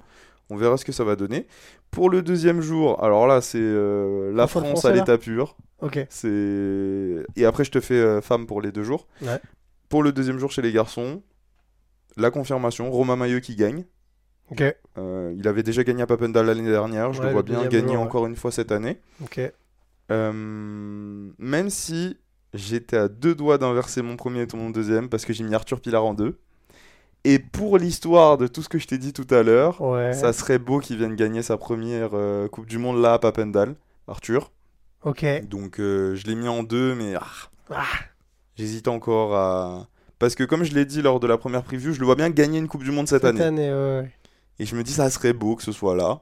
On 0.51 0.57
verra 0.57 0.77
ce 0.77 0.85
que 0.85 0.93
ça 0.93 1.05
va 1.05 1.17
donner. 1.17 1.47
Pour 1.91 2.11
le 2.11 2.23
deuxième 2.23 2.61
jour, 2.61 3.03
alors 3.03 3.27
là, 3.27 3.41
c'est 3.41 3.59
euh, 3.61 4.33
la 4.35 4.47
France 4.47 4.85
à 4.85 4.93
l'état 4.93 5.17
pur. 5.19 5.57
Ok. 5.81 6.05
C'est 6.11 7.25
et 7.37 7.45
après, 7.45 7.65
je 7.65 7.71
te 7.71 7.81
fais 7.81 7.95
euh, 7.95 8.21
femme 8.21 8.47
pour 8.47 8.61
les 8.61 8.73
deux 8.73 8.85
jours. 8.85 9.07
Ouais. 9.23 9.41
Pour 9.89 10.03
le 10.03 10.13
deuxième 10.13 10.39
jour 10.39 10.51
chez 10.51 10.63
les 10.63 10.73
garçons, 10.73 11.23
la 12.17 12.31
confirmation, 12.31 12.91
Romain 12.91 13.17
Maillot 13.17 13.41
qui 13.41 13.57
gagne. 13.57 13.85
Ok. 14.51 14.63
Euh, 14.99 15.35
il 15.37 15.49
avait 15.49 15.63
déjà 15.63 15.83
gagné 15.85 16.03
à 16.03 16.07
Papendal 16.07 16.47
l'année 16.47 16.69
dernière, 16.71 17.13
je 17.13 17.21
Ouais, 17.21 17.27
le 17.27 17.33
vois 17.33 17.41
le 17.43 17.47
bien 17.47 17.67
gagner 17.67 17.89
jour, 17.89 17.97
ouais. 17.97 18.03
encore 18.03 18.27
une 18.27 18.37
fois 18.37 18.51
cette 18.53 18.73
année. 18.73 19.01
Ok. 19.23 19.41
Même 20.11 21.71
si 21.71 22.19
j'étais 22.53 22.97
à 22.97 23.09
deux 23.09 23.35
doigts 23.35 23.59
d'inverser 23.59 24.03
mon 24.03 24.17
premier 24.17 24.43
et 24.43 24.57
mon 24.57 24.71
deuxième 24.71 25.09
parce 25.09 25.25
que 25.25 25.33
j'ai 25.33 25.45
mis 25.45 25.55
Arthur 25.55 25.81
Pilar 25.81 26.05
en 26.05 26.15
deux. 26.15 26.39
Et 27.25 27.39
pour 27.39 27.79
l'histoire 27.79 28.37
de 28.37 28.47
tout 28.47 28.63
ce 28.63 28.69
que 28.69 28.79
je 28.79 28.87
t'ai 28.87 28.99
dit 28.99 29.13
tout 29.15 29.27
à 29.35 29.43
l'heure, 29.43 29.81
Ouais. 29.81 30.13
ça 30.13 30.33
serait 30.33 30.59
beau 30.59 30.79
qu'il 30.81 30.99
vienne 30.99 31.17
gagner 31.17 31.43
sa 31.43 31.57
première 31.57 32.11
euh, 32.13 32.49
Coupe 32.49 32.67
du 32.67 32.77
Monde 32.79 33.01
là 33.01 33.15
à 33.15 33.19
Papendal, 33.19 33.75
Arthur. 34.09 34.53
Ok. 35.03 35.25
Donc 35.49 35.81
euh, 35.81 36.15
je 36.17 36.27
l'ai 36.27 36.35
mis 36.35 36.49
en 36.49 36.63
deux, 36.63 36.95
mais 36.95 37.15
ah, 37.15 37.23
Ah. 37.71 37.83
j'hésite 38.57 38.89
encore 38.89 39.35
à. 39.37 39.89
Parce 40.19 40.35
que 40.35 40.45
comme 40.45 40.65
je 40.65 40.75
l'ai 40.75 40.85
dit 40.85 41.03
lors 41.03 41.19
de 41.21 41.27
la 41.27 41.39
première 41.39 41.63
preview, 41.63 41.93
je 41.93 41.99
le 42.01 42.07
vois 42.07 42.15
bien 42.15 42.31
gagner 42.31 42.59
une 42.59 42.69
Coupe 42.69 42.85
du 42.85 42.91
Monde 42.91 43.09
cette, 43.09 43.25
année. 43.25 43.41
ouais, 43.41 43.73
ouais. 43.73 44.11
Et 44.59 44.67
je 44.67 44.77
me 44.77 44.83
dis, 44.83 44.93
ça 44.93 45.11
serait 45.11 45.33
beau 45.33 45.57
que 45.57 45.63
ce 45.63 45.73
soit 45.73 45.97
là. 45.97 46.21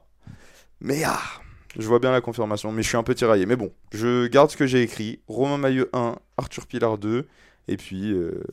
Mais 0.81 1.03
ah, 1.05 1.19
je 1.77 1.87
vois 1.87 1.99
bien 1.99 2.11
la 2.11 2.19
confirmation. 2.21 2.71
Mais 2.71 2.81
je 2.81 2.87
suis 2.87 2.97
un 2.97 3.03
peu 3.03 3.13
tiraillé. 3.13 3.45
Mais 3.45 3.55
bon, 3.55 3.71
je 3.91 4.27
garde 4.27 4.49
ce 4.51 4.57
que 4.57 4.65
j'ai 4.65 4.81
écrit. 4.81 5.19
Romain 5.27 5.57
Maillot 5.57 5.85
1, 5.93 6.15
Arthur 6.37 6.65
Pilar 6.65 6.97
2. 6.97 7.27
Et 7.67 7.77
puis, 7.77 8.11
euh, 8.11 8.43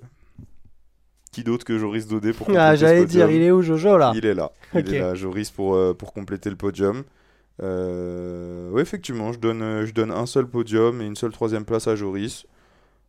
qui 1.33 1.45
d'autre 1.45 1.64
que 1.64 1.79
Joris 1.79 2.07
Dodé 2.09 2.33
pour 2.33 2.47
compléter 2.47 2.61
Ah, 2.61 2.75
ce 2.77 2.81
j'allais 2.81 3.03
podium 3.03 3.29
dire, 3.29 3.37
il 3.37 3.43
est 3.43 3.51
où 3.51 3.62
Jojo 3.62 3.97
là 3.97 4.12
Il 4.14 4.27
est 4.27 4.35
là. 4.35 4.51
Il 4.75 4.95
est 4.95 4.99
là, 4.99 5.14
Joris, 5.14 5.51
pour, 5.51 5.75
euh, 5.75 5.95
pour 5.95 6.12
compléter 6.12 6.51
le 6.51 6.57
podium. 6.57 7.05
Euh, 7.62 8.71
ouais, 8.71 8.83
effectivement, 8.83 9.33
je 9.33 9.38
donne, 9.38 9.62
euh, 9.62 9.87
je 9.87 9.93
donne 9.93 10.11
un 10.11 10.27
seul 10.27 10.47
podium 10.47 11.01
et 11.01 11.07
une 11.07 11.16
seule 11.16 11.33
troisième 11.33 11.64
place 11.64 11.87
à 11.88 11.95
Joris. 11.95 12.47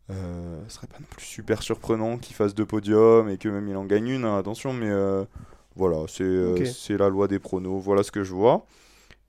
Euh, 0.09 0.59
ce 0.67 0.75
serait 0.75 0.87
pas 0.87 0.97
non 0.99 1.05
plus 1.09 1.25
super 1.25 1.63
surprenant 1.63 2.17
qu'il 2.17 2.35
fasse 2.35 2.53
deux 2.53 2.65
podiums 2.65 3.29
et 3.29 3.37
que 3.37 3.47
même 3.49 3.67
il 3.67 3.77
en 3.77 3.85
gagne 3.85 4.07
une, 4.09 4.25
hein, 4.25 4.37
attention, 4.37 4.73
mais 4.73 4.89
euh, 4.89 5.23
voilà, 5.75 5.97
c'est 6.07 6.23
euh, 6.23 6.55
Ok. 6.57 6.65
c'est 6.65 6.97
la 6.97 7.07
loi 7.09 7.27
des 7.27 7.39
pronos, 7.39 7.81
voilà 7.81 8.03
ce 8.03 8.11
que 8.11 8.23
je 8.23 8.33
vois. 8.33 8.65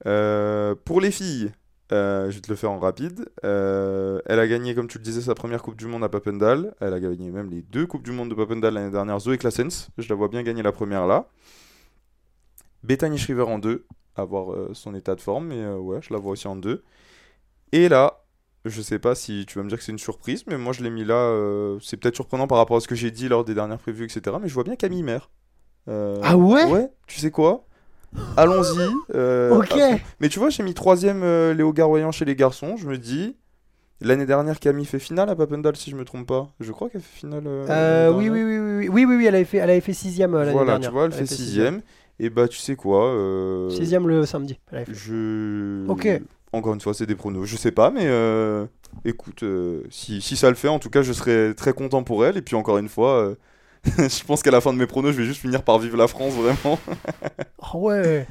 Euh, 0.05 0.75
pour 0.83 0.99
les 0.99 1.11
filles, 1.11 1.51
euh, 1.93 2.29
je 2.29 2.35
vais 2.35 2.41
te 2.41 2.49
le 2.49 2.55
faire 2.55 2.71
en 2.71 2.79
rapide. 2.79 3.29
Euh, 3.45 4.19
elle 4.25 4.39
a 4.39 4.47
gagné, 4.47 4.75
comme 4.75 4.87
tu 4.87 4.97
le 4.97 5.03
disais, 5.03 5.21
sa 5.21 5.35
première 5.35 5.61
Coupe 5.61 5.75
du 5.75 5.85
Monde 5.85 6.03
à 6.03 6.09
Papendal. 6.09 6.73
Elle 6.81 6.93
a 6.93 6.99
gagné 6.99 7.31
même 7.31 7.49
les 7.49 7.61
deux 7.61 7.85
Coupes 7.85 8.03
du 8.03 8.11
Monde 8.11 8.29
de 8.29 8.35
Papendal 8.35 8.73
l'année 8.73 8.91
dernière. 8.91 9.19
Zoé 9.19 9.37
Claessens, 9.37 9.89
je 9.97 10.09
la 10.09 10.15
vois 10.15 10.27
bien 10.27 10.43
gagner 10.43 10.63
la 10.63 10.71
première 10.71 11.07
là. 11.07 11.27
Bethany 12.83 13.17
Shriver 13.17 13.43
en 13.43 13.59
deux, 13.59 13.85
à 14.15 14.25
voir 14.25 14.51
euh, 14.51 14.71
son 14.73 14.95
état 14.95 15.15
de 15.15 15.21
forme, 15.21 15.47
mais 15.47 15.61
euh, 15.63 15.77
ouais, 15.77 15.99
je 16.01 16.11
la 16.11 16.19
vois 16.19 16.33
aussi 16.33 16.47
en 16.47 16.55
deux. 16.55 16.83
Et 17.71 17.87
là, 17.87 18.23
je 18.65 18.81
sais 18.81 18.99
pas 18.99 19.15
si 19.15 19.45
tu 19.47 19.57
vas 19.57 19.63
me 19.63 19.69
dire 19.69 19.77
que 19.77 19.83
c'est 19.83 19.91
une 19.91 19.99
surprise, 19.99 20.45
mais 20.47 20.57
moi 20.57 20.73
je 20.73 20.83
l'ai 20.83 20.89
mis 20.89 21.05
là. 21.05 21.77
c'est 21.81 21.97
peut-être 21.97 22.15
surprenant 22.15 22.47
par 22.47 22.57
rapport 22.57 22.77
à 22.77 22.79
ce 22.81 22.87
que 22.87 22.95
j'ai 22.95 23.11
dit 23.11 23.27
lors 23.29 23.45
des 23.45 23.53
dernières 23.53 23.79
prévues, 23.79 24.05
etc. 24.05 24.37
Mais 24.41 24.47
je 24.47 24.53
vois 24.53 24.63
bien 24.63 24.75
Camille. 24.75 25.05
Euh, 25.89 26.19
Ah 26.23 26.37
ouais? 26.37 26.65
Ouais, 26.65 26.89
tu 27.07 27.19
sais 27.19 27.31
quoi? 27.31 27.65
Allons-y. 28.37 28.79
euh, 29.15 29.51
Ok. 29.57 29.73
Mais 30.19 30.29
tu 30.29 30.39
vois, 30.39 30.49
j'ai 30.49 30.63
mis 30.63 30.73
troisième 30.73 31.23
euh, 31.23 31.53
Léo 31.53 31.73
Garoyan 31.73 32.11
chez 32.11 32.25
les 32.25 32.35
garçons. 32.35 32.75
Je 32.77 32.87
me 32.87 32.97
dis, 32.97 33.35
l'année 34.01 34.25
dernière, 34.25 34.59
Camille 34.59 34.85
fait 34.85 34.99
finale 34.99 35.29
à 35.29 35.35
Papendal, 35.35 35.75
si 35.75 35.91
je 35.91 35.95
me 35.95 36.05
trompe 36.05 36.27
pas. 36.27 36.49
Je 36.59 36.71
crois 36.71 36.89
qu'elle 36.89 37.01
fait 37.01 37.19
finale. 37.19 37.43
euh, 37.45 37.65
Euh, 37.69 38.13
oui, 38.13 38.29
oui, 38.29 38.43
oui, 38.43 38.57
oui, 38.57 38.59
oui, 38.59 38.89
oui, 38.89 39.05
oui, 39.05 39.15
oui, 39.17 39.25
elle 39.25 39.35
avait 39.35 39.45
fait, 39.45 39.57
elle 39.57 39.69
avait 39.69 39.81
fait 39.81 39.93
sixième 39.93 40.33
l'année 40.35 40.51
Voilà, 40.51 40.73
dernière. 40.73 40.89
tu 40.89 40.93
vois, 40.93 41.05
elle, 41.05 41.11
fait 41.13 41.25
sixième. 41.25 41.81
Et 42.19 42.29
bah, 42.29 42.47
tu 42.47 42.57
sais 42.57 42.75
quoi 42.75 43.15
Sixième 43.69 44.07
le 44.07 44.25
samedi. 44.25 44.59
Je. 44.91 45.87
Ok. 45.87 46.07
Encore 46.51 46.75
une 46.75 46.81
fois, 46.81 46.93
c'est 46.93 47.07
des 47.07 47.15
pronos. 47.15 47.45
Je 47.45 47.55
sais 47.57 47.71
pas, 47.71 47.89
mais 47.91 48.07
écoute, 49.05 49.43
si, 49.89 50.21
si 50.21 50.35
ça 50.35 50.49
le 50.49 50.55
fait, 50.55 50.67
en 50.67 50.79
tout 50.79 50.89
cas, 50.89 51.01
je 51.01 51.13
serais 51.13 51.53
très 51.55 51.73
content 51.73 52.03
pour 52.03 52.25
elle. 52.25 52.37
Et 52.37 52.41
puis, 52.41 52.55
encore 52.55 52.77
une 52.77 52.89
fois, 52.89 53.33
je 53.97 54.23
pense 54.23 54.41
qu'à 54.41 54.51
la 54.51 54.61
fin 54.61 54.71
de 54.73 54.77
mes 54.77 54.87
pronos, 54.87 55.11
je 55.11 55.17
vais 55.17 55.25
juste 55.25 55.41
finir 55.41 55.63
par 55.63 55.79
vivre 55.79 55.97
la 55.97 56.07
France, 56.07 56.33
vraiment. 56.33 56.79
Oh 57.73 57.77
ouais. 57.87 58.27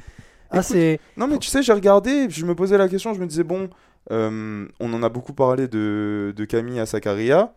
Ah 0.49 0.63
c'est. 0.63 0.99
Non, 1.17 1.27
mais 1.27 1.37
tu 1.37 1.49
sais, 1.49 1.63
j'ai 1.63 1.73
regardé, 1.73 2.29
je 2.29 2.45
me 2.45 2.55
posais 2.55 2.77
la 2.77 2.87
question, 2.87 3.13
je 3.13 3.19
me 3.19 3.27
disais, 3.27 3.43
bon, 3.43 3.69
euh, 4.11 4.67
on 4.79 4.93
en 4.93 5.03
a 5.03 5.09
beaucoup 5.09 5.33
parlé 5.33 5.67
de, 5.67 6.33
de 6.35 6.45
Camille 6.45 6.79
à 6.79 6.85
Sakaria, 6.85 7.53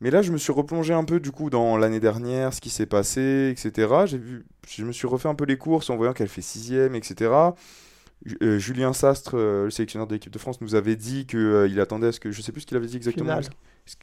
Mais 0.00 0.10
là, 0.10 0.22
je 0.22 0.32
me 0.32 0.38
suis 0.38 0.52
replongé 0.52 0.92
un 0.94 1.04
peu 1.04 1.20
du 1.20 1.32
coup 1.32 1.50
dans 1.50 1.76
l'année 1.76 2.00
dernière, 2.00 2.52
ce 2.52 2.60
qui 2.60 2.70
s'est 2.70 2.86
passé, 2.86 3.50
etc. 3.50 3.88
J'ai 4.06 4.18
vu, 4.18 4.46
je 4.68 4.84
me 4.84 4.92
suis 4.92 5.06
refait 5.06 5.28
un 5.28 5.34
peu 5.34 5.44
les 5.44 5.58
courses 5.58 5.90
en 5.90 5.96
voyant 5.96 6.12
qu'elle 6.12 6.28
fait 6.28 6.42
sixième, 6.42 6.94
etc. 6.94 7.30
Euh, 8.42 8.58
Julien 8.58 8.92
Sastre, 8.92 9.36
euh, 9.36 9.64
le 9.64 9.70
sélectionneur 9.70 10.06
de 10.06 10.14
l'équipe 10.14 10.32
de 10.32 10.38
France, 10.38 10.60
nous 10.60 10.74
avait 10.74 10.96
dit 10.96 11.26
qu'il 11.26 11.78
attendait 11.80 12.08
à 12.08 12.12
ce 12.12 12.20
que. 12.20 12.32
Je 12.32 12.42
sais 12.42 12.52
plus 12.52 12.62
ce 12.62 12.66
qu'il 12.66 12.76
avait 12.76 12.86
dit 12.86 12.96
exactement. 12.96 13.26
Finale. 13.26 13.44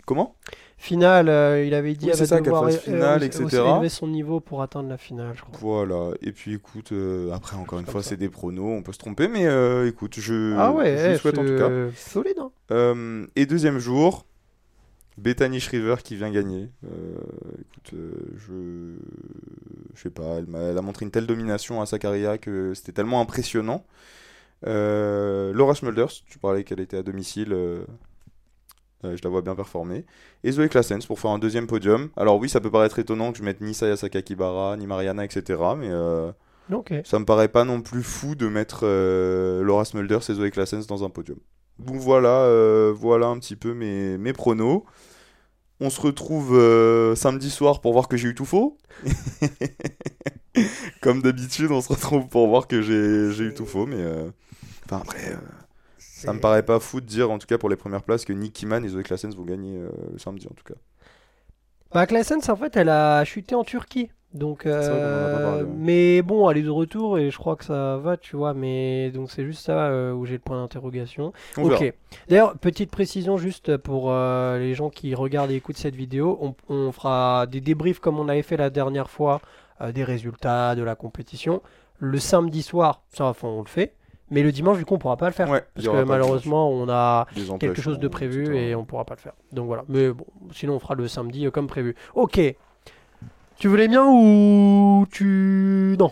Comment? 0.05 0.36
Finale, 0.78 1.28
euh, 1.28 1.66
il 1.66 1.74
avait 1.74 1.93
dit 1.93 2.05
Oui, 2.05 2.11
c'est 2.16 2.26
ça, 2.26 2.39
devoir 2.39 2.70
é- 2.70 2.78
finale, 2.78 3.22
euh, 3.22 3.26
etc. 3.26 3.43
élever 3.51 3.89
son 3.89 4.07
niveau 4.07 4.39
pour 4.39 4.61
atteindre 4.61 4.88
la 4.88 4.97
finale, 4.97 5.34
je 5.36 5.41
crois. 5.41 5.57
Voilà. 5.59 6.11
Et 6.22 6.32
puis 6.32 6.53
écoute, 6.53 6.93
euh, 6.93 7.32
après, 7.34 7.57
encore 7.57 7.80
une 7.80 7.86
fois, 7.86 8.01
c'est 8.01 8.16
des 8.16 8.30
pronos, 8.30 8.78
on 8.78 8.82
peut 8.82 8.93
se 8.93 8.97
tromper, 8.97 9.28
mais 9.28 9.45
euh, 9.45 9.88
écoute, 9.88 10.16
je, 10.20 10.55
ah 10.57 10.72
ouais, 10.72 10.97
je 10.97 11.09
eh, 11.11 11.18
souhaite 11.18 11.38
en 11.38 11.43
tout 11.45 11.57
cas. 11.57 11.70
solide. 11.97 12.39
Hein. 12.39 12.51
Euh, 12.72 13.26
et 13.36 13.45
deuxième 13.45 13.80
jour, 13.80 14.26
Bethany 15.18 15.59
Shriver 15.59 15.95
qui 16.03 16.16
vient 16.16 16.32
gagner. 16.32 16.70
Euh, 16.86 17.16
écoute, 17.61 17.93
euh, 17.93 18.11
je. 18.38 18.95
Je 19.95 20.01
sais 20.01 20.09
pas, 20.09 20.39
elle, 20.39 20.78
a 20.78 20.82
montré 20.82 21.05
une 21.05 21.11
telle 21.11 21.28
domination 21.28 21.80
à 21.80 21.86
Sakaria 21.86 22.39
que 22.39 22.74
c'était 22.74 22.91
tellement 22.93 23.22
impressionnant. 23.22 23.86
Euh, 24.66 25.53
Laura 25.53 25.76
Smulders, 25.76 26.11
tu 26.26 26.39
parlais 26.39 26.64
qu'elle 26.64 26.80
était 26.80 26.97
à 26.97 27.03
domicile. 27.03 27.49
je 29.03 29.22
la 29.24 29.30
vois 29.30 29.43
bien 29.43 29.53
performer. 29.55 30.05
Et 30.43 30.51
Zoé 30.51 30.68
Claessens 30.68 31.05
pour 31.05 31.20
faire 31.20 31.30
un 31.30 31.38
deuxième 31.38 31.68
podium. 31.68 32.09
Alors 32.18 32.39
oui, 32.39 32.49
ça 32.49 32.59
peut 32.59 32.72
paraître 32.72 32.97
étonnant 32.97 33.32
que 33.32 33.38
je 33.38 33.43
mette 33.43 33.61
ni 33.61 33.76
Saya 33.76 33.95
Sakakibara, 33.95 34.76
ni 34.78 34.88
Mariana, 34.88 35.24
etc. 35.24 35.61
Mais 35.78 35.89
euh, 35.91 36.32
Ok. 36.72 36.91
ça 37.05 37.20
me 37.20 37.26
paraît 37.26 37.49
pas 37.49 37.64
non 37.64 37.82
plus 37.82 38.03
fou 38.03 38.34
de 38.34 38.47
mettre 38.47 38.86
Laura 39.61 39.86
Smulders 39.86 40.28
et 40.30 40.34
Zoé 40.34 40.49
Claessens 40.49 40.88
dans 40.88 41.03
un 41.03 41.09
podium. 41.11 41.38
Donc 41.80 41.97
voilà, 41.97 42.43
euh, 42.43 42.93
voilà 42.95 43.28
un 43.28 43.39
petit 43.39 43.55
peu 43.55 43.74
mes, 43.74 44.17
mes 44.17 44.34
pronos. 44.34 44.84
On 45.80 45.89
se 45.89 45.99
retrouve 45.99 46.55
euh, 46.57 47.15
samedi 47.15 47.49
soir 47.49 47.82
pour 47.82 47.93
voir 47.93 48.07
que 48.07 48.15
j'ai 48.15 48.30
eu 48.30 48.36
tout 48.36 48.45
faux. 48.45 48.78
Comme 51.01 51.21
d'habitude, 51.21 51.71
on 51.71 51.82
se 51.82 51.89
retrouve 51.89 52.28
pour 52.28 52.47
voir 52.47 52.67
que 52.67 52.82
j'ai 52.82 53.43
eu 53.43 53.53
tout 53.53 53.65
faux. 53.65 53.86
Mais 53.86 53.97
euh, 53.99 54.30
enfin 54.86 55.01
après, 55.01 55.36
ça 55.97 56.32
me 56.32 56.39
paraît 56.39 56.63
pas 56.63 56.80
fou 56.80 57.01
de 57.01 57.05
dire, 57.05 57.32
en 57.32 57.39
tout 57.39 57.47
cas 57.47 57.57
pour 57.57 57.69
les 57.69 57.76
premières 57.76 58.03
places, 58.03 58.24
que 58.24 58.34
Nick 58.34 58.53
Kiman 58.53 58.86
et 58.86 58.88
Zoé 58.88 59.03
Claessens 59.03 59.36
vont 59.36 59.43
gagner 59.43 59.78
le 60.11 60.19
samedi 60.19 60.47
en 60.47 60.53
tout 60.53 60.63
cas. 60.63 60.80
Bah, 61.93 62.05
en 62.07 62.55
fait, 62.55 62.76
elle 62.76 62.89
a 62.89 63.24
chuté 63.24 63.55
en 63.55 63.63
Turquie. 63.63 64.09
Donc, 64.34 64.65
euh, 64.65 65.63
mais 65.77 66.23
bon, 66.23 66.49
elle 66.49 66.57
est 66.57 66.63
de 66.63 66.69
retour 66.69 67.19
et 67.19 67.29
je 67.29 67.38
crois 67.38 67.55
que 67.55 67.65
ça 67.65 67.97
va, 67.97 68.17
tu 68.17 68.36
vois. 68.36 68.53
Mais 68.53 69.11
donc, 69.11 69.29
c'est 69.29 69.45
juste 69.45 69.63
ça 69.63 69.88
euh, 69.88 70.11
où 70.11 70.25
j'ai 70.25 70.34
le 70.34 70.39
point 70.39 70.59
d'interrogation. 70.59 71.34
Ok. 71.57 71.93
D'ailleurs, 72.29 72.57
petite 72.57 72.89
précision 72.89 73.38
juste 73.38 73.77
pour 73.77 74.05
euh, 74.07 74.57
les 74.57 74.73
gens 74.73 74.89
qui 74.89 75.13
regardent 75.13 75.51
et 75.51 75.55
écoutent 75.55 75.77
cette 75.77 75.95
vidéo. 75.95 76.39
On, 76.41 76.55
on 76.73 76.91
fera 76.91 77.45
des 77.45 77.61
débriefs 77.61 77.99
comme 77.99 78.19
on 78.19 78.27
avait 78.27 78.41
fait 78.41 78.57
la 78.57 78.69
dernière 78.69 79.09
fois 79.09 79.39
des 79.93 80.03
résultats 80.03 80.75
de 80.75 80.84
la 80.84 80.95
compétition. 80.95 81.61
Le 81.99 82.17
samedi 82.17 82.61
soir, 82.63 83.01
ça, 83.09 83.25
enfin, 83.25 83.47
on 83.49 83.61
le 83.61 83.67
fait. 83.67 83.93
Mais 84.31 84.41
le 84.41 84.51
dimanche, 84.51 84.77
du 84.77 84.86
coup, 84.86 84.95
on 84.95 84.97
pourra 84.97 85.17
pas 85.17 85.27
le 85.27 85.34
faire. 85.34 85.49
Ouais, 85.49 85.63
parce 85.75 85.88
que 85.88 86.03
malheureusement, 86.03 86.69
on 86.71 86.89
a 86.89 87.27
quelque 87.59 87.81
chose 87.81 87.99
de 87.99 88.07
prévu 88.07 88.45
etc. 88.45 88.59
et 88.69 88.75
on 88.75 88.86
pourra 88.86 89.05
pas 89.05 89.13
le 89.15 89.19
faire. 89.19 89.34
Donc 89.51 89.67
voilà. 89.67 89.84
Mais 89.89 90.09
bon, 90.09 90.25
sinon 90.51 90.75
on 90.75 90.79
fera 90.79 90.95
le 90.95 91.07
samedi 91.07 91.49
comme 91.51 91.67
prévu. 91.67 91.95
Ok. 92.15 92.39
Tu 93.64 93.70
veux 93.70 93.78
les 93.78 93.88
miens 93.88 94.05
ou 94.05 95.05
tu 95.09 95.95
non? 95.97 96.11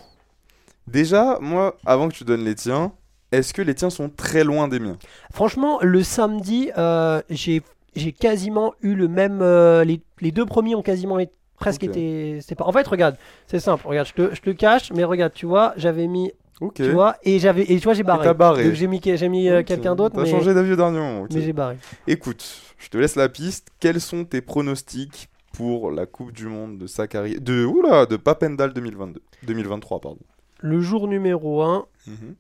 Déjà, 0.88 1.38
moi, 1.41 1.76
avant 1.86 2.08
que 2.08 2.14
tu 2.14 2.24
donnes 2.24 2.45
les 2.45 2.56
tiens, 2.56 2.93
est-ce 3.34 3.54
que 3.54 3.62
les 3.62 3.76
tiens 3.76 3.89
sont 3.89 4.08
très 4.08 4.45
loin 4.45 4.70
des 4.70 4.80
miens? 4.80 4.97
Franchement, 5.34 5.78
le 5.82 6.02
samedi, 6.02 6.72
euh, 6.78 7.22
j'ai 7.30 7.62
j'ai 7.93 8.14
quasiment 8.14 8.74
eu 8.82 8.95
le 8.95 9.10
même. 9.10 9.41
euh, 9.41 9.84
les, 9.84 9.99
les 10.22 10.32
deux 10.32 10.45
premiers 10.45 10.76
ont 10.76 10.82
quasiment 10.82 11.20
été- 11.20 11.34
presque 11.60 11.84
Ok. 11.84 11.89
été. 11.89 12.39
C'est 12.39 12.56
pas. 12.56 12.64
En 12.64 12.72
fait, 12.72 12.88
regarde, 12.88 13.18
c'est 13.47 13.60
simple. 13.60 13.86
Regarde, 13.86 14.08
je 14.08 14.14
te, 14.14 14.34
je 14.34 14.39
te 14.39 14.52
cache, 14.52 14.93
mais 14.93 15.04
regarde, 15.04 15.34
tu 15.34 15.45
vois, 15.45 15.74
j'avais 15.76 16.08
mis, 16.08 16.32
Ok. 16.62 16.76
tu 16.76 16.89
vois, 16.93 17.18
et 17.24 17.38
j'avais 17.39 17.64
et 17.64 17.80
tu 17.80 17.84
vois, 17.84 17.95
j'ai 17.95 18.04
barré. 18.04 18.28
t'as 18.28 18.34
barré. 18.34 18.64
Donc 18.64 18.76
j'ai 18.76 18.88
mis 18.88 19.02
j'ai 19.04 19.28
mis 19.28 19.49
euh, 19.49 19.60
Ok. 19.60 19.66
quelqu'un 19.66 19.93
d'autre, 19.97 20.16
T'as 20.16 20.24
mais, 20.24 20.32
changé 20.32 20.54
d'avis 20.54 20.72
au 20.72 20.78
dernier 20.78 20.99
moment. 20.99 21.24
ok. 21.24 21.32
mais 21.34 21.41
j'ai 21.41 21.52
barré. 21.52 21.76
Écoute, 22.08 22.45
je 22.78 22.88
te 22.88 22.97
laisse 22.97 23.18
la 23.18 23.28
piste. 23.28 23.72
Quels 23.82 23.99
sont 23.99 24.24
tes 24.24 24.39
pronostics 24.39 25.28
pour 25.54 25.91
la 25.91 26.06
Coupe 26.06 26.32
du 26.32 26.47
Monde 26.47 26.78
de 26.78 26.88
Sakari... 26.88 27.39
de 27.39 27.66
oula, 27.66 28.06
de 28.06 28.16
Papendal 28.18 28.74
2022, 28.74 29.22
2023 29.43 29.99
pardon. 29.99 30.20
Le 30.60 30.80
jour 30.82 31.08
numéro 31.08 31.62
1, 31.64 31.86
Mhm. 32.08 32.36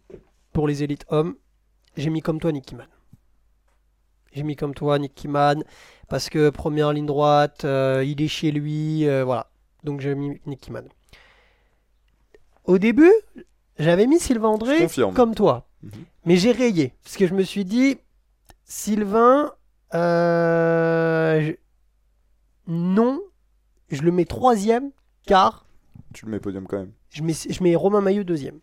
pour 0.53 0.67
les 0.67 0.83
élites 0.83 1.05
hommes, 1.09 1.35
j'ai 1.97 2.09
mis 2.09 2.21
comme 2.21 2.39
toi 2.39 2.51
Nick 2.51 2.65
Kiman. 2.65 2.87
J'ai 4.33 4.43
mis 4.43 4.55
comme 4.55 4.73
toi 4.73 4.97
Nick 4.99 5.13
Kiman 5.15 5.63
parce 6.07 6.29
que 6.29 6.49
première 6.49 6.93
ligne 6.93 7.05
droite, 7.05 7.65
euh, 7.65 8.03
il 8.05 8.21
est 8.21 8.27
chez 8.27 8.51
lui, 8.51 9.07
euh, 9.07 9.23
voilà. 9.25 9.49
Donc 9.83 9.99
j'ai 10.01 10.15
mis 10.15 10.39
Nick 10.45 10.61
Kiman. 10.61 10.87
Au 12.65 12.77
début, 12.77 13.11
j'avais 13.77 14.05
mis 14.07 14.19
Sylvain 14.19 14.49
André 14.49 14.87
comme 15.15 15.33
toi, 15.35 15.67
Mhm. 15.83 15.91
mais 16.25 16.35
j'ai 16.37 16.51
rayé 16.51 16.93
parce 17.03 17.17
que 17.17 17.25
je 17.27 17.33
me 17.33 17.43
suis 17.43 17.65
dit 17.65 17.97
Sylvain, 18.63 19.51
euh, 19.93 21.41
je- 21.41 21.53
non, 22.73 23.19
je 23.89 24.01
le 24.01 24.13
mets 24.13 24.23
troisième 24.23 24.91
car 25.27 25.65
Tu 26.13 26.25
le 26.25 26.31
mets 26.31 26.39
podium 26.39 26.65
quand 26.67 26.77
même. 26.77 26.93
je 27.09 27.21
mets, 27.21 27.33
je 27.33 27.61
mets 27.61 27.75
Romain 27.75 27.99
Maillot 27.99 28.23
deuxième. 28.23 28.59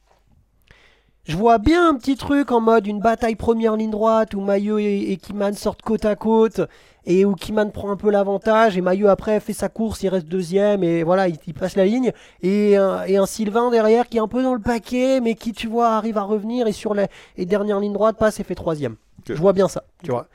Je 1.24 1.36
vois 1.36 1.58
bien 1.58 1.90
un 1.90 1.94
petit 1.94 2.16
truc 2.16 2.50
en 2.50 2.62
mode 2.62 2.86
une 2.86 3.00
bataille 3.00 3.36
première 3.36 3.76
ligne 3.76 3.90
droite 3.90 4.32
où 4.32 4.40
Maillot 4.40 4.78
et, 4.78 5.10
et 5.10 5.18
Kiman 5.18 5.52
sortent 5.52 5.82
côte 5.82 6.06
à 6.06 6.16
côte 6.16 6.62
et 7.04 7.26
où 7.26 7.34
Kiman 7.34 7.70
prend 7.70 7.90
un 7.90 7.96
peu 7.96 8.10
l'avantage 8.10 8.78
et 8.78 8.80
Maillot 8.80 9.08
après 9.08 9.38
fait 9.40 9.52
sa 9.52 9.68
course, 9.68 10.02
il 10.02 10.08
reste 10.08 10.26
deuxième 10.26 10.82
et 10.82 11.02
voilà, 11.02 11.28
il, 11.28 11.36
il 11.46 11.52
passe 11.52 11.76
la 11.76 11.84
ligne 11.84 12.12
et 12.40 12.78
un, 12.78 13.04
et 13.04 13.18
un 13.18 13.26
Sylvain 13.26 13.70
derrière 13.70 14.08
qui 14.08 14.16
est 14.16 14.20
un 14.20 14.28
peu 14.28 14.42
dans 14.42 14.54
le 14.54 14.60
paquet 14.62 15.20
mais 15.20 15.34
qui 15.34 15.52
tu 15.52 15.66
vois 15.66 15.90
arrive 15.90 16.16
à 16.16 16.22
revenir 16.22 16.66
et 16.66 16.72
sur 16.72 16.94
les, 16.94 17.08
les 17.36 17.44
dernières 17.44 17.80
lignes 17.80 17.92
droites 17.92 18.16
passe 18.16 18.40
et 18.40 18.44
fait 18.44 18.54
troisième. 18.54 18.96
Je 19.26 19.34
vois 19.34 19.52
bien 19.52 19.68
ça, 19.68 19.84
tu 20.02 20.10
vois. 20.10 20.28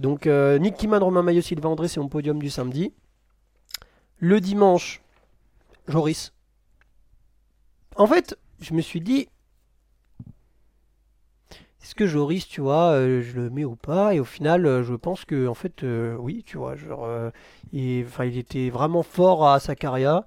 Donc 0.00 0.26
euh, 0.26 0.58
Nick 0.58 0.74
Kiman, 0.74 1.00
Romain 1.00 1.22
Maillot, 1.22 1.42
Sylvain 1.42 1.68
André, 1.68 1.86
c'est 1.86 2.00
mon 2.00 2.08
podium 2.08 2.40
du 2.40 2.50
samedi. 2.50 2.92
Le 4.24 4.40
dimanche, 4.40 5.02
Joris. 5.88 6.32
En 7.96 8.06
fait, 8.06 8.38
je 8.60 8.72
me 8.72 8.80
suis 8.80 9.00
dit, 9.00 9.26
est-ce 11.82 11.96
que 11.96 12.06
Joris, 12.06 12.46
tu 12.46 12.60
vois, 12.60 12.92
euh, 12.92 13.20
je 13.20 13.40
le 13.40 13.50
mets 13.50 13.64
ou 13.64 13.74
pas? 13.74 14.14
Et 14.14 14.20
au 14.20 14.24
final, 14.24 14.64
euh, 14.64 14.84
je 14.84 14.94
pense 14.94 15.24
que, 15.24 15.48
en 15.48 15.54
fait, 15.54 15.82
euh, 15.82 16.14
oui, 16.20 16.44
tu 16.46 16.56
vois, 16.56 16.76
genre, 16.76 17.08
il, 17.72 18.06
il 18.06 18.38
était 18.38 18.70
vraiment 18.70 19.02
fort 19.02 19.48
à 19.48 19.58
Sakaria. 19.58 20.24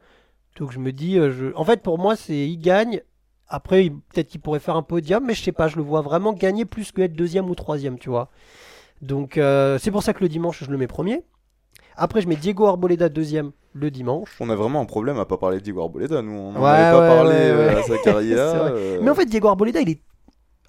Donc 0.57 0.73
je 0.73 0.79
me 0.79 0.91
dis, 0.91 1.17
en 1.55 1.63
fait, 1.63 1.81
pour 1.81 1.97
moi, 1.97 2.17
c'est 2.17 2.49
il 2.49 2.57
gagne. 2.57 3.01
Après, 3.47 3.89
peut-être 4.09 4.27
qu'il 4.27 4.41
pourrait 4.41 4.59
faire 4.59 4.75
un 4.75 4.83
podium, 4.83 5.23
mais 5.23 5.35
je 5.35 5.41
sais 5.41 5.53
pas, 5.53 5.69
je 5.69 5.77
le 5.77 5.83
vois 5.83 6.01
vraiment 6.01 6.33
gagner 6.33 6.65
plus 6.65 6.91
que 6.91 7.01
être 7.01 7.13
deuxième 7.13 7.49
ou 7.49 7.55
troisième, 7.55 7.97
tu 7.97 8.09
vois. 8.09 8.29
Donc 9.01 9.35
c'est 9.35 9.91
pour 9.91 10.03
ça 10.03 10.13
que 10.13 10.19
le 10.21 10.27
dimanche, 10.27 10.65
je 10.65 10.69
le 10.69 10.77
mets 10.77 10.87
premier. 10.87 11.23
Après, 11.95 12.19
je 12.19 12.27
mets 12.27 12.35
Diego 12.35 12.65
Arboleda 12.65 13.07
deuxième 13.07 13.53
le 13.75 13.91
dimanche. 13.91 14.35
On 14.39 14.49
a 14.49 14.55
vraiment 14.55 14.79
un 14.81 14.85
problème 14.85 15.19
à 15.19 15.25
pas 15.25 15.37
parler 15.37 15.57
de 15.57 15.63
Diego 15.63 15.81
Arboleda, 15.81 16.21
nous. 16.21 16.31
On 16.31 16.51
n'en 16.53 16.61
Ouais, 16.63 16.69
avait 16.69 16.91
pas 16.91 17.01
ouais, 17.01 17.15
parlé 17.15 17.29
ouais, 17.35 17.35
euh, 17.51 17.67
ouais. 17.73 17.79
à 17.79 17.83
sa 17.83 17.97
carrière. 17.99 18.37
C'est 18.51 18.57
euh, 18.73 18.99
Mais 19.03 19.11
en 19.11 19.15
fait, 19.15 19.25
Diego 19.25 19.47
Arboleda, 19.49 19.81
il 19.81 19.89
est. 19.89 20.01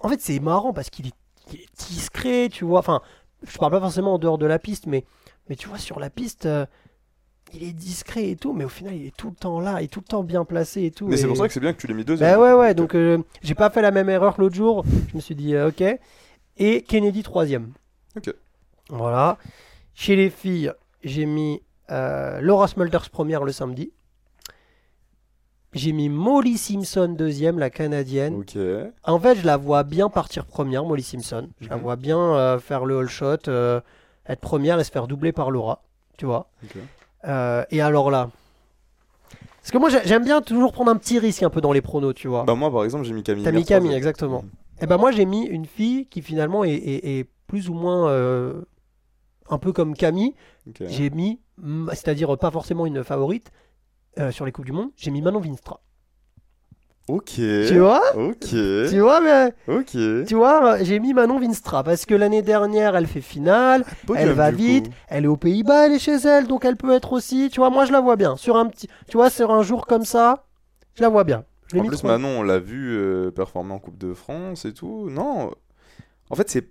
En 0.01 0.09
fait, 0.09 0.21
c'est 0.21 0.39
marrant 0.39 0.73
parce 0.73 0.89
qu'il 0.91 1.07
est... 1.07 1.13
discret, 1.89 2.49
tu 2.51 2.65
vois. 2.65 2.79
Enfin, 2.79 3.01
je 3.47 3.57
parle 3.57 3.71
pas 3.71 3.79
forcément 3.79 4.13
en 4.15 4.17
dehors 4.19 4.37
de 4.37 4.45
la 4.45 4.59
piste, 4.59 4.85
mais, 4.85 5.05
mais 5.49 5.55
tu 5.55 5.67
vois, 5.69 5.77
sur 5.77 5.99
la 5.99 6.09
piste, 6.09 6.45
euh, 6.45 6.65
il 7.53 7.63
est 7.63 7.71
discret 7.73 8.29
et 8.29 8.35
tout, 8.35 8.51
mais 8.53 8.65
au 8.65 8.69
final, 8.69 8.93
il 8.95 9.07
est 9.07 9.15
tout 9.15 9.29
le 9.29 9.35
temps 9.35 9.59
là, 9.61 9.81
il 9.81 9.85
est 9.85 9.87
tout 9.87 10.01
le 10.01 10.05
temps 10.05 10.23
bien 10.23 10.43
placé 10.45 10.83
et 10.83 10.91
tout. 10.91 11.07
Mais 11.07 11.17
c'est 11.17 11.23
et- 11.23 11.27
pour 11.27 11.37
ça 11.37 11.47
que 11.47 11.53
c'est 11.53 11.59
bien 11.61 11.71
que 11.73 11.77
tu 11.79 11.87
l'aies 11.87 11.93
mis 11.93 12.03
deuxième. 12.03 12.29
Bah 12.29 12.39
ouais, 12.39 12.53
ouais, 12.53 12.73
donc 12.75 12.93
euh, 12.95 13.17
j'ai 13.41 13.55
pas 13.55 13.69
fait 13.69 13.81
la 13.81 13.91
même 13.91 14.09
erreur 14.09 14.35
que 14.35 14.41
l'autre 14.41 14.55
jour. 14.55 14.83
Je 15.11 15.15
me 15.15 15.21
suis 15.21 15.35
dit, 15.35 15.55
euh, 15.55 15.69
ok. 15.69 15.83
Et 16.57 16.81
Kennedy 16.81 17.23
troisième. 17.23 17.71
Ok. 18.17 18.33
Voilà. 18.89 19.37
Chez 19.95 20.15
les 20.15 20.29
filles, 20.29 20.73
j'ai 21.03 21.25
mis 21.25 21.61
euh, 21.91 22.39
Laura 22.41 22.67
Smulders 22.67 23.09
première 23.09 23.43
le 23.43 23.51
samedi. 23.51 23.91
J'ai 25.73 25.91
mis 25.91 26.09
Molly 26.09 26.57
Simpson 26.57 27.13
deuxième, 27.17 27.59
la 27.59 27.69
canadienne. 27.69 28.35
Ok. 28.35 28.57
En 29.03 29.19
fait, 29.19 29.35
je 29.35 29.45
la 29.45 29.57
vois 29.57 29.83
bien 29.83 30.09
partir 30.09 30.45
première, 30.45 30.85
Molly 30.85 31.03
Simpson. 31.03 31.49
Je 31.61 31.69
la 31.69 31.75
Mhm. 31.75 31.81
vois 31.81 31.95
bien 31.97 32.17
euh, 32.19 32.57
faire 32.59 32.85
le 32.85 32.99
all 32.99 33.09
shot, 33.09 33.47
euh, 33.47 33.81
être 34.27 34.39
première 34.39 34.79
et 34.79 34.83
se 34.83 34.91
faire 34.91 35.07
doubler 35.07 35.33
par 35.33 35.51
Laura. 35.51 35.83
Tu 36.17 36.25
vois. 36.25 36.49
Ok. 36.63 36.77
Euh, 37.25 37.63
et 37.69 37.81
alors 37.81 38.09
là? 38.09 38.29
Parce 39.61 39.71
que 39.71 39.77
moi, 39.77 39.89
j'ai- 39.89 40.01
j'aime 40.05 40.23
bien 40.23 40.41
toujours 40.41 40.71
prendre 40.71 40.89
un 40.89 40.95
petit 40.95 41.19
risque 41.19 41.43
un 41.43 41.49
peu 41.49 41.59
dans 41.61 41.73
les 41.73 41.81
pronos, 41.81 42.13
tu 42.13 42.29
vois. 42.29 42.45
Bah 42.45 42.55
moi 42.55 42.71
par 42.71 42.85
exemple 42.85 43.03
j'ai 43.03 43.13
mis 43.13 43.21
Camille. 43.21 43.43
T'as 43.43 43.51
mis 43.51 43.65
Camille, 43.65 43.93
exactement. 43.93 44.43
Mhm. 44.43 44.49
Et 44.81 44.85
ben 44.87 44.97
moi, 44.97 45.11
j'ai 45.11 45.25
mis 45.25 45.43
une 45.43 45.65
fille 45.65 46.05
qui 46.05 46.21
finalement 46.21 46.63
est, 46.63 46.71
est- 46.73 47.19
est 47.19 47.29
plus 47.47 47.69
ou 47.69 47.73
moins 47.73 48.09
euh, 48.09 48.61
un 49.49 49.57
peu 49.57 49.71
comme 49.73 49.95
Camille. 49.95 50.33
J'ai 50.81 51.09
mis, 51.09 51.39
c'est-à-dire 51.89 52.37
pas 52.37 52.51
forcément 52.51 52.85
une 52.85 53.03
favorite 53.03 53.51
euh, 54.19 54.31
sur 54.31 54.45
les 54.45 54.51
Coupes 54.51 54.65
du 54.65 54.71
Monde, 54.71 54.89
j'ai 54.95 55.11
mis 55.11 55.21
Manon 55.21 55.39
Vinstra. 55.39 55.79
Ok. 57.07 57.35
Tu 57.35 57.79
vois? 57.79 58.01
Ok. 58.17 58.39
Tu 58.49 58.99
vois, 58.99 59.21
mais 59.21 59.53
Ok. 59.69 59.91
tu 60.27 60.35
vois, 60.35 60.83
j'ai 60.83 60.99
mis 60.99 61.13
Manon 61.13 61.39
Vinstra 61.39 61.81
parce 61.83 62.05
que 62.05 62.13
l'année 62.13 62.41
dernière, 62.41 62.97
elle 62.97 63.07
fait 63.07 63.21
finale, 63.21 63.85
Podium, 64.05 64.27
elle 64.27 64.33
va 64.35 64.51
vite, 64.51 64.87
coup. 64.89 64.93
elle 65.07 65.23
est 65.23 65.27
aux 65.29 65.37
Pays-Bas, 65.37 65.85
elle 65.85 65.93
est 65.93 65.99
chez 65.99 66.15
elle, 66.17 66.47
donc 66.47 66.65
elle 66.65 66.75
peut 66.75 66.93
être 66.93 67.13
aussi. 67.13 67.49
Tu 67.49 67.61
vois, 67.61 67.69
moi 67.69 67.85
je 67.85 67.93
la 67.93 68.01
vois 68.01 68.17
bien. 68.17 68.35
Sur 68.35 68.57
un 68.57 68.65
petit, 68.65 68.89
tu 69.07 69.15
vois, 69.15 69.29
sur 69.29 69.51
un 69.51 69.61
jour 69.61 69.85
comme 69.85 70.03
ça, 70.03 70.47
je 70.95 71.01
la 71.01 71.07
vois 71.07 71.23
bien. 71.23 71.45
Je 71.67 71.77
En 71.79 71.85
plus. 71.85 72.03
Manon, 72.03 72.39
on 72.39 72.43
l'a 72.43 72.59
vu 72.59 72.89
euh, 72.97 73.31
performer 73.31 73.73
en 73.73 73.79
Coupe 73.79 73.97
de 73.97 74.13
France 74.13 74.65
et 74.65 74.73
tout. 74.73 75.09
Non. 75.09 75.51
En 76.29 76.35
fait, 76.35 76.49
c'est. 76.49 76.69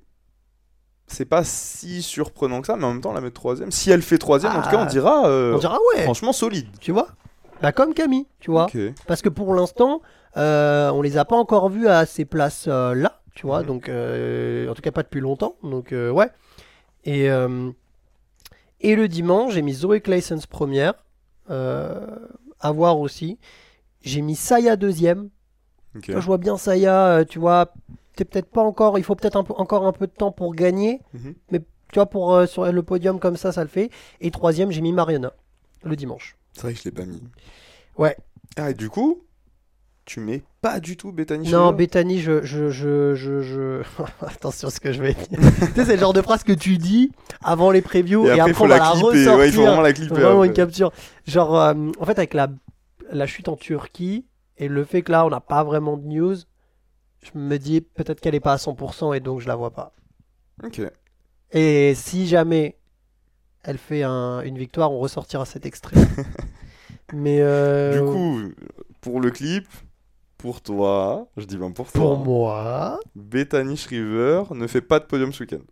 C'est 1.09 1.25
pas 1.25 1.45
si 1.45 2.03
surprenant 2.03 2.61
que 2.61 2.67
ça, 2.67 2.77
mais 2.77 2.85
en 2.85 2.93
même 2.93 3.01
temps, 3.01 3.13
la 3.13 3.21
mettre 3.21 3.35
troisième. 3.41 3.71
Si 3.71 3.91
elle 3.91 4.03
fait 4.03 4.19
troisième, 4.19 4.53
en 4.57 4.63
tout 4.63 4.71
cas, 4.71 4.79
on 4.79 4.83
Ah. 4.83 4.87
dira. 4.87 5.27
euh, 5.29 5.55
On 5.55 5.59
dira 5.59 5.79
ouais, 5.95 6.03
Franchement, 6.03 6.33
solide. 6.33 6.67
tu 6.81 6.91
vois? 6.93 7.09
Bah 7.63 7.73
comme 7.73 7.95
Camille, 7.95 8.27
tu 8.41 8.51
vois. 8.51 8.67
Parce 9.07 9.23
que 9.23 9.29
pour 9.29 9.55
l'instant, 9.55 10.03
euh, 10.37 10.91
on 10.91 11.01
les 11.03 11.17
a 11.17 11.25
pas 11.25 11.37
encore 11.37 11.69
vus 11.71 11.89
à 11.89 12.05
ces 12.07 12.25
places-là, 12.25 13.21
tu 13.35 13.47
vois. 13.47 13.63
Donc, 13.63 13.89
euh, 13.89 14.69
en 14.69 14.75
tout 14.75 14.83
cas, 14.83 14.91
pas 14.91 15.03
depuis 15.03 15.21
longtemps. 15.21 15.55
Donc, 15.63 15.93
ouais. 15.93 16.29
Et, 17.05 17.29
et 18.81 18.97
le 18.97 19.09
dimanche, 19.09 19.55
j'ai 19.55 19.63
mis 19.63 19.75
Zoé 19.75 20.01
Claessens 20.01 20.47
première. 20.51 20.95
À 21.49 22.73
voir 22.73 22.99
aussi. 22.99 23.39
J'ai 24.03 24.21
mis 24.23 24.35
Saya 24.37 24.77
deuxième. 24.77 25.29
Je 26.07 26.19
vois 26.19 26.39
bien 26.39 26.57
Saya, 26.59 27.25
tu 27.29 27.39
vois. 27.39 27.73
T'es 28.17 28.25
peut-être 28.25 28.51
pas 28.51 28.62
encore. 28.62 28.99
Il 28.99 29.05
faut 29.05 29.14
peut-être 29.14 29.37
un 29.37 29.45
peu, 29.45 29.53
encore 29.57 29.87
un 29.87 29.93
peu 29.93 30.07
de 30.07 30.12
temps 30.12 30.33
pour 30.33 30.55
gagner. 30.55 31.01
Mhm. 31.14 31.35
Tu 31.53 31.61
vois, 31.95 32.07
pour, 32.07 32.35
euh, 32.35 32.47
sur 32.47 32.71
le 32.71 32.83
podium 32.83 33.21
comme 33.21 33.37
ça, 33.37 33.53
ça 33.53 33.62
le 33.62 33.69
fait. 33.69 33.91
Et 34.21 34.31
troisième, 34.33 34.73
j'ai 34.73 34.81
mis 34.81 34.93
Mariana 34.93 35.33
le 35.85 35.95
dimanche. 35.95 36.37
C'est 36.55 36.62
vrai 36.62 36.73
que 36.73 36.79
je 36.81 36.85
l'ai 36.85 36.91
pas 36.91 37.05
mis. 37.05 37.23
Ouais. 37.97 38.17
Ah, 38.57 38.71
et 38.71 38.75
du 38.75 38.89
coup, 38.91 39.23
tu 40.05 40.19
mets 40.21 40.43
pas 40.62 40.81
du 40.81 40.97
tout 40.97 41.12
Bethany 41.12 41.49
Non, 41.51 41.73
Bethany, 41.73 42.19
je, 42.19 42.43
je, 42.45 42.71
je, 42.71 43.14
je, 43.14 43.41
je- 43.43 43.83
Attention 44.27 44.69
à 44.69 44.71
ce 44.71 44.81
que 44.81 44.93
je 44.93 45.01
vais 45.03 45.14
dire. 45.14 45.27
tu 45.31 45.41
sais, 45.75 45.85
c'est 45.85 45.95
le 45.95 45.99
genre 46.01 46.12
de 46.12 46.23
phrase 46.23 46.43
que 46.43 46.53
tu 46.53 46.77
dis 46.79 47.12
avant 47.45 47.71
les 47.71 47.83
previews 47.83 48.27
Et 48.27 48.37
et, 48.37 48.41
après, 48.41 48.55
on 48.59 48.67
va 48.67 48.79
la 48.79 48.85
la 48.85 48.91
clipper. 48.93 49.07
ressortir. 49.07 49.37
Ouais, 49.37 49.49
il 49.49 49.53
faut 49.53 49.62
vraiment 49.62 49.81
la 49.83 49.93
clipper. 49.93 50.14
Vraiment 50.14 50.37
après. 50.39 50.47
une 50.49 50.53
capture. 50.55 50.93
Genre, 51.27 51.57
euh, 51.61 51.75
en 52.01 52.05
fait, 52.05 52.19
avec 52.19 52.35
la, 52.35 52.49
la 53.12 53.27
chute 53.27 53.49
en 53.49 53.57
Turquie 53.57 54.27
et 54.59 54.67
le 54.69 54.85
fait 54.85 55.03
que 55.03 55.12
là, 55.12 55.25
on 55.27 55.31
n'a 55.31 55.41
pas 55.41 55.62
vraiment 55.62 55.97
de 55.97 56.07
news, 56.07 56.35
je 57.33 57.39
me 57.39 57.59
dis 57.59 57.81
peut-être 57.81 58.20
qu'elle 58.20 58.35
est 58.35 58.41
pas 58.41 58.53
à 58.53 58.57
100% 58.59 59.14
et 59.14 59.20
donc 59.20 59.41
je 59.41 59.49
la 59.49 59.57
vois 59.57 59.70
pas. 59.72 59.93
Ok. 60.64 60.81
Et 61.53 61.95
si 61.95 62.27
jamais 62.27 62.77
elle 63.62 63.79
fait 63.79 64.03
un- 64.03 64.41
une 64.43 64.59
victoire, 64.59 64.93
on 64.93 64.99
ressortira 64.99 65.45
cet 65.45 65.66
extrait. 65.66 65.97
Mais 67.12 67.39
euh, 67.41 68.01
Du 68.01 68.12
coup, 68.12 68.41
pour 69.01 69.20
le 69.20 69.31
clip, 69.31 69.66
pour 70.39 70.61
toi, 70.61 71.29
je 71.37 71.45
dis 71.45 71.57
bien 71.57 71.70
pour 71.70 71.91
toi, 71.91 72.01
pour 72.01 72.16
moi, 72.18 73.01
Bethany 73.14 73.77
Shriver 73.77 74.43
ne 74.51 74.66
fait 74.66 74.81
pas 74.83 74.99
de 75.01 75.05
podium 75.05 75.33
ce 75.33 75.45
week-end. 75.45 75.62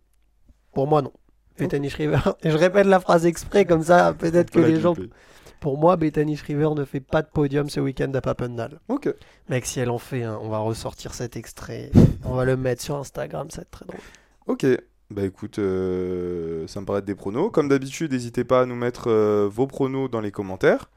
pour 0.73 0.87
moi 0.87 1.01
non. 1.01 1.11
Bethany 1.57 1.89
Shriver. 1.89 2.19
Et 2.43 2.51
je 2.51 2.57
répète 2.57 2.85
la 2.85 2.99
phrase 2.99 3.25
exprès 3.25 3.65
comme 3.65 3.83
ça, 3.83 4.13
peut-être 4.13 4.49
que 4.51 4.59
les 4.59 4.79
gens. 4.79 4.93
clipper. 4.93 5.13
Pour 5.59 5.77
moi, 5.77 5.95
Bethany 5.95 6.35
Shriver 6.35 6.69
ne 6.75 6.85
fait 6.85 6.99
pas 6.99 7.21
de 7.21 7.27
podium 7.27 7.69
ce 7.69 7.79
week-end 7.79 8.11
à 8.13 8.21
Papendal. 8.21 8.79
Ok. 8.87 9.13
Mec, 9.49 9.65
si 9.65 9.79
elle 9.79 9.89
en 9.89 9.97
fait 9.97 10.23
un, 10.23 10.37
on 10.41 10.49
va 10.49 10.59
ressortir 10.59 11.13
cet 11.13 11.37
extrait. 11.37 11.91
on 12.23 12.33
va 12.35 12.45
le 12.45 12.57
mettre 12.57 12.81
sur 12.81 12.95
Instagram, 12.95 13.49
ça 13.49 13.57
va 13.57 13.61
être 13.63 13.71
très 13.71 13.85
drôle. 13.85 13.99
Ok. 14.47 14.65
Bah 15.11 15.23
écoute, 15.23 15.59
euh, 15.59 16.65
ça 16.67 16.81
me 16.81 16.85
paraît 16.85 16.99
être 16.99 17.05
des 17.05 17.13
pronos. 17.15 17.51
Comme 17.51 17.69
d'habitude, 17.69 18.11
n'hésitez 18.11 18.43
pas 18.43 18.61
à 18.61 18.65
nous 18.65 18.75
mettre 18.75 19.09
euh, 19.09 19.47
vos 19.51 19.67
pronos 19.67 20.09
dans 20.09 20.21
les 20.21 20.31
commentaires. 20.31 20.89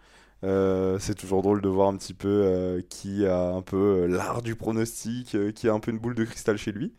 Euh, 0.44 0.98
c'est 1.00 1.14
toujours 1.14 1.42
drôle 1.42 1.60
de 1.60 1.68
voir 1.68 1.88
un 1.88 1.96
petit 1.96 2.14
peu 2.14 2.28
euh, 2.28 2.80
qui 2.88 3.26
a 3.26 3.48
un 3.48 3.62
peu 3.62 3.76
euh, 3.76 4.06
l'art 4.06 4.40
du 4.42 4.54
pronostic, 4.54 5.36
qui 5.54 5.68
a 5.68 5.72
un 5.72 5.80
peu 5.80 5.90
une 5.90 5.98
boule 5.98 6.14
de 6.14 6.24
cristal 6.24 6.56
chez 6.56 6.72
lui. 6.72 6.94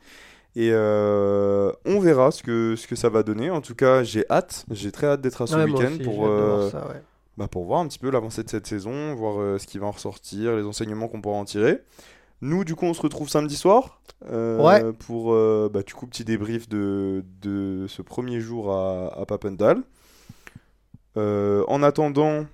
Et 0.56 0.74
on 0.74 2.00
verra 2.00 2.32
ce 2.32 2.44
que, 2.44 2.76
ce 2.76 2.88
que 2.88 2.96
ça 2.96 3.10
va 3.10 3.24
donner. 3.24 3.50
En 3.50 3.62
tout 3.62 3.76
cas, 3.76 4.04
j'ai 4.04 4.26
hâte, 4.30 4.66
j'ai 4.72 4.92
très 4.92 5.08
hâte 5.08 5.22
d'être 5.22 5.44
à 5.44 5.48
ce 5.48 5.56
Ouais, 5.56 5.64
week-end 5.64 5.98
pour, 6.04 6.26
ça, 6.72 6.88
ouais. 6.88 7.02
Bah, 7.40 7.48
pour 7.48 7.64
voir 7.66 7.80
un 7.80 7.88
petit 7.88 7.98
peu 8.00 8.12
l'avancée 8.12 8.44
de 8.44 8.50
cette 8.50 8.68
saison, 8.68 9.16
voir 9.16 9.40
euh, 9.40 9.58
ce 9.58 9.66
qui 9.66 9.80
va 9.80 9.88
en 9.88 9.92
ressortir, 9.92 10.56
les 10.58 10.64
enseignements 10.64 11.08
qu'on 11.08 11.22
pourra 11.22 11.38
en 11.38 11.46
tirer. 11.46 11.80
Nous, 12.42 12.64
du 12.66 12.76
coup, 12.76 12.86
on 12.86 12.94
se 12.94 13.02
retrouve 13.02 13.30
samedi 13.30 13.56
soir 13.56 14.02
euh, 14.30 14.62
Ouais. 14.62 14.94
pour 14.94 15.34
euh, 15.34 15.70
bah, 15.74 15.82
du 15.82 15.94
coup, 15.94 16.06
petit 16.06 16.26
débrief 16.26 16.68
de, 16.70 17.24
de 17.42 17.86
ce 17.88 18.02
premier 18.02 18.40
jour 18.42 18.72
à, 18.74 19.18
à 19.20 19.26
Papendal. 19.26 19.82
En 21.16 21.84
attendant, 21.84 22.46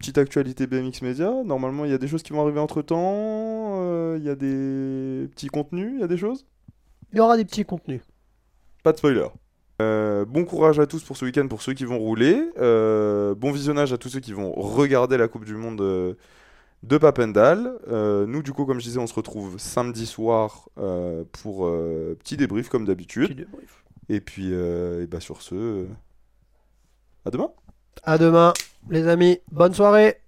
petite 0.00 0.18
actualité 0.18 0.66
BMX 0.66 1.02
Media. 1.02 1.30
Normalement, 1.44 1.84
il 1.84 1.90
y 1.92 1.94
a 1.94 1.98
des 1.98 2.08
choses 2.08 2.22
qui 2.24 2.32
vont 2.32 2.42
arriver 2.42 2.58
entre 2.58 2.82
temps. 2.82 4.16
Il 4.16 4.24
y 4.24 4.28
a 4.28 4.34
des 4.34 5.28
petits 5.30 5.46
contenus, 5.48 5.92
il 5.94 6.00
y 6.00 6.02
a 6.04 6.08
des 6.08 6.16
choses? 6.16 6.44
Il 7.12 7.18
y 7.18 7.20
aura 7.20 7.36
des 7.36 7.44
petits 7.44 7.64
contenus. 7.64 8.00
Pas 8.82 8.92
de 8.92 8.98
spoiler. 8.98 9.26
Euh, 9.80 10.24
bon 10.24 10.44
courage 10.44 10.80
à 10.80 10.86
tous 10.86 11.04
pour 11.04 11.16
ce 11.16 11.24
week-end, 11.24 11.46
pour 11.46 11.62
ceux 11.62 11.72
qui 11.72 11.84
vont 11.84 11.98
rouler. 11.98 12.50
Euh, 12.58 13.34
bon 13.34 13.52
visionnage 13.52 13.92
à 13.92 13.98
tous 13.98 14.08
ceux 14.08 14.20
qui 14.20 14.32
vont 14.32 14.52
regarder 14.52 15.16
la 15.16 15.28
Coupe 15.28 15.44
du 15.44 15.54
Monde 15.54 15.80
euh, 15.80 16.14
de 16.82 16.98
Papendal. 16.98 17.72
Euh, 17.88 18.26
nous, 18.26 18.42
du 18.42 18.52
coup, 18.52 18.64
comme 18.64 18.80
je 18.80 18.84
disais, 18.84 18.98
on 18.98 19.06
se 19.06 19.14
retrouve 19.14 19.58
samedi 19.58 20.06
soir 20.06 20.68
euh, 20.78 21.24
pour 21.30 21.66
euh, 21.66 22.16
petit 22.18 22.36
débrief 22.36 22.68
comme 22.68 22.84
d'habitude. 22.84 23.46
Et 24.08 24.20
puis, 24.20 24.52
euh, 24.52 25.04
et 25.04 25.06
bah, 25.06 25.20
sur 25.20 25.42
ce, 25.42 25.54
euh, 25.54 25.86
à 27.24 27.30
demain. 27.30 27.50
À 28.02 28.18
demain, 28.18 28.52
les 28.90 29.06
amis. 29.06 29.38
Bonne 29.52 29.74
soirée. 29.74 30.20